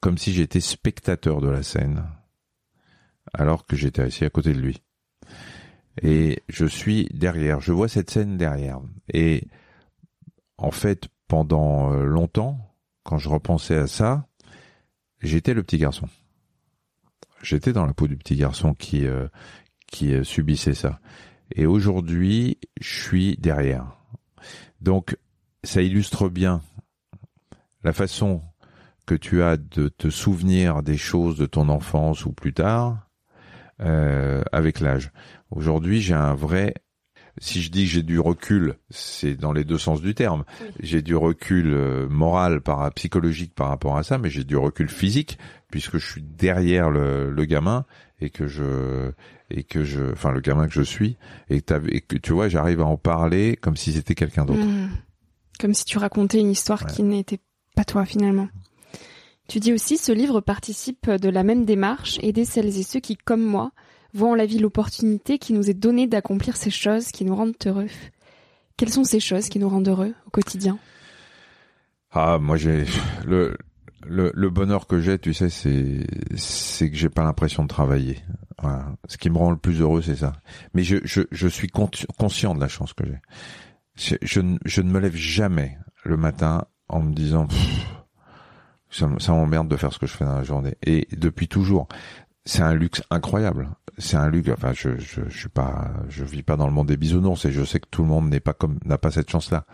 comme 0.00 0.18
si 0.18 0.32
j'étais 0.32 0.60
spectateur 0.60 1.40
de 1.40 1.48
la 1.48 1.62
scène, 1.62 2.04
alors 3.34 3.66
que 3.66 3.76
j'étais 3.76 4.02
assis 4.02 4.24
à 4.24 4.30
côté 4.30 4.52
de 4.52 4.60
lui. 4.60 4.82
Et 6.02 6.42
je 6.48 6.66
suis 6.66 7.08
derrière, 7.12 7.60
je 7.60 7.72
vois 7.72 7.88
cette 7.88 8.10
scène 8.10 8.36
derrière. 8.36 8.80
Et 9.12 9.48
en 10.56 10.70
fait, 10.70 11.08
pendant 11.26 11.92
euh, 11.92 12.04
longtemps, 12.04 12.74
quand 13.02 13.18
je 13.18 13.28
repensais 13.28 13.76
à 13.76 13.86
ça, 13.86 14.27
j'étais 15.20 15.54
le 15.54 15.62
petit 15.62 15.78
garçon. 15.78 16.08
J'étais 17.42 17.72
dans 17.72 17.86
la 17.86 17.94
peau 17.94 18.08
du 18.08 18.16
petit 18.16 18.36
garçon 18.36 18.74
qui 18.74 19.06
euh, 19.06 19.28
qui 19.86 20.12
euh, 20.14 20.24
subissait 20.24 20.74
ça. 20.74 21.00
Et 21.54 21.66
aujourd'hui, 21.66 22.58
je 22.80 23.02
suis 23.02 23.36
derrière. 23.38 23.96
Donc, 24.80 25.16
ça 25.64 25.82
illustre 25.82 26.28
bien 26.28 26.62
la 27.84 27.92
façon 27.92 28.42
que 29.06 29.14
tu 29.14 29.42
as 29.42 29.56
de 29.56 29.88
te 29.88 30.10
souvenir 30.10 30.82
des 30.82 30.98
choses 30.98 31.38
de 31.38 31.46
ton 31.46 31.68
enfance 31.70 32.26
ou 32.26 32.32
plus 32.32 32.52
tard 32.52 33.08
euh, 33.80 34.42
avec 34.52 34.80
l'âge. 34.80 35.10
Aujourd'hui, 35.50 36.02
j'ai 36.02 36.14
un 36.14 36.34
vrai 36.34 36.74
si 37.40 37.62
je 37.62 37.70
dis 37.70 37.84
que 37.84 37.90
j'ai 37.90 38.02
du 38.02 38.18
recul, 38.18 38.74
c'est 38.90 39.34
dans 39.34 39.52
les 39.52 39.64
deux 39.64 39.78
sens 39.78 40.00
du 40.00 40.14
terme. 40.14 40.44
J'ai 40.80 41.02
du 41.02 41.14
recul 41.14 41.72
euh, 41.72 42.08
moral, 42.08 42.60
par, 42.60 42.92
psychologique 42.94 43.54
par 43.54 43.68
rapport 43.68 43.96
à 43.96 44.02
ça, 44.02 44.18
mais 44.18 44.30
j'ai 44.30 44.44
du 44.44 44.56
recul 44.56 44.88
physique 44.88 45.38
puisque 45.70 45.98
je 45.98 46.06
suis 46.06 46.22
derrière 46.22 46.90
le, 46.90 47.30
le, 47.30 47.44
gamin 47.44 47.84
et 48.20 48.30
que 48.30 48.46
je 48.46 49.12
et 49.50 49.64
que 49.64 49.84
je, 49.84 50.12
enfin 50.12 50.30
le 50.30 50.40
gamin 50.40 50.66
que 50.66 50.72
je 50.72 50.82
suis 50.82 51.16
et, 51.50 51.62
et 51.88 52.00
que 52.00 52.16
tu 52.16 52.32
vois, 52.32 52.48
j'arrive 52.48 52.80
à 52.80 52.86
en 52.86 52.96
parler 52.96 53.56
comme 53.56 53.76
si 53.76 53.92
c'était 53.92 54.14
quelqu'un 54.14 54.44
d'autre. 54.44 54.64
Mmh. 54.64 54.90
Comme 55.60 55.74
si 55.74 55.84
tu 55.84 55.98
racontais 55.98 56.40
une 56.40 56.50
histoire 56.50 56.86
qui 56.86 57.02
n'était 57.02 57.40
pas 57.74 57.84
toi 57.84 58.04
finalement. 58.04 58.48
Tu 59.48 59.60
dis 59.60 59.72
aussi, 59.72 59.96
ce 59.96 60.12
livre 60.12 60.42
participe 60.42 61.10
de 61.10 61.28
la 61.30 61.42
même 61.42 61.64
démarche, 61.64 62.18
aider 62.20 62.44
celles 62.44 62.78
et 62.78 62.82
ceux 62.82 63.00
qui, 63.00 63.16
comme 63.16 63.42
moi, 63.42 63.72
voient 64.14 64.30
en 64.30 64.34
la 64.34 64.46
vie 64.46 64.58
l'opportunité 64.58 65.38
qui 65.38 65.52
nous 65.52 65.68
est 65.70 65.74
donnée 65.74 66.06
d'accomplir 66.06 66.56
ces 66.56 66.70
choses 66.70 67.10
qui 67.10 67.24
nous 67.24 67.34
rendent 67.34 67.54
heureux. 67.66 67.88
Quelles 68.76 68.92
sont 68.92 69.04
ces 69.04 69.20
choses 69.20 69.48
qui 69.48 69.58
nous 69.58 69.68
rendent 69.68 69.88
heureux 69.88 70.14
au 70.26 70.30
quotidien? 70.30 70.78
Ah, 72.12 72.38
moi 72.38 72.56
j'ai 72.56 72.84
le, 73.26 73.56
le, 74.06 74.50
bonheur 74.50 74.86
que 74.86 75.00
j'ai, 75.00 75.18
tu 75.18 75.34
sais, 75.34 75.50
c'est 75.50 76.06
c'est 76.36 76.90
que 76.90 76.96
j'ai 76.96 77.08
pas 77.08 77.24
l'impression 77.24 77.62
de 77.64 77.68
travailler. 77.68 78.18
Ce 79.08 79.16
qui 79.18 79.30
me 79.30 79.38
rend 79.38 79.50
le 79.50 79.56
plus 79.56 79.80
heureux, 79.80 80.02
c'est 80.02 80.16
ça. 80.16 80.32
Mais 80.74 80.82
je, 80.82 80.96
je, 81.04 81.22
je 81.30 81.48
suis 81.48 81.68
conscient 81.68 82.54
de 82.54 82.60
la 82.60 82.68
chance 82.68 82.92
que 82.92 83.04
j'ai. 83.04 83.18
Je, 83.94 84.14
je, 84.22 84.40
je, 84.64 84.82
ne 84.82 84.90
me 84.90 85.00
lève 85.00 85.16
jamais 85.16 85.78
le 86.04 86.16
matin 86.16 86.64
en 86.88 87.02
me 87.02 87.12
disant 87.12 87.48
ça, 88.90 89.08
ça 89.18 89.32
m'emmerde 89.32 89.68
de 89.68 89.76
faire 89.76 89.92
ce 89.92 89.98
que 89.98 90.06
je 90.06 90.12
fais 90.12 90.24
dans 90.24 90.36
la 90.36 90.44
journée. 90.44 90.76
Et 90.82 91.08
depuis 91.12 91.48
toujours, 91.48 91.88
c'est 92.44 92.62
un 92.62 92.74
luxe 92.74 93.02
incroyable. 93.10 93.68
C'est 93.98 94.16
un 94.16 94.28
luxe. 94.28 94.50
Enfin, 94.50 94.72
je, 94.72 94.96
je, 94.98 95.22
je 95.28 95.38
suis 95.38 95.48
pas, 95.48 95.90
je 96.08 96.24
vis 96.24 96.42
pas 96.42 96.56
dans 96.56 96.66
le 96.66 96.72
monde 96.72 96.88
des 96.88 96.96
bisounours 96.96 97.44
et 97.44 97.52
je 97.52 97.64
sais 97.64 97.80
que 97.80 97.88
tout 97.90 98.02
le 98.02 98.08
monde 98.08 98.28
n'est 98.28 98.40
pas 98.40 98.54
comme, 98.54 98.78
n'a 98.84 98.98
pas 98.98 99.10
cette 99.10 99.30
chance-là. 99.30 99.66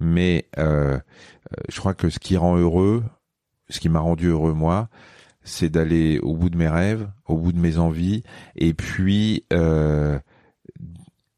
Mais 0.00 0.48
euh, 0.58 0.98
euh, 0.98 1.00
je 1.68 1.78
crois 1.78 1.94
que 1.94 2.10
ce 2.10 2.18
qui 2.18 2.36
rend 2.36 2.56
heureux, 2.56 3.04
ce 3.70 3.80
qui 3.80 3.88
m'a 3.88 4.00
rendu 4.00 4.28
heureux 4.28 4.52
moi, 4.52 4.88
c'est 5.42 5.70
d'aller 5.70 6.18
au 6.18 6.34
bout 6.36 6.50
de 6.50 6.56
mes 6.56 6.68
rêves, 6.68 7.08
au 7.26 7.36
bout 7.36 7.52
de 7.52 7.58
mes 7.58 7.78
envies, 7.78 8.22
et 8.54 8.74
puis 8.74 9.44
euh, 9.52 10.18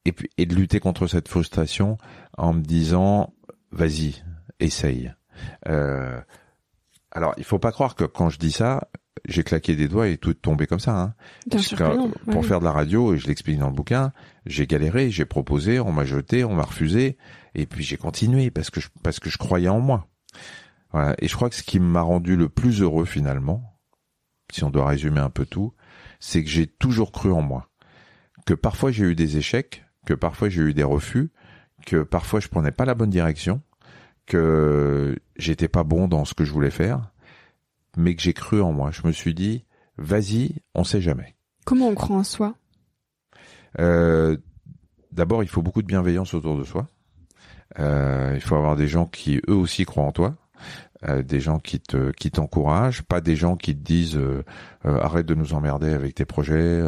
et 0.05 0.12
puis 0.12 0.29
et 0.37 0.47
de 0.47 0.55
lutter 0.55 0.81
contre 0.81 1.07
cette 1.07 1.29
frustration 1.29 1.99
en 2.37 2.53
me 2.53 2.62
disant, 2.62 3.33
vas-y, 3.71 4.23
essaye. 4.59 5.12
Euh, 5.69 6.21
alors, 7.12 7.35
il 7.37 7.45
faut 7.45 7.59
pas 7.59 7.73
croire 7.73 7.95
que 7.95 8.05
quand 8.05 8.29
je 8.29 8.38
dis 8.38 8.53
ça, 8.53 8.88
j'ai 9.27 9.42
claqué 9.42 9.77
des 9.77 9.88
doigts 9.88 10.09
et 10.09 10.16
tout 10.16 10.31
est 10.31 10.35
tombé 10.35 10.66
comme 10.66 10.81
ça. 10.81 10.99
Hein. 10.99 11.14
pour 12.31 12.44
faire 12.44 12.61
de 12.61 12.64
la 12.64 12.73
radio, 12.73 13.14
et 13.14 13.18
je 13.18 13.27
l'explique 13.27 13.59
dans 13.59 13.68
le 13.68 13.75
bouquin, 13.75 14.12
j'ai 14.46 14.66
galéré, 14.66 15.11
j'ai 15.11 15.25
proposé, 15.25 15.81
on 15.81 15.92
m'a 15.92 16.05
jeté, 16.05 16.44
on 16.44 16.55
m'a 16.55 16.62
refusé, 16.62 17.16
et 17.55 17.66
puis 17.66 17.85
j'ai 17.85 17.96
continué 17.96 18.51
parce 18.51 18.70
que 18.70 18.81
je, 18.81 18.88
parce 19.03 19.20
que 19.20 19.31
je 19.31 19.38
croyais 19.38 19.68
en 19.68 19.81
moi. 19.81 20.09
Voilà. 20.92 21.14
Et 21.18 21.29
je 21.29 21.35
crois 21.35 21.51
que 21.51 21.57
ce 21.57 21.62
qui 21.62 21.81
m'a 21.81 22.03
rendu 22.03 22.37
le 22.37 22.49
plus 22.49 22.83
heureux 22.83 23.05
finalement, 23.05 23.77
si 24.53 24.64
on 24.64 24.70
doit 24.70 24.87
résumer 24.87 25.20
un 25.20 25.31
peu 25.31 25.46
tout, 25.46 25.75
c'est 26.18 26.42
que 26.42 26.51
j'ai 26.51 26.66
toujours 26.66 27.12
cru 27.12 27.33
en 27.33 27.42
moi. 27.42 27.68
Que 28.46 28.55
parfois 28.55 28.90
j'ai 28.90 29.05
eu 29.05 29.14
des 29.14 29.37
échecs, 29.37 29.85
que 30.07 30.14
parfois 30.14 30.49
j'ai 30.49 30.62
eu 30.62 30.75
des 30.75 30.83
refus, 30.83 31.31
que 31.87 32.03
parfois 32.03 32.40
je 32.40 32.49
prenais 32.49 32.73
pas 32.73 32.85
la 32.85 32.94
bonne 32.94 33.11
direction, 33.11 33.62
que 34.27 35.16
j'étais 35.37 35.68
pas 35.68 35.85
bon 35.85 36.09
dans 36.09 36.25
ce 36.25 36.35
que 36.35 36.44
je 36.44 36.53
voulais 36.53 36.70
faire, 36.70 37.12
mais 37.96 38.14
que 38.14 38.22
j'ai 38.22 38.33
cru 38.33 38.61
en 38.61 38.72
moi. 38.72 38.90
Je 38.90 39.07
me 39.07 39.12
suis 39.12 39.35
dit, 39.35 39.64
vas-y, 39.96 40.57
on 40.74 40.85
sait 40.85 41.00
jamais. 41.00 41.37
Comment 41.64 41.88
on 41.88 41.94
croit 41.94 42.16
en 42.16 42.24
soi? 42.24 42.55
Euh, 43.79 44.37
D'abord, 45.12 45.42
il 45.42 45.48
faut 45.48 45.62
beaucoup 45.62 45.83
de 45.83 45.87
bienveillance 45.87 46.35
autour 46.35 46.57
de 46.57 46.64
soi. 46.64 46.87
Euh, 47.79 48.33
il 48.35 48.40
faut 48.40 48.57
avoir 48.57 48.76
des 48.76 48.88
gens 48.88 49.07
qui 49.07 49.40
eux 49.48 49.55
aussi 49.55 49.85
croient 49.85 50.05
en 50.05 50.12
toi. 50.12 50.37
Euh, 51.09 51.22
des 51.22 51.40
gens 51.40 51.59
qui 51.59 51.81
te 51.81 52.11
qui 52.11 52.31
t'encouragent, 52.31 53.00
pas 53.00 53.22
des 53.22 53.35
gens 53.35 53.57
qui 53.57 53.74
te 53.74 53.83
disent 53.83 54.18
euh, 54.18 54.44
euh, 54.85 55.00
arrête 55.00 55.24
de 55.24 55.35
nous 55.35 55.55
emmerder 55.55 55.94
avec 55.94 56.14
tes 56.14 56.26
projets, 56.26 56.83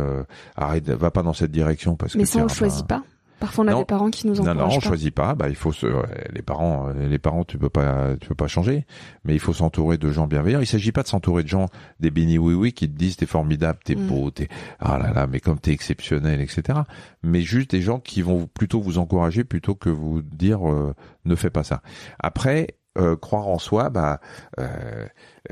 arrête, 0.54 0.86
va 0.90 1.10
pas 1.10 1.22
dans 1.22 1.32
cette 1.32 1.50
direction 1.50 1.96
parce 1.96 2.14
Mais 2.14 2.24
que. 2.24 2.28
Mais 2.36 2.40
ça 2.40 2.44
on 2.44 2.48
choisit 2.48 2.86
pas. 2.86 3.02
Parfois, 3.42 3.64
on 3.64 3.68
a 3.68 3.74
des 3.74 3.84
parents 3.84 4.08
qui 4.08 4.28
nous 4.28 4.38
encouragent. 4.38 4.56
Non, 4.56 4.68
non, 4.68 4.76
on 4.76 4.80
choisit 4.80 5.12
pas. 5.12 5.34
Bah, 5.34 5.48
il 5.48 5.56
faut 5.56 5.72
se, 5.72 5.86
les 6.32 6.42
parents, 6.42 6.90
euh, 6.90 7.08
les 7.08 7.18
parents, 7.18 7.42
tu 7.42 7.58
peux 7.58 7.68
pas, 7.68 8.14
tu 8.20 8.28
peux 8.28 8.36
pas 8.36 8.46
changer. 8.46 8.86
Mais 9.24 9.34
il 9.34 9.40
faut 9.40 9.52
s'entourer 9.52 9.98
de 9.98 10.12
gens 10.12 10.28
bienveillants. 10.28 10.60
Il 10.60 10.66
s'agit 10.66 10.92
pas 10.92 11.02
de 11.02 11.08
s'entourer 11.08 11.42
de 11.42 11.48
gens 11.48 11.66
des 11.98 12.12
bénis 12.12 12.38
oui 12.38 12.54
oui 12.54 12.72
qui 12.72 12.88
te 12.88 12.96
disent 12.96 13.16
t'es 13.16 13.26
formidable, 13.26 13.80
t'es 13.84 13.96
mm. 13.96 14.06
beau, 14.06 14.30
t'es 14.30 14.46
ah 14.78 14.96
là 14.96 15.12
là, 15.12 15.26
mais 15.26 15.40
comme 15.40 15.58
t'es 15.58 15.72
exceptionnel, 15.72 16.40
etc. 16.40 16.78
Mais 17.24 17.40
juste 17.40 17.72
des 17.72 17.82
gens 17.82 17.98
qui 17.98 18.22
vont 18.22 18.46
plutôt 18.46 18.80
vous 18.80 18.98
encourager 18.98 19.42
plutôt 19.42 19.74
que 19.74 19.90
vous 19.90 20.22
dire 20.22 20.70
euh, 20.70 20.94
ne 21.24 21.34
fais 21.34 21.50
pas 21.50 21.64
ça. 21.64 21.82
Après, 22.20 22.76
euh, 22.98 23.16
croire 23.16 23.48
en 23.48 23.58
soi, 23.58 23.88
bah, 23.88 24.20
euh, 24.60 25.06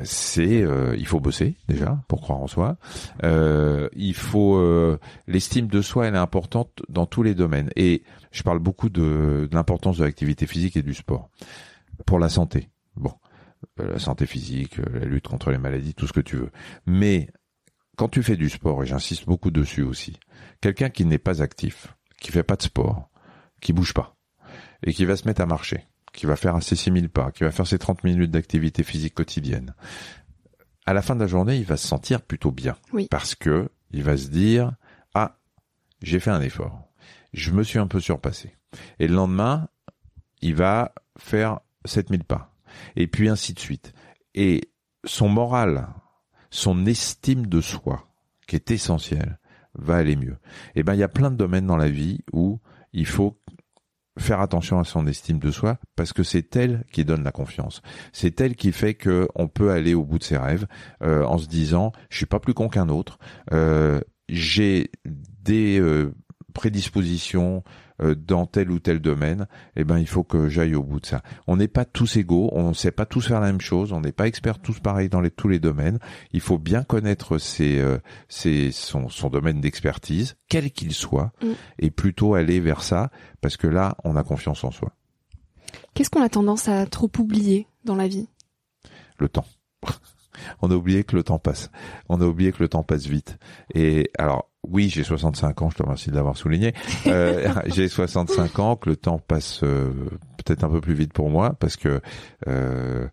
c'est, 0.04 0.62
euh, 0.62 0.94
il 0.98 1.06
faut 1.06 1.20
bosser 1.20 1.56
déjà 1.68 2.02
pour 2.08 2.20
croire 2.20 2.38
en 2.38 2.46
soi. 2.46 2.76
il 3.22 4.14
faut 4.14 4.98
l'estime 5.26 5.66
de 5.66 5.82
soi, 5.82 6.06
elle 6.06 6.14
est 6.14 6.18
importante 6.18 6.82
dans 6.88 7.06
tous 7.06 7.22
les 7.22 7.34
domaines. 7.34 7.70
Et 7.76 8.02
je 8.32 8.42
parle 8.42 8.58
beaucoup 8.58 8.88
de, 8.88 9.48
de 9.50 9.54
l'importance 9.54 9.98
de 9.98 10.04
l'activité 10.04 10.46
physique 10.46 10.76
et 10.76 10.82
du 10.82 10.94
sport 10.94 11.30
pour 12.06 12.18
la 12.18 12.28
santé. 12.28 12.68
Bon, 12.96 13.12
la 13.78 13.98
santé 13.98 14.26
physique, 14.26 14.78
la 14.78 15.04
lutte 15.04 15.28
contre 15.28 15.50
les 15.50 15.58
maladies, 15.58 15.94
tout 15.94 16.06
ce 16.06 16.12
que 16.12 16.20
tu 16.20 16.36
veux. 16.36 16.50
Mais 16.86 17.28
quand 17.96 18.08
tu 18.08 18.22
fais 18.22 18.36
du 18.36 18.48
sport, 18.48 18.82
et 18.82 18.86
j'insiste 18.86 19.26
beaucoup 19.26 19.50
dessus 19.50 19.82
aussi, 19.82 20.18
quelqu'un 20.60 20.88
qui 20.88 21.04
n'est 21.04 21.18
pas 21.18 21.42
actif, 21.42 21.94
qui 22.18 22.32
fait 22.32 22.42
pas 22.42 22.56
de 22.56 22.62
sport, 22.62 23.10
qui 23.60 23.72
bouge 23.74 23.92
pas, 23.92 24.16
et 24.82 24.94
qui 24.94 25.04
va 25.04 25.16
se 25.16 25.28
mettre 25.28 25.42
à 25.42 25.46
marcher, 25.46 25.84
qui 26.12 26.26
va 26.26 26.36
faire 26.36 26.62
ses 26.62 26.76
6000 26.76 27.08
pas, 27.08 27.30
qui 27.30 27.44
va 27.44 27.50
faire 27.50 27.66
ses 27.66 27.78
30 27.78 28.04
minutes 28.04 28.30
d'activité 28.30 28.82
physique 28.82 29.14
quotidienne, 29.14 29.74
à 30.86 30.92
la 30.92 31.02
fin 31.02 31.14
de 31.14 31.20
la 31.20 31.26
journée, 31.26 31.56
il 31.56 31.64
va 31.64 31.76
se 31.76 31.86
sentir 31.86 32.22
plutôt 32.22 32.50
bien. 32.50 32.76
Oui. 32.92 33.06
Parce 33.10 33.34
que 33.34 33.70
il 33.92 34.02
va 34.02 34.16
se 34.16 34.28
dire, 34.28 34.72
ah, 35.14 35.38
j'ai 36.02 36.20
fait 36.20 36.30
un 36.30 36.40
effort. 36.40 36.88
Je 37.32 37.52
me 37.52 37.62
suis 37.62 37.78
un 37.78 37.86
peu 37.86 38.00
surpassé. 38.00 38.56
Et 38.98 39.08
le 39.08 39.14
lendemain, 39.14 39.68
il 40.42 40.54
va 40.54 40.92
faire 41.18 41.60
7000 41.84 42.24
pas. 42.24 42.54
Et 42.96 43.06
puis 43.06 43.28
ainsi 43.28 43.52
de 43.54 43.60
suite. 43.60 43.92
Et 44.34 44.72
son 45.04 45.28
moral, 45.28 45.88
son 46.50 46.86
estime 46.86 47.46
de 47.46 47.60
soi, 47.60 48.08
qui 48.46 48.56
est 48.56 48.70
essentiel, 48.70 49.38
va 49.74 49.96
aller 49.96 50.16
mieux. 50.16 50.38
Et 50.74 50.82
ben, 50.82 50.94
il 50.94 51.00
y 51.00 51.04
a 51.04 51.08
plein 51.08 51.30
de 51.30 51.36
domaines 51.36 51.66
dans 51.66 51.76
la 51.76 51.88
vie 51.88 52.20
où 52.32 52.60
il 52.92 53.06
faut 53.06 53.40
faire 54.20 54.40
attention 54.40 54.78
à 54.78 54.84
son 54.84 55.06
estime 55.06 55.38
de 55.38 55.50
soi 55.50 55.78
parce 55.96 56.12
que 56.12 56.22
c'est 56.22 56.54
elle 56.56 56.84
qui 56.92 57.04
donne 57.04 57.24
la 57.24 57.32
confiance. 57.32 57.82
C'est 58.12 58.40
elle 58.40 58.54
qui 58.54 58.72
fait 58.72 58.94
que 58.94 59.28
on 59.34 59.48
peut 59.48 59.70
aller 59.70 59.94
au 59.94 60.04
bout 60.04 60.18
de 60.18 60.24
ses 60.24 60.36
rêves 60.36 60.66
euh, 61.02 61.24
en 61.24 61.38
se 61.38 61.48
disant 61.48 61.92
je 62.10 62.18
suis 62.18 62.26
pas 62.26 62.40
plus 62.40 62.54
con 62.54 62.68
qu'un 62.68 62.88
autre. 62.88 63.18
Euh, 63.52 64.00
j'ai 64.28 64.90
des 65.04 65.80
euh, 65.80 66.14
prédispositions 66.54 67.64
dans 68.00 68.46
tel 68.46 68.70
ou 68.70 68.78
tel 68.78 69.00
domaine, 69.00 69.46
eh 69.76 69.84
ben 69.84 69.98
il 69.98 70.06
faut 70.06 70.24
que 70.24 70.48
j'aille 70.48 70.74
au 70.74 70.82
bout 70.82 71.00
de 71.00 71.06
ça. 71.06 71.22
On 71.46 71.56
n'est 71.56 71.68
pas 71.68 71.84
tous 71.84 72.16
égaux, 72.16 72.48
on 72.52 72.68
ne 72.70 72.74
sait 72.74 72.92
pas 72.92 73.06
tous 73.06 73.26
faire 73.26 73.40
la 73.40 73.46
même 73.46 73.60
chose, 73.60 73.92
on 73.92 74.00
n'est 74.00 74.12
pas 74.12 74.26
experts 74.26 74.58
tous 74.58 74.80
pareils 74.80 75.08
dans 75.08 75.20
les, 75.20 75.30
tous 75.30 75.48
les 75.48 75.58
domaines. 75.58 75.98
Il 76.32 76.40
faut 76.40 76.58
bien 76.58 76.82
connaître 76.82 77.38
ses, 77.38 77.78
euh, 77.78 77.98
ses, 78.28 78.72
son, 78.72 79.08
son 79.08 79.28
domaine 79.28 79.60
d'expertise, 79.60 80.36
quel 80.48 80.70
qu'il 80.70 80.92
soit, 80.92 81.32
Mm. 81.42 81.52
et 81.78 81.90
plutôt 81.90 82.34
aller 82.34 82.60
vers 82.60 82.82
ça, 82.82 83.10
parce 83.40 83.56
que 83.56 83.66
là, 83.66 83.96
on 84.04 84.16
a 84.16 84.22
confiance 84.22 84.64
en 84.64 84.70
soi. 84.70 84.92
Qu'est-ce 85.94 86.10
qu'on 86.10 86.22
a 86.22 86.28
tendance 86.28 86.68
à 86.68 86.86
trop 86.86 87.10
oublier 87.18 87.66
dans 87.84 87.96
la 87.96 88.08
vie? 88.08 88.28
Le 89.18 89.28
temps. 89.28 89.46
On 90.62 90.70
a 90.70 90.74
oublié 90.74 91.04
que 91.04 91.16
le 91.16 91.22
temps 91.22 91.38
passe. 91.38 91.70
On 92.08 92.20
a 92.20 92.24
oublié 92.24 92.52
que 92.52 92.62
le 92.62 92.68
temps 92.68 92.82
passe 92.82 93.06
vite. 93.06 93.38
Et 93.74 94.10
alors, 94.18 94.50
oui, 94.68 94.88
j'ai 94.88 95.04
65 95.04 95.62
ans, 95.62 95.70
je 95.70 95.76
te 95.76 95.82
remercie 95.82 96.10
de 96.10 96.16
l'avoir 96.16 96.36
souligné. 96.36 96.74
Euh, 97.06 97.52
j'ai 97.66 97.88
65 97.88 98.58
ans, 98.58 98.76
que 98.76 98.90
le 98.90 98.96
temps 98.96 99.18
passe 99.18 99.62
euh, 99.62 99.92
peut-être 100.44 100.64
un 100.64 100.68
peu 100.68 100.80
plus 100.80 100.94
vite 100.94 101.12
pour 101.12 101.30
moi, 101.30 101.54
parce 101.58 101.76
que 101.76 102.00
euh, 102.46 103.08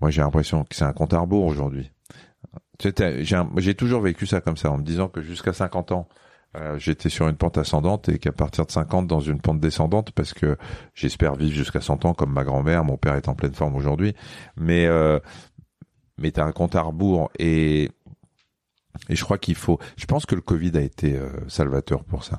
moi 0.00 0.10
j'ai 0.10 0.22
l'impression 0.22 0.64
que 0.64 0.74
c'est 0.74 0.84
un 0.84 0.92
compte 0.92 1.14
à 1.14 1.18
rebours 1.18 1.44
aujourd'hui. 1.44 1.90
J'ai 2.80 3.74
toujours 3.74 4.00
vécu 4.00 4.26
ça 4.26 4.40
comme 4.40 4.56
ça, 4.56 4.70
en 4.70 4.78
me 4.78 4.82
disant 4.82 5.08
que 5.08 5.20
jusqu'à 5.20 5.52
50 5.52 5.92
ans, 5.92 6.08
euh, 6.56 6.78
j'étais 6.78 7.08
sur 7.08 7.28
une 7.28 7.36
pente 7.36 7.56
ascendante 7.56 8.08
et 8.08 8.18
qu'à 8.18 8.32
partir 8.32 8.66
de 8.66 8.72
50 8.72 9.06
dans 9.06 9.20
une 9.20 9.40
pente 9.40 9.60
descendante, 9.60 10.10
parce 10.12 10.34
que 10.34 10.56
j'espère 10.94 11.34
vivre 11.34 11.54
jusqu'à 11.54 11.80
100 11.80 12.04
ans 12.04 12.14
comme 12.14 12.32
ma 12.32 12.44
grand-mère, 12.44 12.84
mon 12.84 12.96
père 12.96 13.14
est 13.14 13.28
en 13.28 13.34
pleine 13.34 13.54
forme 13.54 13.74
aujourd'hui, 13.74 14.14
mais 14.56 14.86
mais 16.18 16.32
t'as 16.32 16.44
un 16.44 16.52
compte 16.52 16.76
à 16.76 16.82
rebours 16.82 17.30
et 17.38 17.90
et 19.08 19.16
je 19.16 19.24
crois 19.24 19.38
qu'il 19.38 19.54
faut. 19.54 19.78
Je 19.96 20.04
pense 20.04 20.26
que 20.26 20.34
le 20.34 20.42
Covid 20.42 20.72
a 20.74 20.80
été 20.80 21.16
euh, 21.16 21.30
salvateur 21.48 22.04
pour 22.04 22.24
ça, 22.24 22.38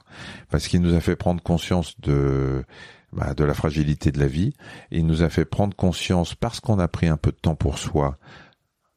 parce 0.49 0.67
qu'il 0.67 0.81
nous 0.81 0.93
a 0.93 1.01
fait 1.01 1.15
prendre 1.15 1.41
conscience 1.41 1.99
de 1.99 2.63
bah, 3.11 3.33
de 3.33 3.43
la 3.43 3.53
fragilité 3.53 4.11
de 4.11 4.19
la 4.19 4.27
vie. 4.27 4.53
Il 4.91 5.05
nous 5.05 5.23
a 5.23 5.29
fait 5.29 5.45
prendre 5.45 5.75
conscience 5.75 6.35
parce 6.35 6.59
qu'on 6.59 6.79
a 6.79 6.87
pris 6.87 7.07
un 7.07 7.17
peu 7.17 7.31
de 7.31 7.37
temps 7.37 7.55
pour 7.55 7.77
soi, 7.77 8.17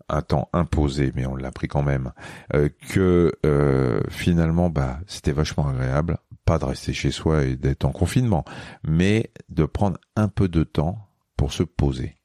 un 0.09 0.22
temps 0.22 0.49
imposé, 0.53 1.12
mais 1.14 1.27
on 1.27 1.37
l'a 1.37 1.53
pris 1.53 1.68
quand 1.68 1.83
même, 1.83 2.12
euh, 2.55 2.68
que 2.91 3.33
euh, 3.45 4.01
finalement, 4.09 4.70
bah, 4.70 5.01
c'était 5.07 5.33
vachement 5.33 5.68
agréable, 5.68 6.18
pas 6.45 6.59
de 6.59 6.64
rester 6.64 6.93
chez 6.93 7.11
soi 7.11 7.45
et 7.45 7.57
d'être 7.57 7.85
en 7.85 7.93
confinement, 7.93 8.45
mais 8.85 9.31
de 9.49 9.64
prendre 9.64 9.99
un 10.14 10.29
peu 10.29 10.49
de 10.49 10.64
temps 10.64 11.09
pour 11.37 11.53
se 11.53 11.62
poser. 11.62 12.16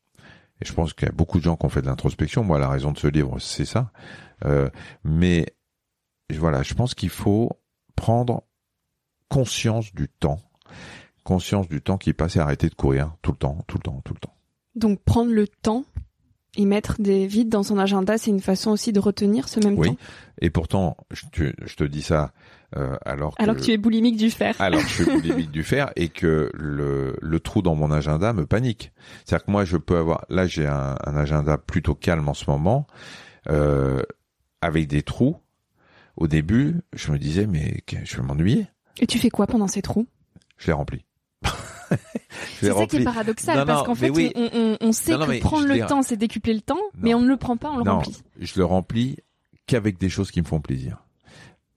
Et 0.62 0.66
je 0.66 0.74
pense 0.74 0.94
qu'il 0.94 1.08
y 1.08 1.10
a 1.10 1.14
beaucoup 1.14 1.40
de 1.40 1.44
gens 1.44 1.56
qui 1.56 1.66
ont 1.66 1.70
fait 1.70 1.82
de 1.82 1.88
l'introspection. 1.88 2.44
Moi, 2.44 2.60
la 2.60 2.70
raison 2.70 2.92
de 2.92 2.98
ce 2.98 3.08
livre, 3.08 3.40
c'est 3.40 3.66
ça. 3.66 3.92
Euh, 4.46 4.70
mais 5.04 5.46
voilà, 6.38 6.64
je 6.64 6.74
pense 6.74 6.94
qu'il 6.94 7.10
faut 7.10 7.50
prendre 7.96 8.44
conscience 9.30 9.94
du 9.94 10.08
temps, 10.08 10.40
conscience 11.24 11.68
du 11.68 11.82
temps 11.82 11.98
qui 11.98 12.14
passe 12.14 12.36
et 12.36 12.40
arrêter 12.40 12.70
de 12.70 12.76
courir 12.76 13.16
tout 13.22 13.32
le 13.32 13.38
temps, 13.38 13.58
tout 13.68 13.78
le 13.78 13.84
temps, 13.84 14.02
tout 14.04 14.14
le 14.14 14.20
temps. 14.20 14.34
Donc 14.76 15.02
prendre 15.04 15.32
le 15.32 15.48
temps 15.48 15.84
et 16.58 16.66
mettre 16.66 17.02
des 17.02 17.28
vides 17.28 17.50
dans 17.50 17.64
son 17.64 17.78
agenda, 17.78 18.18
c'est 18.18 18.30
une 18.30 18.42
façon 18.42 18.72
aussi 18.72 18.92
de 18.92 19.00
retenir 19.00 19.48
ce 19.48 19.60
même 19.60 19.78
Oui. 19.78 19.90
temps? 19.90 19.98
Et 20.42 20.50
pourtant, 20.50 20.98
je 21.12 21.26
te, 21.32 21.54
je 21.66 21.76
te 21.76 21.84
dis 21.84 22.02
ça 22.02 22.34
euh, 22.78 22.96
alors 23.06 23.36
que, 23.36 23.44
Alors 23.44 23.56
que 23.56 23.62
tu 23.62 23.72
es 23.72 23.78
boulimique 23.78 24.18
du 24.18 24.30
fer. 24.32 24.56
alors 24.60 24.82
que 24.82 24.88
je 24.88 25.04
suis 25.04 25.06
boulimique 25.12 25.52
du 25.52 25.64
fer 25.64 25.92
et 25.96 26.10
que 26.10 26.50
le, 26.54 27.16
le 27.22 27.40
trou 27.40 27.62
dans 27.62 27.76
mon 27.76 27.92
agenda 27.92 28.34
me 28.34 28.46
panique. 28.46 28.92
C'est-à-dire 29.26 29.46
que 29.46 29.52
moi, 29.52 29.66
je 29.66 29.78
peux 29.78 29.98
avoir, 29.98 30.26
là, 30.30 30.48
j'ai 30.48 30.66
un, 30.68 30.96
un 31.06 31.16
agenda 31.16 31.58
plutôt 31.58 31.96
calme 31.96 32.28
en 32.30 32.34
ce 32.34 32.50
moment, 32.50 32.88
euh, 33.50 34.02
avec 34.62 34.88
des 34.88 35.02
trous. 35.04 35.38
Au 36.18 36.28
début, 36.28 36.76
je 36.94 37.12
me 37.12 37.18
disais, 37.18 37.48
mais 37.48 37.82
je 38.04 38.18
vais 38.18 38.24
m'ennuyer. 38.24 38.68
Et 39.00 39.08
tu 39.08 39.18
fais 39.20 39.30
quoi 39.30 39.48
pendant 39.48 39.68
ces 39.68 39.82
trous? 39.82 40.08
Je 40.58 40.68
les 40.68 40.74
remplis. 40.74 41.06
C'est 42.60 42.72
ça 42.72 42.86
qui 42.86 42.98
est 42.98 43.04
paradoxal, 43.04 43.58
Non, 43.60 43.66
parce 43.66 43.84
qu'en 43.86 43.96
fait, 43.96 44.10
oui. 44.12 44.32
on, 44.36 44.50
on- 44.54 44.78
on 44.82 44.92
sait 44.92 45.18
Non, 45.18 45.26
que 45.26 45.40
prendre 45.40 45.68
le 45.68 45.86
temps, 45.88 46.02
c'est 46.04 46.16
décupler 46.16 46.54
le 46.54 46.62
temps, 46.62 46.80
mais 46.96 47.14
on 47.14 47.22
ne 47.22 47.28
le 47.28 47.38
prend 47.38 47.58
pas, 47.58 47.70
on 47.72 47.78
le 47.80 47.84
Non. 47.84 47.96
remplit. 47.96 48.22
je 48.40 48.54
le 48.60 48.66
remplis 48.66 49.18
qu'avec 49.66 49.98
des 49.98 50.10
choses 50.10 50.32
qui 50.32 50.42
me 50.42 50.46
font 50.46 50.62
plaisir. 50.62 51.04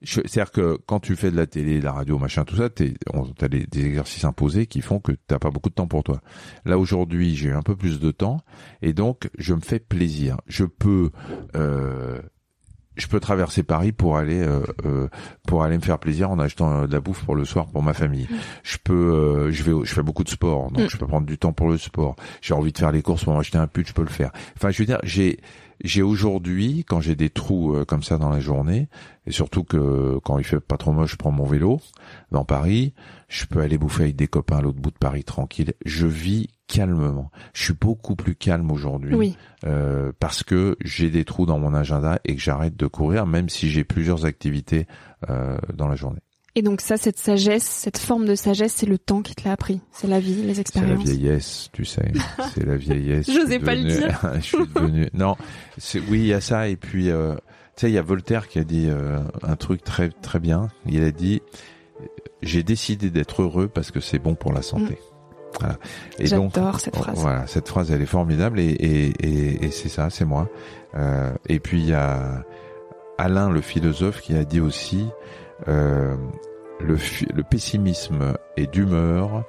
C'est-à-dire 0.01 0.51
que 0.51 0.77
quand 0.85 0.99
tu 0.99 1.15
fais 1.15 1.31
de 1.31 1.35
la 1.35 1.47
télé, 1.47 1.79
de 1.79 1.85
la 1.85 1.93
radio, 1.93 2.19
machin, 2.19 2.43
tout 2.43 2.57
ça, 2.57 2.69
t'es- 2.69 2.93
on- 3.13 3.25
t'as 3.25 3.47
des, 3.47 3.65
des 3.65 3.85
exercices 3.85 4.23
imposés 4.25 4.67
qui 4.67 4.81
font 4.81 4.99
que 4.99 5.13
t'as 5.27 5.39
pas 5.39 5.49
beaucoup 5.51 5.69
de 5.69 5.75
temps 5.75 5.87
pour 5.87 6.03
toi. 6.03 6.21
Là 6.65 6.77
aujourd'hui, 6.77 7.35
j'ai 7.35 7.51
un 7.51 7.61
peu 7.63 7.75
plus 7.75 7.99
de 7.99 8.11
temps 8.11 8.41
et 8.81 8.93
donc 8.93 9.29
je 9.37 9.53
me 9.53 9.61
fais 9.61 9.79
plaisir. 9.79 10.37
Je 10.47 10.65
peux, 10.65 11.09
euh, 11.55 12.19
je 12.97 13.07
peux 13.07 13.19
traverser 13.19 13.63
Paris 13.63 13.91
pour 13.91 14.17
aller, 14.17 14.41
euh, 14.41 14.61
euh, 14.85 15.07
pour 15.47 15.63
aller 15.63 15.75
me 15.77 15.81
faire 15.81 15.99
plaisir 15.99 16.29
en 16.29 16.39
achetant 16.39 16.81
euh, 16.83 16.87
de 16.87 16.93
la 16.93 17.01
bouffe 17.01 17.23
pour 17.25 17.35
le 17.35 17.43
soir 17.45 17.67
pour 17.67 17.81
ma 17.83 17.93
famille. 17.93 18.27
Je 18.63 18.77
peux, 18.83 18.93
euh, 18.93 19.51
je 19.51 19.63
vais, 19.63 19.71
je 19.85 19.93
fais 19.93 20.03
beaucoup 20.03 20.23
de 20.23 20.29
sport, 20.29 20.71
donc 20.71 20.85
Mm. 20.85 20.89
je 20.89 20.97
peux 20.97 21.07
prendre 21.07 21.25
du 21.25 21.37
temps 21.37 21.51
pour 21.53 21.67
le 21.69 21.77
sport. 21.77 22.15
J'ai 22.41 22.53
envie 22.53 22.71
de 22.71 22.77
faire 22.77 22.91
les 22.91 23.01
courses 23.01 23.23
pour 23.23 23.33
m'acheter 23.35 23.57
un 23.57 23.67
pull, 23.67 23.85
je 23.87 23.93
peux 23.93 24.01
le 24.03 24.07
faire. 24.09 24.31
Enfin, 24.55 24.69
je 24.71 24.77
veux 24.79 24.85
dire, 24.85 24.99
j'ai 25.03 25.39
j'ai 25.83 26.01
aujourd'hui, 26.01 26.85
quand 26.87 27.01
j'ai 27.01 27.15
des 27.15 27.29
trous 27.29 27.75
euh, 27.75 27.85
comme 27.85 28.03
ça 28.03 28.17
dans 28.17 28.29
la 28.29 28.39
journée, 28.39 28.87
et 29.27 29.31
surtout 29.31 29.63
que 29.63 30.17
quand 30.23 30.37
il 30.37 30.43
fait 30.43 30.59
pas 30.59 30.77
trop 30.77 30.91
moche, 30.91 31.11
je 31.11 31.15
prends 31.17 31.31
mon 31.31 31.45
vélo 31.45 31.79
dans 32.31 32.45
Paris, 32.45 32.93
je 33.27 33.45
peux 33.45 33.59
aller 33.61 33.77
bouffer 33.77 34.03
avec 34.03 34.15
des 34.15 34.27
copains 34.27 34.57
à 34.57 34.61
l'autre 34.61 34.79
bout 34.79 34.91
de 34.91 34.97
Paris 34.97 35.23
tranquille. 35.23 35.73
Je 35.85 36.07
vis 36.07 36.49
calmement. 36.67 37.29
Je 37.53 37.63
suis 37.65 37.73
beaucoup 37.73 38.15
plus 38.15 38.35
calme 38.35 38.71
aujourd'hui 38.71 39.13
Oui. 39.15 39.37
euh, 39.65 40.11
parce 40.19 40.43
que 40.43 40.77
j'ai 40.83 41.09
des 41.09 41.25
trous 41.25 41.45
dans 41.45 41.59
mon 41.59 41.73
agenda 41.73 42.19
et 42.25 42.35
que 42.35 42.41
j'arrête 42.41 42.75
de 42.75 42.87
courir, 42.87 43.25
même 43.27 43.49
si 43.49 43.69
j'ai 43.69 43.83
plusieurs 43.83 44.25
activités 44.25 44.87
euh, 45.29 45.57
dans 45.73 45.87
la 45.87 45.95
journée. 45.95 46.21
Et 46.57 46.61
donc 46.61 46.79
ça, 46.79 46.95
cette 46.95 47.17
sagesse, 47.19 47.63
cette 47.63 47.97
forme 47.97 48.25
de 48.25 48.33
sagesse, 48.35 48.73
c'est 48.77 48.85
le 48.85 48.97
temps 48.97 49.21
qui 49.21 49.35
te 49.35 49.43
l'a 49.43 49.51
appris. 49.51 49.81
C'est 49.91 50.07
la 50.07 50.21
vie, 50.21 50.35
les 50.35 50.53
C'est 50.53 50.53
la 50.55 50.61
expériences. 50.61 51.03
vieillesse, 51.03 51.69
tu 51.73 51.83
sais. 51.83 52.13
C'est 52.53 52.65
la 52.65 52.77
vieillesse. 52.77 53.29
Je 53.29 53.45
suis 53.45 53.59
pas 53.59 53.75
le 53.75 53.83
dire. 53.83 54.21
je 54.35 54.39
suis 54.39 54.57
devenu. 54.73 55.09
Non, 55.13 55.35
c'est 55.77 55.99
oui, 55.99 56.19
il 56.19 56.27
y 56.27 56.33
a 56.33 56.39
ça 56.39 56.69
et 56.69 56.77
puis 56.77 57.09
euh, 57.09 57.35
tu 57.75 57.81
sais, 57.81 57.89
il 57.91 57.93
y 57.93 57.97
a 57.97 58.01
Voltaire 58.01 58.47
qui 58.47 58.59
a 58.59 58.63
dit 58.63 58.87
euh, 58.89 59.19
un 59.43 59.55
truc 59.57 59.83
très 59.83 60.09
très 60.09 60.39
bien. 60.39 60.69
Il 60.87 61.03
a 61.03 61.11
dit 61.11 61.41
j'ai 62.41 62.63
décidé 62.63 63.09
d'être 63.09 63.41
heureux 63.41 63.67
parce 63.67 63.91
que 63.91 63.99
c'est 63.99 64.19
bon 64.19 64.35
pour 64.35 64.53
la 64.53 64.61
santé. 64.61 64.97
Voilà. 65.59 65.77
Et 66.19 66.29
donc 66.29 66.53
J'adore 66.55 66.79
cette 66.79 66.95
phrase. 66.95 67.17
voilà, 67.19 67.47
cette 67.47 67.67
phrase 67.67 67.91
elle 67.91 68.01
est 68.01 68.05
formidable 68.05 68.59
et 68.61 68.69
et 68.69 69.07
et, 69.25 69.65
et 69.65 69.71
c'est 69.71 69.89
ça, 69.89 70.09
c'est 70.09 70.25
moi. 70.25 70.49
Euh, 70.95 71.33
et 71.49 71.59
puis 71.59 71.79
il 71.81 71.87
y 71.87 71.93
a 71.93 72.45
Alain 73.17 73.49
le 73.49 73.59
philosophe 73.61 74.21
qui 74.21 74.33
a 74.35 74.45
dit 74.45 74.61
aussi 74.61 75.05
euh, 75.67 76.15
le, 76.79 77.43
pessimisme 77.43 78.33
est 78.57 78.71
d'humeur, 78.71 79.43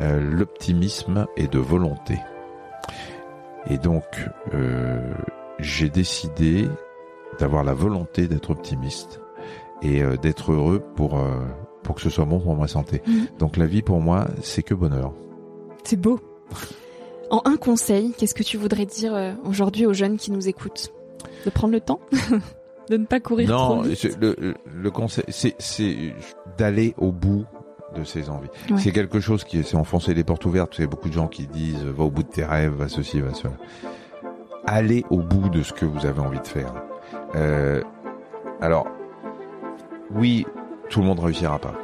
euh, 0.00 0.20
l'optimisme 0.20 1.26
est 1.36 1.52
de 1.52 1.58
volonté. 1.58 2.18
Et 3.68 3.78
donc, 3.78 4.04
euh, 4.54 5.14
j'ai 5.58 5.88
décidé 5.88 6.68
d'avoir 7.38 7.64
la 7.64 7.74
volonté 7.74 8.26
d'être 8.26 8.50
optimiste 8.50 9.20
et 9.80 10.02
d'être 10.18 10.52
heureux 10.52 10.80
pour 10.94 11.20
pour 11.82 11.96
que 11.96 12.02
ce 12.02 12.10
soit 12.10 12.24
bon 12.24 12.38
pour 12.38 12.54
ma 12.54 12.68
santé. 12.68 13.02
Mhm. 13.06 13.26
Donc 13.40 13.56
la 13.56 13.66
vie 13.66 13.82
pour 13.82 14.00
moi, 14.00 14.28
c'est 14.42 14.62
que 14.62 14.74
bonheur. 14.74 15.12
C'est 15.82 16.00
beau. 16.00 16.20
En 17.30 17.42
un 17.46 17.56
conseil, 17.56 18.12
qu'est-ce 18.16 18.34
que 18.34 18.44
tu 18.44 18.58
voudrais 18.58 18.86
dire 18.86 19.36
aujourd'hui 19.44 19.86
aux 19.86 19.92
jeunes 19.92 20.18
qui 20.18 20.30
nous 20.30 20.48
écoutent? 20.48 20.92
De 21.44 21.50
prendre 21.50 21.72
le 21.72 21.80
temps? 21.80 22.00
De 22.88 22.96
ne 22.96 23.06
pas 23.06 23.20
courir 23.20 23.48
trop 23.48 23.76
Non, 23.76 23.82
vite 23.82 23.96
c'est- 23.96 24.16
le, 24.20 24.90
conseil, 24.90 25.24
c'est, 25.28 26.14
d'aller 26.58 26.94
au 26.98 27.12
bout 27.12 27.44
de 27.94 28.04
ses 28.04 28.28
envies. 28.30 28.48
Ouais. 28.70 28.78
C'est 28.78 28.90
quelque 28.92 29.20
chose 29.20 29.44
qui 29.44 29.58
est, 29.60 29.62
c'est 29.62 29.76
enfoncer 29.76 30.14
les 30.14 30.24
portes 30.24 30.44
ouvertes. 30.46 30.76
Il 30.78 30.82
y 30.82 30.84
a 30.84 30.88
beaucoup 30.88 31.08
de 31.08 31.14
gens 31.14 31.28
qui 31.28 31.46
disent, 31.46 31.84
va 31.84 32.04
au 32.04 32.10
bout 32.10 32.22
de 32.22 32.28
tes 32.28 32.44
rêves, 32.44 32.72
va 32.72 32.88
ceci, 32.88 33.20
va 33.20 33.34
cela. 33.34 33.52
Allez 34.66 35.04
au 35.10 35.18
bout 35.18 35.48
de 35.48 35.62
ce 35.62 35.72
que 35.72 35.84
vous 35.84 36.06
avez 36.06 36.20
envie 36.20 36.40
de 36.40 36.46
faire. 36.46 36.72
Euh, 37.34 37.82
Alors, 38.60 38.86
oui, 40.10 40.46
tout 40.88 41.00
le 41.00 41.06
monde 41.06 41.20
réussira 41.20 41.58
pas. 41.58 41.74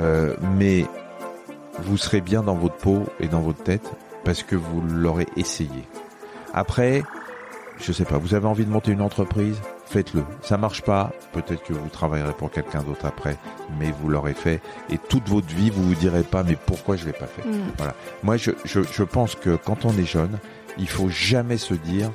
Euh, 0.00 0.34
mais 0.56 0.84
vous 1.80 1.96
serez 1.96 2.20
bien 2.20 2.42
dans 2.42 2.54
votre 2.54 2.76
peau 2.76 3.02
et 3.20 3.28
dans 3.28 3.40
votre 3.40 3.62
tête 3.62 3.90
parce 4.24 4.42
que 4.42 4.54
vous 4.56 4.80
l'aurez 4.80 5.26
essayé. 5.36 5.84
Après, 6.54 7.02
je 7.78 7.92
sais 7.92 8.04
pas, 8.04 8.18
vous 8.18 8.34
avez 8.34 8.46
envie 8.46 8.64
de 8.64 8.70
monter 8.70 8.92
une 8.92 9.00
entreprise, 9.02 9.60
faites-le. 9.88 10.24
Ça 10.42 10.56
marche 10.58 10.82
pas, 10.82 11.12
peut-être 11.32 11.62
que 11.64 11.72
vous 11.72 11.88
travaillerez 11.88 12.32
pour 12.34 12.50
quelqu'un 12.50 12.82
d'autre 12.82 13.06
après, 13.06 13.36
mais 13.78 13.90
vous 13.90 14.08
l'aurez 14.08 14.34
fait. 14.34 14.60
Et 14.90 14.98
toute 14.98 15.28
votre 15.28 15.48
vie, 15.48 15.70
vous 15.70 15.82
vous 15.82 15.94
direz 15.94 16.22
pas, 16.22 16.42
mais 16.42 16.56
pourquoi 16.66 16.96
je 16.96 17.06
l'ai 17.06 17.12
pas 17.12 17.26
fait? 17.26 17.46
Mm. 17.46 17.72
Voilà. 17.76 17.94
Moi, 18.22 18.36
je, 18.36 18.50
je, 18.64 18.80
je 18.82 19.02
pense 19.02 19.34
que 19.34 19.56
quand 19.56 19.84
on 19.84 19.96
est 19.96 20.04
jeune, 20.04 20.38
il 20.78 20.88
faut 20.88 21.08
jamais 21.08 21.56
se 21.56 21.74
dire, 21.74 22.10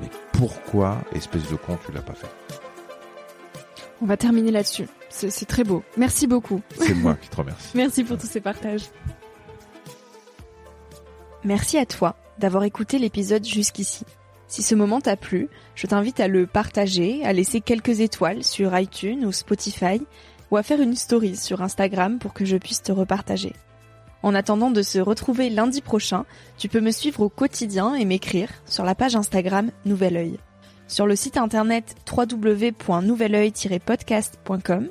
mais 0.00 0.08
pourquoi, 0.32 0.98
espèce 1.14 1.48
de 1.48 1.56
con, 1.56 1.78
tu 1.84 1.92
l'as 1.92 2.02
pas 2.02 2.14
fait? 2.14 2.30
On 4.00 4.06
va 4.06 4.16
terminer 4.16 4.50
là-dessus. 4.50 4.88
C'est 5.10 5.30
c'est 5.30 5.46
très 5.46 5.62
beau. 5.62 5.84
Merci 5.96 6.26
beaucoup. 6.26 6.60
C'est 6.76 6.94
moi 6.94 7.14
qui 7.20 7.28
te 7.28 7.36
remercie. 7.36 7.70
Merci 7.74 8.02
pour 8.02 8.18
tous 8.18 8.26
ces 8.26 8.40
partages. 8.40 8.82
Merci 11.44 11.78
à 11.78 11.86
toi 11.86 12.16
d'avoir 12.38 12.64
écouté 12.64 12.98
l'épisode 12.98 13.44
jusqu'ici. 13.44 14.04
Si 14.52 14.62
ce 14.62 14.74
moment 14.74 15.00
t'a 15.00 15.16
plu, 15.16 15.48
je 15.74 15.86
t'invite 15.86 16.20
à 16.20 16.28
le 16.28 16.46
partager, 16.46 17.24
à 17.24 17.32
laisser 17.32 17.62
quelques 17.62 18.00
étoiles 18.00 18.44
sur 18.44 18.78
iTunes 18.78 19.24
ou 19.24 19.32
Spotify, 19.32 20.02
ou 20.50 20.58
à 20.58 20.62
faire 20.62 20.82
une 20.82 20.94
story 20.94 21.36
sur 21.36 21.62
Instagram 21.62 22.18
pour 22.18 22.34
que 22.34 22.44
je 22.44 22.58
puisse 22.58 22.82
te 22.82 22.92
repartager. 22.92 23.54
En 24.22 24.34
attendant 24.34 24.70
de 24.70 24.82
se 24.82 24.98
retrouver 24.98 25.48
lundi 25.48 25.80
prochain, 25.80 26.26
tu 26.58 26.68
peux 26.68 26.82
me 26.82 26.90
suivre 26.90 27.22
au 27.22 27.30
quotidien 27.30 27.94
et 27.94 28.04
m'écrire 28.04 28.50
sur 28.66 28.84
la 28.84 28.94
page 28.94 29.16
Instagram 29.16 29.70
Nouvel 29.86 30.18
Oeil. 30.18 30.38
Sur 30.86 31.06
le 31.06 31.16
site 31.16 31.38
internet 31.38 31.94
www.nouveloeil-podcast.com, 32.06 34.88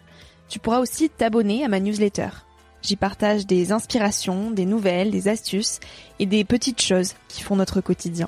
tu 0.50 0.58
pourras 0.58 0.80
aussi 0.80 1.12
t'abonner 1.12 1.64
à 1.64 1.68
ma 1.68 1.80
newsletter. 1.80 2.30
J'y 2.82 2.96
partage 2.96 3.46
des 3.46 3.72
inspirations, 3.72 4.50
des 4.50 4.66
nouvelles, 4.66 5.12
des 5.12 5.28
astuces 5.28 5.80
et 6.18 6.26
des 6.26 6.46
petites 6.46 6.82
choses 6.82 7.14
qui 7.28 7.44
font 7.44 7.56
notre 7.56 7.80
quotidien. 7.80 8.28